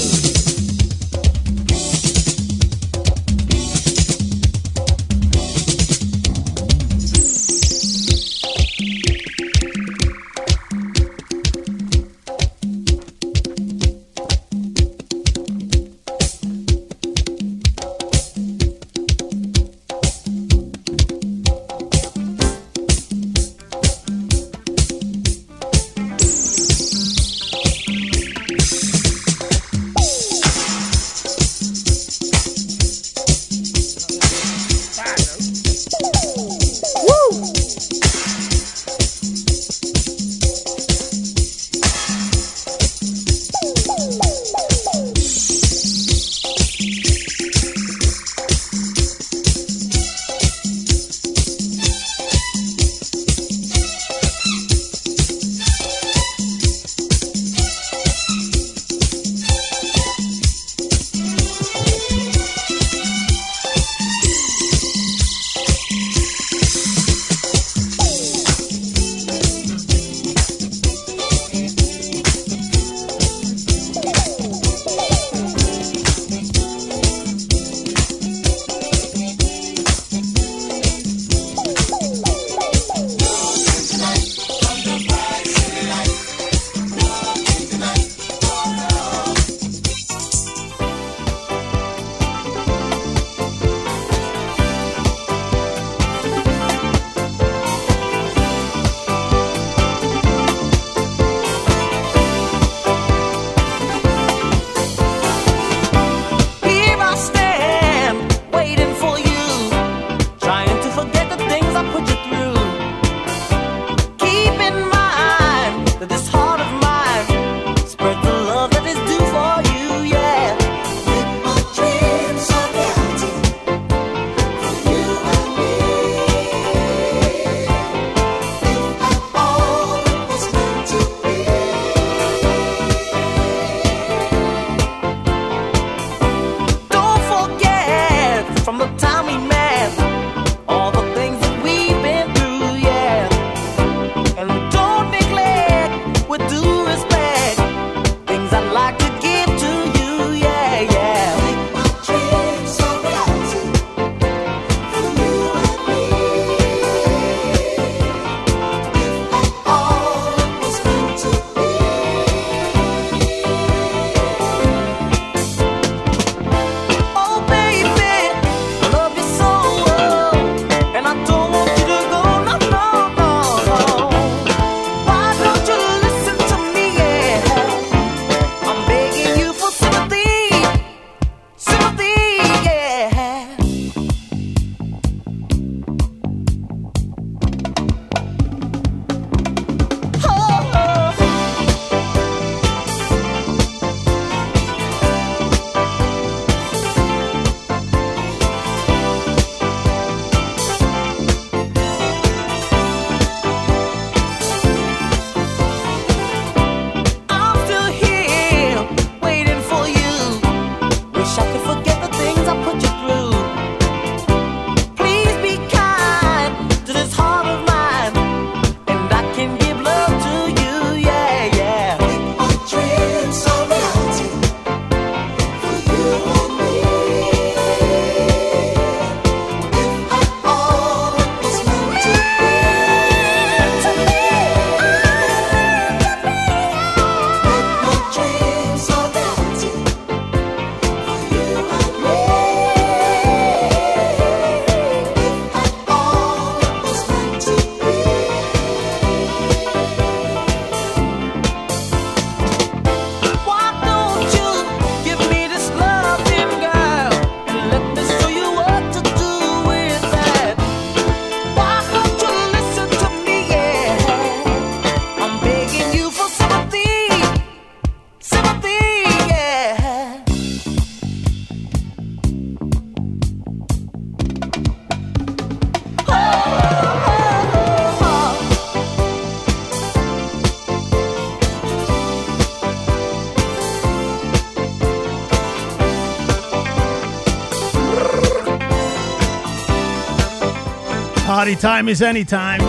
Party 291.40 291.56
time 291.56 291.88
is 291.88 292.02
anytime. 292.02 292.60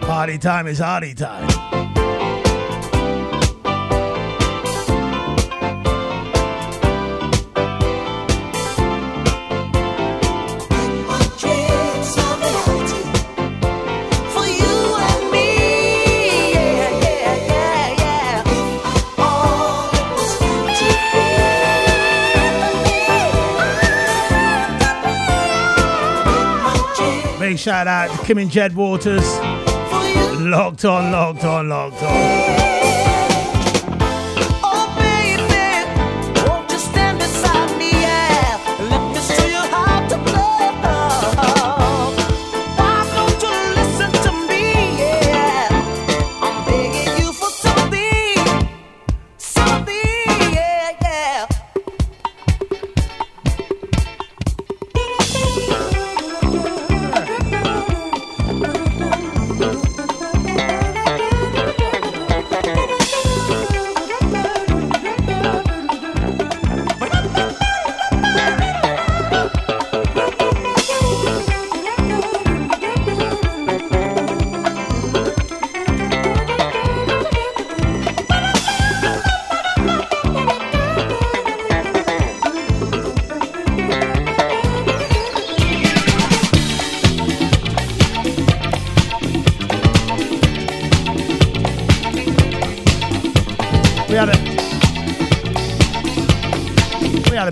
Party 0.00 0.38
time 0.38 0.66
is 0.66 0.78
party 0.78 1.12
time. 1.12 1.65
Shout 27.66 27.88
out 27.88 28.16
to 28.16 28.24
Kim 28.24 28.38
and 28.38 28.48
Jed 28.48 28.76
Waters. 28.76 29.24
Locked 30.38 30.84
on, 30.84 31.10
locked 31.10 31.42
on, 31.42 31.68
locked 31.68 32.00
on. 32.00 32.75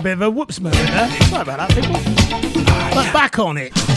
Bit 0.05 0.13
of 0.13 0.21
a 0.21 0.29
whoops 0.29 0.61
moment 0.61 0.87
there. 0.89 1.09
Sorry 1.23 1.41
about 1.41 1.67
that, 1.67 1.69
people. 1.73 1.95
But 2.93 3.11
back 3.11 3.39
on 3.39 3.57
it. 3.57 3.94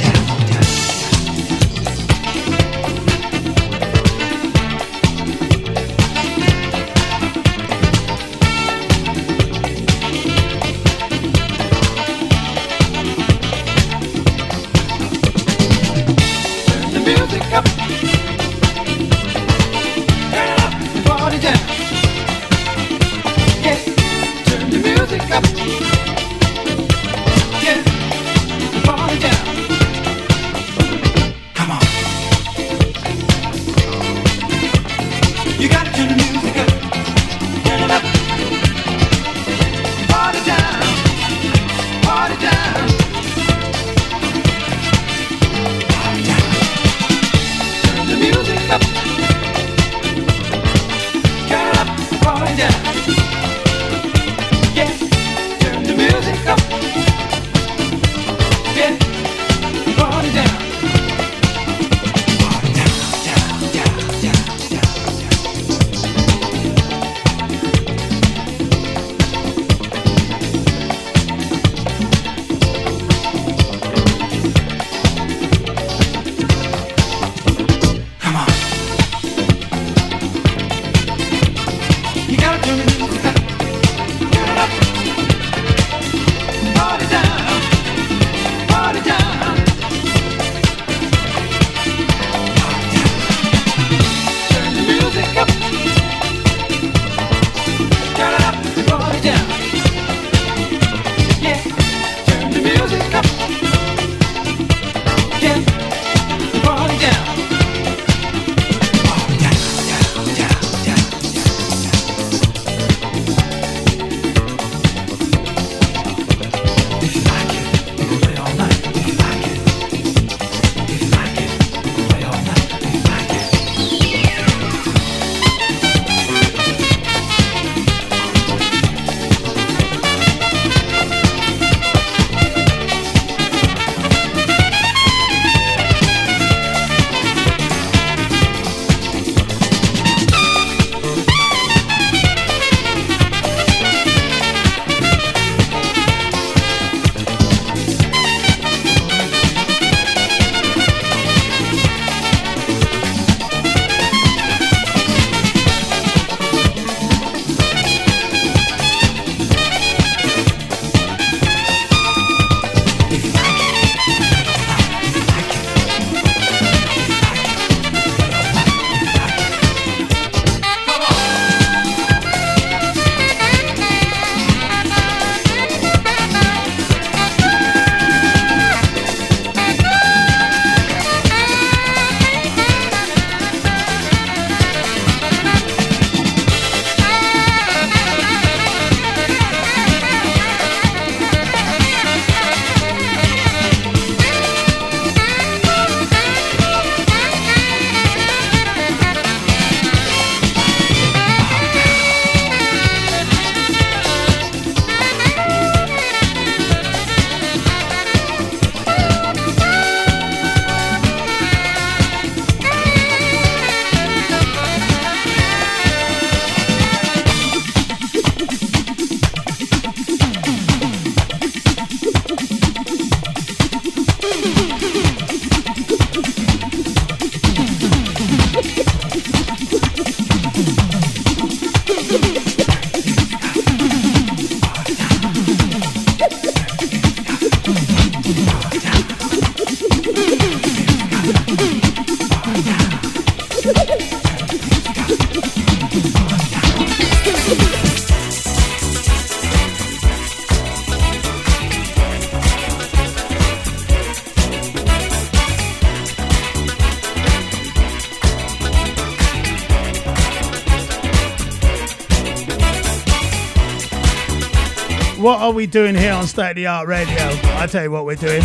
state 266.29 266.51
of 266.51 266.57
the 266.57 266.67
art 266.67 266.87
radio. 266.87 267.17
I 267.57 267.67
tell 267.67 267.83
you 267.83 267.91
what 267.91 268.05
we're 268.05 268.15
doing. 268.15 268.43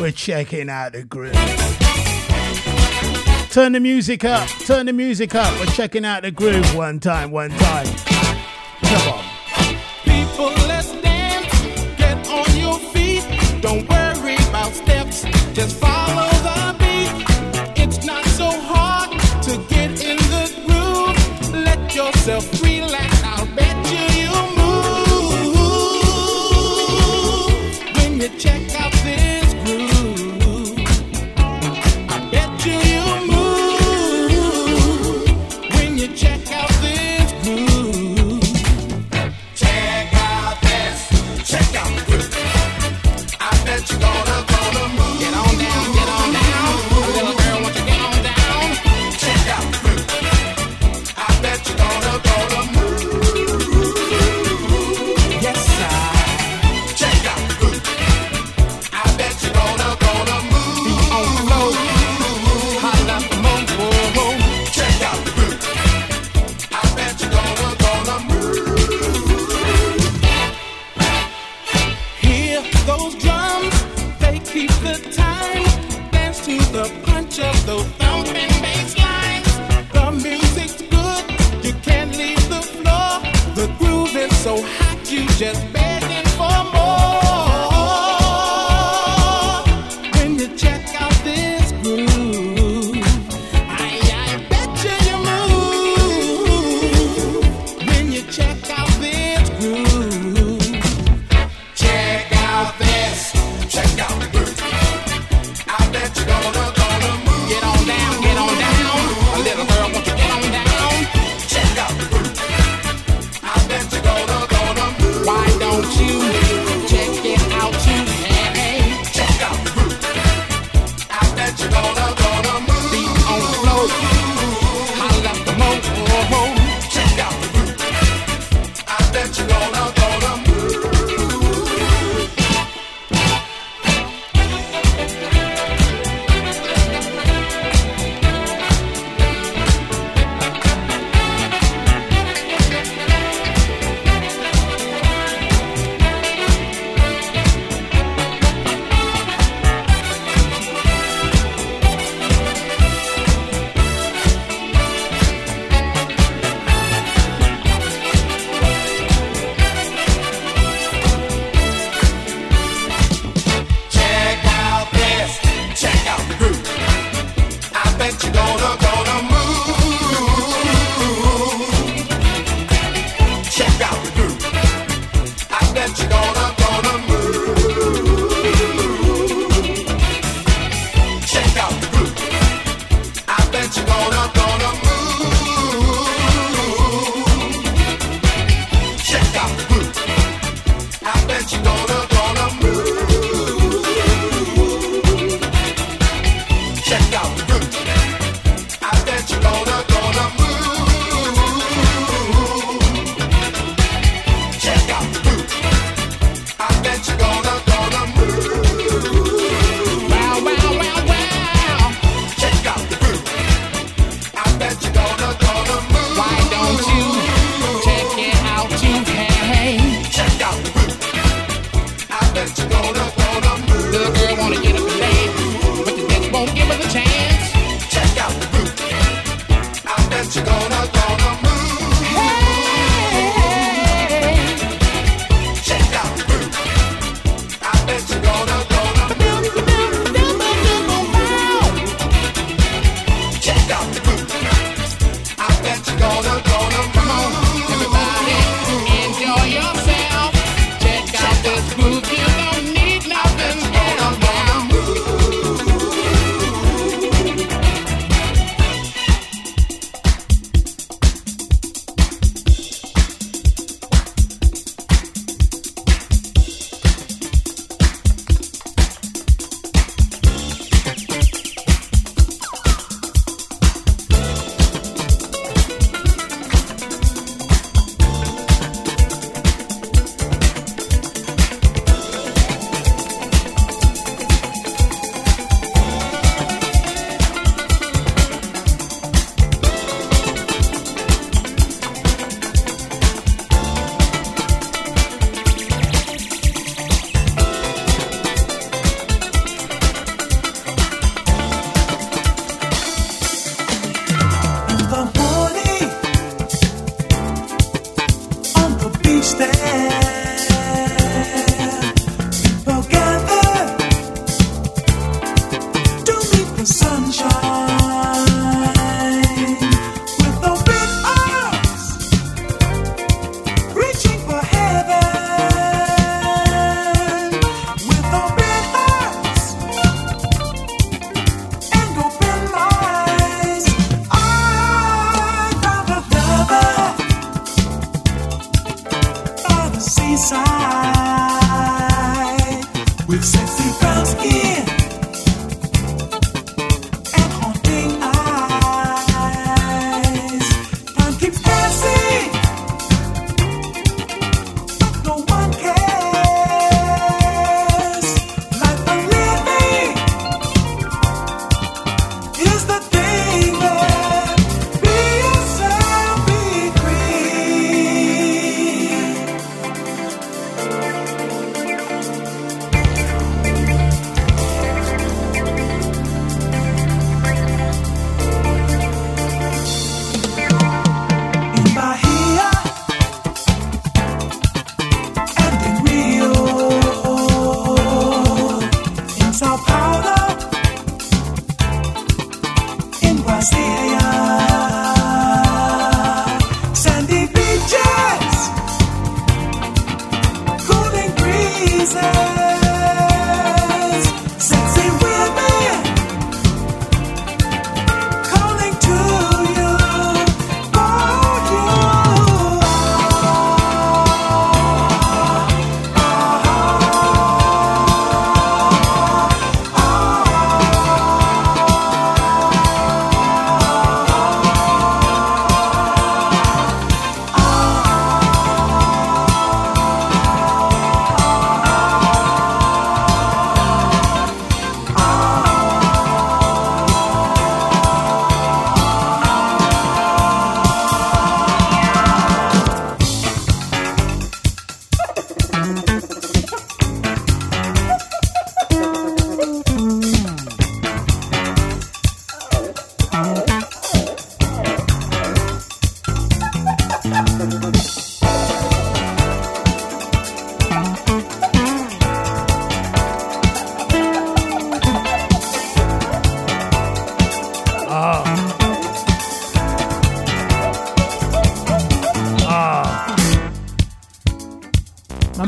We're 0.00 0.12
checking 0.12 0.70
out 0.70 0.92
the 0.92 1.04
groove. 1.04 1.34
Turn 3.50 3.72
the 3.72 3.80
music 3.80 4.24
up. 4.24 4.48
Turn 4.66 4.86
the 4.86 4.92
music 4.92 5.34
up. 5.34 5.52
We're 5.60 5.66
checking 5.66 6.04
out 6.04 6.22
the 6.22 6.30
groove 6.30 6.74
one 6.74 7.00
time, 7.00 7.30
one 7.30 7.50
time. 7.50 7.97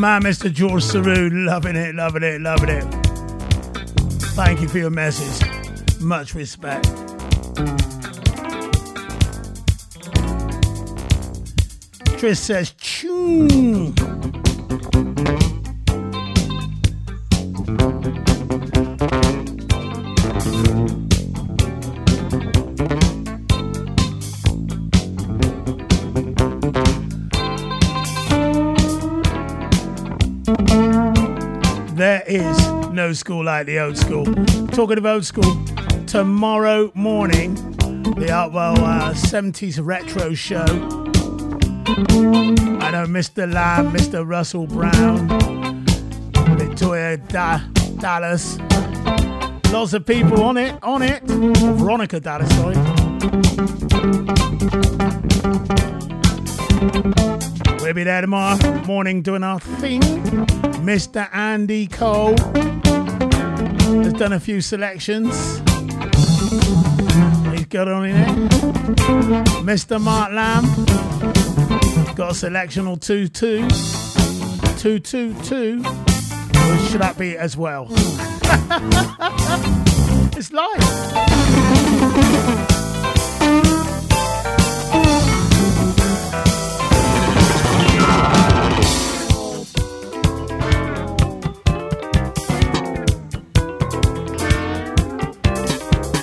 Man, 0.00 0.22
Mr. 0.22 0.50
George 0.50 0.82
Saru, 0.82 1.28
loving 1.28 1.76
it, 1.76 1.94
loving 1.94 2.22
it, 2.22 2.40
loving 2.40 2.70
it. 2.70 2.84
Thank 4.34 4.62
you 4.62 4.68
for 4.68 4.78
your 4.78 4.88
message. 4.88 5.46
Much 6.00 6.34
respect. 6.34 6.84
Tris 12.18 12.40
says, 12.40 12.72
tune. 12.78 13.80
School 33.14 33.44
like 33.44 33.66
the 33.66 33.78
old 33.78 33.97
school. 33.97 34.24
Talking 34.68 34.98
of 34.98 35.06
old 35.06 35.24
school, 35.24 35.64
tomorrow 36.06 36.90
morning, 36.94 37.55
the 37.55 38.26
Artwell 38.28 38.78
uh, 38.78 39.12
70s 39.12 39.78
retro 39.84 40.34
show. 40.34 40.64
I 42.80 42.90
know 42.90 43.06
Mr. 43.06 43.52
Lamb, 43.52 43.92
Mr. 43.92 44.26
Russell 44.28 44.66
Brown, 44.66 45.28
Victoria 46.56 47.16
da- 47.16 47.60
Dallas. 47.98 48.58
Lots 49.72 49.92
of 49.92 50.05
people 50.06 50.42
on 50.42 50.56
it, 50.56 50.76
on 50.82 51.02
it. 51.02 51.22
Veronica 51.24 52.20
Dallas, 52.20 52.48
sorry. 52.56 52.76
We'll 57.80 57.94
be 57.94 58.05
there 58.05 58.20
tomorrow 58.20 58.56
morning 58.86 59.22
doing 59.22 59.42
our 59.42 59.60
thing. 59.60 60.00
Mr. 60.80 61.28
Andy 61.34 61.86
Cole 61.86 62.34
done 64.20 64.34
a 64.34 64.39
few 64.39 64.60
selections. 64.60 65.34
He's 67.52 67.65
got 67.70 67.89
on 67.89 68.05
in 68.05 68.16
it. 68.16 68.28
Mr. 69.65 69.99
Mark 69.99 70.31
Lamb 70.32 70.66
got 72.16 72.32
a 72.32 72.34
selection 72.34 72.86
or 72.86 72.99
two, 72.99 73.28
two, 73.28 73.66
two, 74.76 74.99
two, 74.99 75.32
two. 75.42 75.82
Or 75.86 76.76
should 76.90 77.00
that 77.00 77.16
be 77.18 77.39
as 77.39 77.57
well? 77.57 77.86
it's 80.36 80.52
live. 80.52 80.89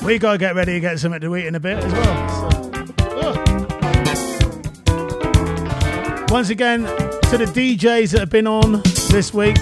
We 0.07 0.17
gotta 0.19 0.37
get 0.37 0.55
ready 0.55 0.71
to 0.71 0.79
get 0.79 0.99
something 1.01 1.19
to 1.19 1.35
eat 1.35 1.47
in 1.47 1.55
a 1.55 1.59
bit 1.59 1.83
as 1.83 1.91
well. 1.91 2.29
so. 2.29 2.47
Once 6.29 6.49
again, 6.49 6.83
to 6.85 7.37
the 7.37 7.43
DJs 7.45 8.11
that 8.11 8.21
have 8.21 8.29
been 8.29 8.47
on 8.47 8.81
this 9.11 9.33
week, 9.33 9.57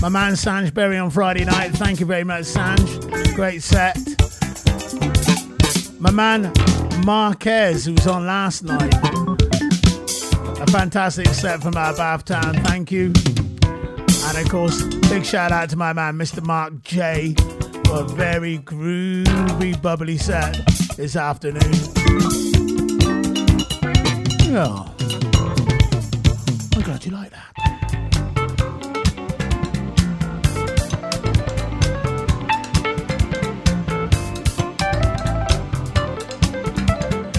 my 0.00 0.08
man 0.08 0.32
Sanj 0.32 0.72
Berry 0.72 0.96
on 0.96 1.10
Friday 1.10 1.44
night. 1.44 1.72
Thank 1.72 2.00
you 2.00 2.06
very 2.06 2.24
much, 2.24 2.44
Sanj. 2.44 3.34
Great 3.34 3.62
set. 3.62 3.98
My 6.00 6.10
man 6.10 6.50
Marquez, 7.04 7.84
who 7.84 7.92
was 7.92 8.06
on 8.06 8.24
last 8.24 8.64
night. 8.64 8.94
A 10.62 10.66
fantastic 10.70 11.26
set 11.26 11.60
from 11.60 11.76
our 11.76 11.94
Bath 11.94 12.24
Town. 12.24 12.54
Thank 12.64 12.90
you. 12.90 13.12
And 14.24 14.38
of 14.38 14.48
course, 14.48 14.82
big 15.10 15.26
shout 15.26 15.52
out 15.52 15.68
to 15.68 15.76
my 15.76 15.92
man, 15.92 16.14
Mr. 16.16 16.42
Mark 16.42 16.82
J, 16.84 17.34
for 17.90 18.02
a 18.02 18.04
very 18.04 18.58
groovy, 18.58 19.80
bubbly 19.82 20.16
set 20.16 20.56
this 20.96 21.16
afternoon. 21.16 21.72
Yeah. 24.44 24.86
I'm 26.76 26.82
glad 26.82 27.04
you 27.04 27.10
like 27.10 27.30
that. 27.30 27.46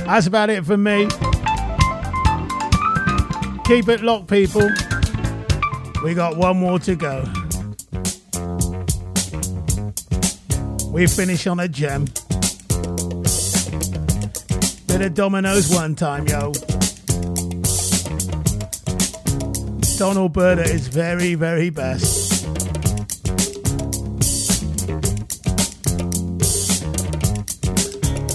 That's 0.05 0.27
about 0.27 0.49
it 0.49 0.65
for 0.65 0.75
me. 0.75 1.07
Keep 3.65 3.87
it 3.87 4.01
locked, 4.01 4.27
people. 4.27 4.69
We 6.03 6.13
got 6.13 6.35
one 6.35 6.57
more 6.57 6.77
to 6.79 6.95
go. 6.95 7.40
We 10.91 11.07
finish 11.07 11.47
on 11.47 11.59
a 11.61 11.69
gem. 11.69 12.05
Bit 14.87 15.01
of 15.01 15.13
dominoes 15.13 15.73
one 15.73 15.95
time, 15.95 16.27
yo. 16.27 16.51
Donald 19.97 20.33
Byrd 20.33 20.59
at 20.59 20.67
his 20.67 20.87
very, 20.87 21.35
very 21.35 21.69
best. 21.69 22.45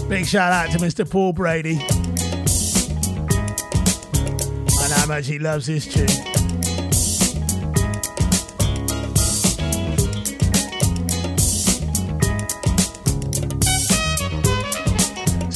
Big 0.09 0.25
shout 0.25 0.53
out 0.53 0.71
to 0.71 0.79
Mr. 0.79 1.09
Paul 1.09 1.35
Brady. 1.35 1.77
Know 4.89 4.95
how 4.95 5.07
much 5.07 5.27
he 5.27 5.39
loves 5.39 5.67
this 5.67 5.85
tune. 5.85 6.36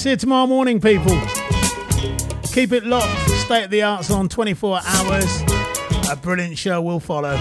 See 0.00 0.08
you 0.08 0.16
tomorrow 0.16 0.46
morning, 0.46 0.80
people. 0.80 1.20
Keep 2.54 2.72
it 2.72 2.86
locked. 2.86 3.14
State 3.44 3.64
of 3.64 3.70
the 3.70 3.82
arts 3.82 4.10
on 4.10 4.30
24 4.30 4.80
hours. 4.82 5.42
A 6.10 6.16
brilliant 6.16 6.56
show 6.56 6.80
will 6.80 7.00
follow. 7.00 7.38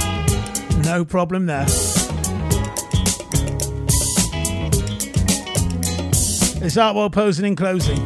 No 0.84 1.06
problem 1.06 1.46
there. 1.46 1.64
It's 6.62 6.76
Artwell 6.76 7.10
posing 7.10 7.46
in 7.46 7.56
closing. 7.56 7.98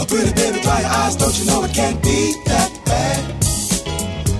A 0.00 0.06
pretty 0.06 0.32
baby, 0.32 0.62
dry 0.62 0.80
your 0.80 0.88
eyes, 0.88 1.14
don't 1.16 1.38
you 1.38 1.44
know 1.44 1.62
it 1.64 1.74
can't 1.74 2.02
be 2.02 2.32
that 2.46 2.80
bad? 2.86 3.44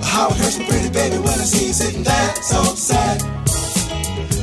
How 0.02 0.30
it 0.30 0.38
hurts 0.38 0.58
my 0.58 0.64
pretty 0.64 0.88
baby 0.88 1.18
when 1.18 1.28
I 1.28 1.44
see 1.44 1.66
you 1.66 1.72
sitting 1.74 2.02
there 2.02 2.34
so 2.36 2.62
sad. 2.74 3.20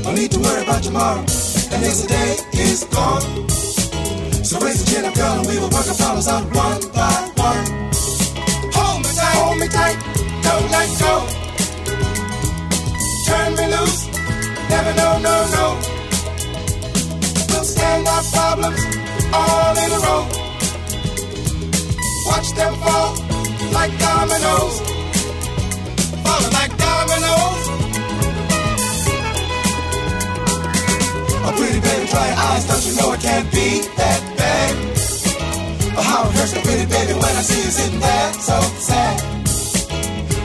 No 0.03 0.13
need 0.13 0.29
to 0.29 0.39
worry 0.39 0.61
about 0.61 0.83
tomorrow. 0.83 1.21
And 1.21 1.81
yesterday 1.81 2.37
is 2.53 2.83
gone. 2.83 3.56
So 4.47 4.59
raise 4.61 4.79
the 4.81 4.89
chin 4.89 5.03
up, 5.03 5.13
girl, 5.13 5.39
and 5.39 5.45
we 5.45 5.59
will 5.59 5.69
work 5.69 5.85
our 5.85 5.93
problems 5.93 6.27
out 6.29 6.45
one 6.55 6.79
by 6.95 7.11
one. 7.35 7.67
Hold 8.71 9.03
me 9.03 9.11
tight, 9.11 9.35
hold 9.43 9.59
me 9.59 9.67
tight, 9.67 9.99
don't 10.39 10.71
let 10.71 10.87
go. 11.03 11.13
Turn 13.27 13.49
me 13.59 13.65
loose, 13.75 14.07
never 14.71 14.93
no, 14.95 15.19
no, 15.19 15.35
no. 15.51 15.65
We'll 17.49 17.67
stand 17.67 18.07
our 18.07 18.23
problems 18.31 18.79
all 19.33 19.75
in 19.83 19.91
a 19.91 19.99
row. 20.07 20.23
Watch 22.31 22.49
them 22.55 22.73
fall 22.79 23.19
like 23.75 23.91
dominoes, 23.99 24.75
falling 26.23 26.53
like 26.55 26.71
dominoes. 26.77 27.76
Pretty 31.57 31.81
baby, 31.81 32.05
dry 32.07 32.29
eyes, 32.53 32.63
don't 32.69 32.85
you 32.85 32.93
know 33.01 33.13
it 33.13 33.21
can't 33.21 33.49
be 33.51 33.81
that 33.97 34.21
bad? 34.37 34.73
But 35.95 36.03
how 36.05 36.29
it 36.29 36.33
hurts 36.37 36.53
me, 36.53 36.61
pretty 36.61 36.85
baby, 36.85 37.13
when 37.17 37.33
I 37.33 37.41
see 37.41 37.61
you 37.65 37.71
sitting 37.73 37.99
there 37.99 38.33
so 38.33 38.57
sad. 38.77 39.17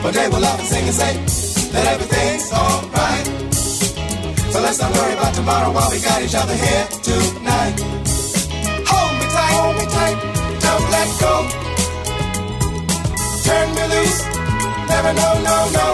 But 0.01 0.11
they 0.17 0.27
will 0.27 0.41
laugh 0.41 0.59
and 0.59 0.67
sing 0.67 0.85
and 0.89 0.97
say 1.01 1.13
that 1.73 1.85
everything's 1.93 2.51
alright. 2.51 3.25
So 4.51 4.57
let's 4.61 4.79
not 4.81 4.91
worry 4.97 5.13
about 5.13 5.33
tomorrow 5.33 5.71
while 5.71 5.89
we 5.93 6.01
got 6.01 6.21
each 6.25 6.35
other 6.35 6.57
here 6.57 6.85
tonight. 7.05 7.77
Hold 8.89 9.13
me 9.21 9.25
tight, 9.35 9.53
hold 9.57 9.75
me 9.77 9.85
tight, 9.97 10.17
don't 10.65 10.87
let 10.97 11.09
go. 11.21 11.33
Turn 13.45 13.67
me 13.77 13.83
loose, 13.93 14.19
never 14.89 15.13
no, 15.13 15.29
no, 15.47 15.57
no. 15.77 15.87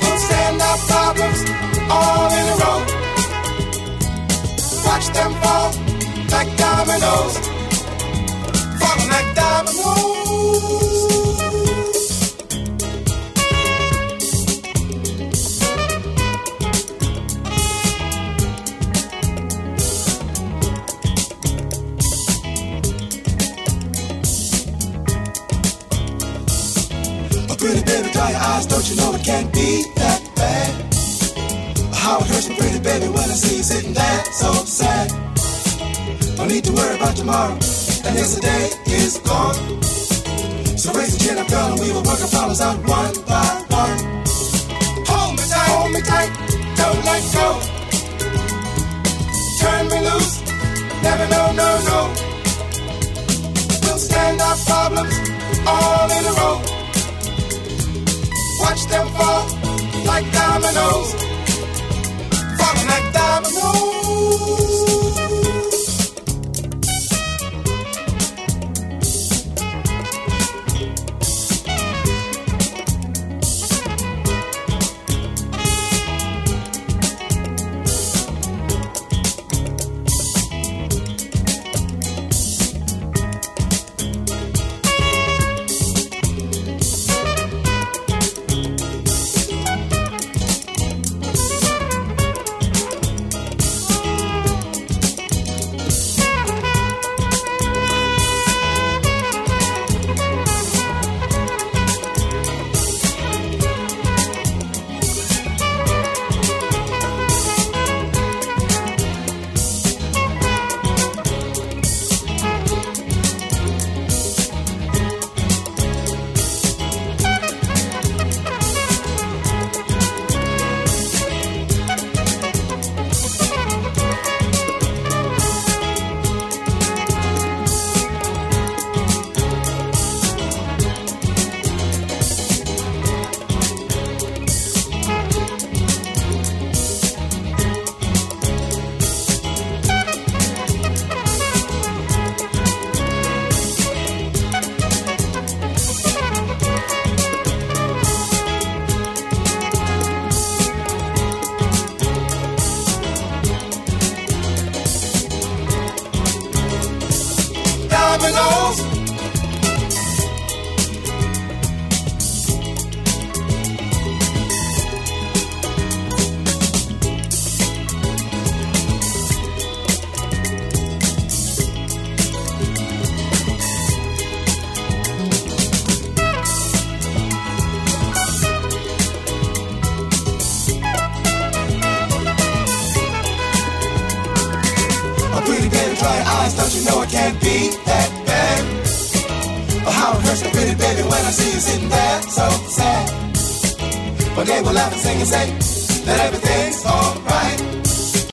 We'll 0.00 0.20
stand 0.26 0.62
our 0.62 0.78
problems 0.90 1.40
all 1.90 2.30
in 2.38 2.46
a 2.54 2.56
row. 2.62 3.01
Watch 4.84 5.08
them 5.08 5.32
fall 5.42 5.72
like 6.30 6.56
dominoes. 6.56 7.38
Falling 8.80 9.08
like 9.08 9.34
dominoes. 9.34 9.82
Oh, 27.48 27.56
pretty 27.58 27.82
baby, 27.84 28.10
dry 28.12 28.30
your 28.30 28.40
eyes, 28.40 28.66
don't 28.66 28.88
you 28.88 28.96
know 28.96 29.14
it 29.14 29.24
can't 29.24 29.52
be 29.52 29.84
that? 29.96 30.21
It 32.20 32.26
hurts 32.26 32.48
me, 32.48 32.56
pretty 32.56 32.78
baby, 32.78 33.08
when 33.08 33.24
I 33.24 33.32
see 33.32 33.56
you 33.56 33.62
sitting 33.62 33.94
there 33.94 34.24
so 34.32 34.52
sad. 34.52 35.08
Don't 36.36 36.48
need 36.48 36.62
to 36.64 36.72
worry 36.72 36.96
about 36.96 37.16
tomorrow, 37.16 37.54
and 37.54 38.12
yesterday 38.14 38.68
is 38.92 39.16
gone. 39.24 39.56
So 40.76 40.92
raise 40.92 41.16
the 41.16 41.24
chin 41.24 41.38
up, 41.38 41.48
girl, 41.48 41.72
and 41.72 41.80
we 41.80 41.88
will 41.90 42.04
work 42.04 42.20
our 42.20 42.28
problems 42.28 42.60
out 42.60 42.76
one 42.84 43.16
by 43.24 43.64
one. 43.72 43.98
Hold 45.08 45.32
me 45.38 45.44
tight, 45.48 45.68
hold 45.72 45.92
me 45.96 46.00
tight, 46.04 46.32
don't 46.76 47.00
let 47.08 47.22
go. 47.32 47.48
Turn 49.62 49.84
me 49.88 49.98
loose, 50.04 50.36
never 51.00 51.26
no, 51.32 51.42
no, 51.56 51.68
no. 51.88 52.00
We'll 53.88 53.96
stand 53.96 54.36
our 54.38 54.56
problems 54.68 55.16
all 55.64 56.08
in 56.12 56.22
a 56.28 56.32
row. 56.36 56.56
Watch 58.60 58.84
them 58.92 59.08
fall 59.16 59.48
like 60.04 60.30
dominoes 60.30 61.21
like 62.86 63.12
dominoes. 63.12 65.01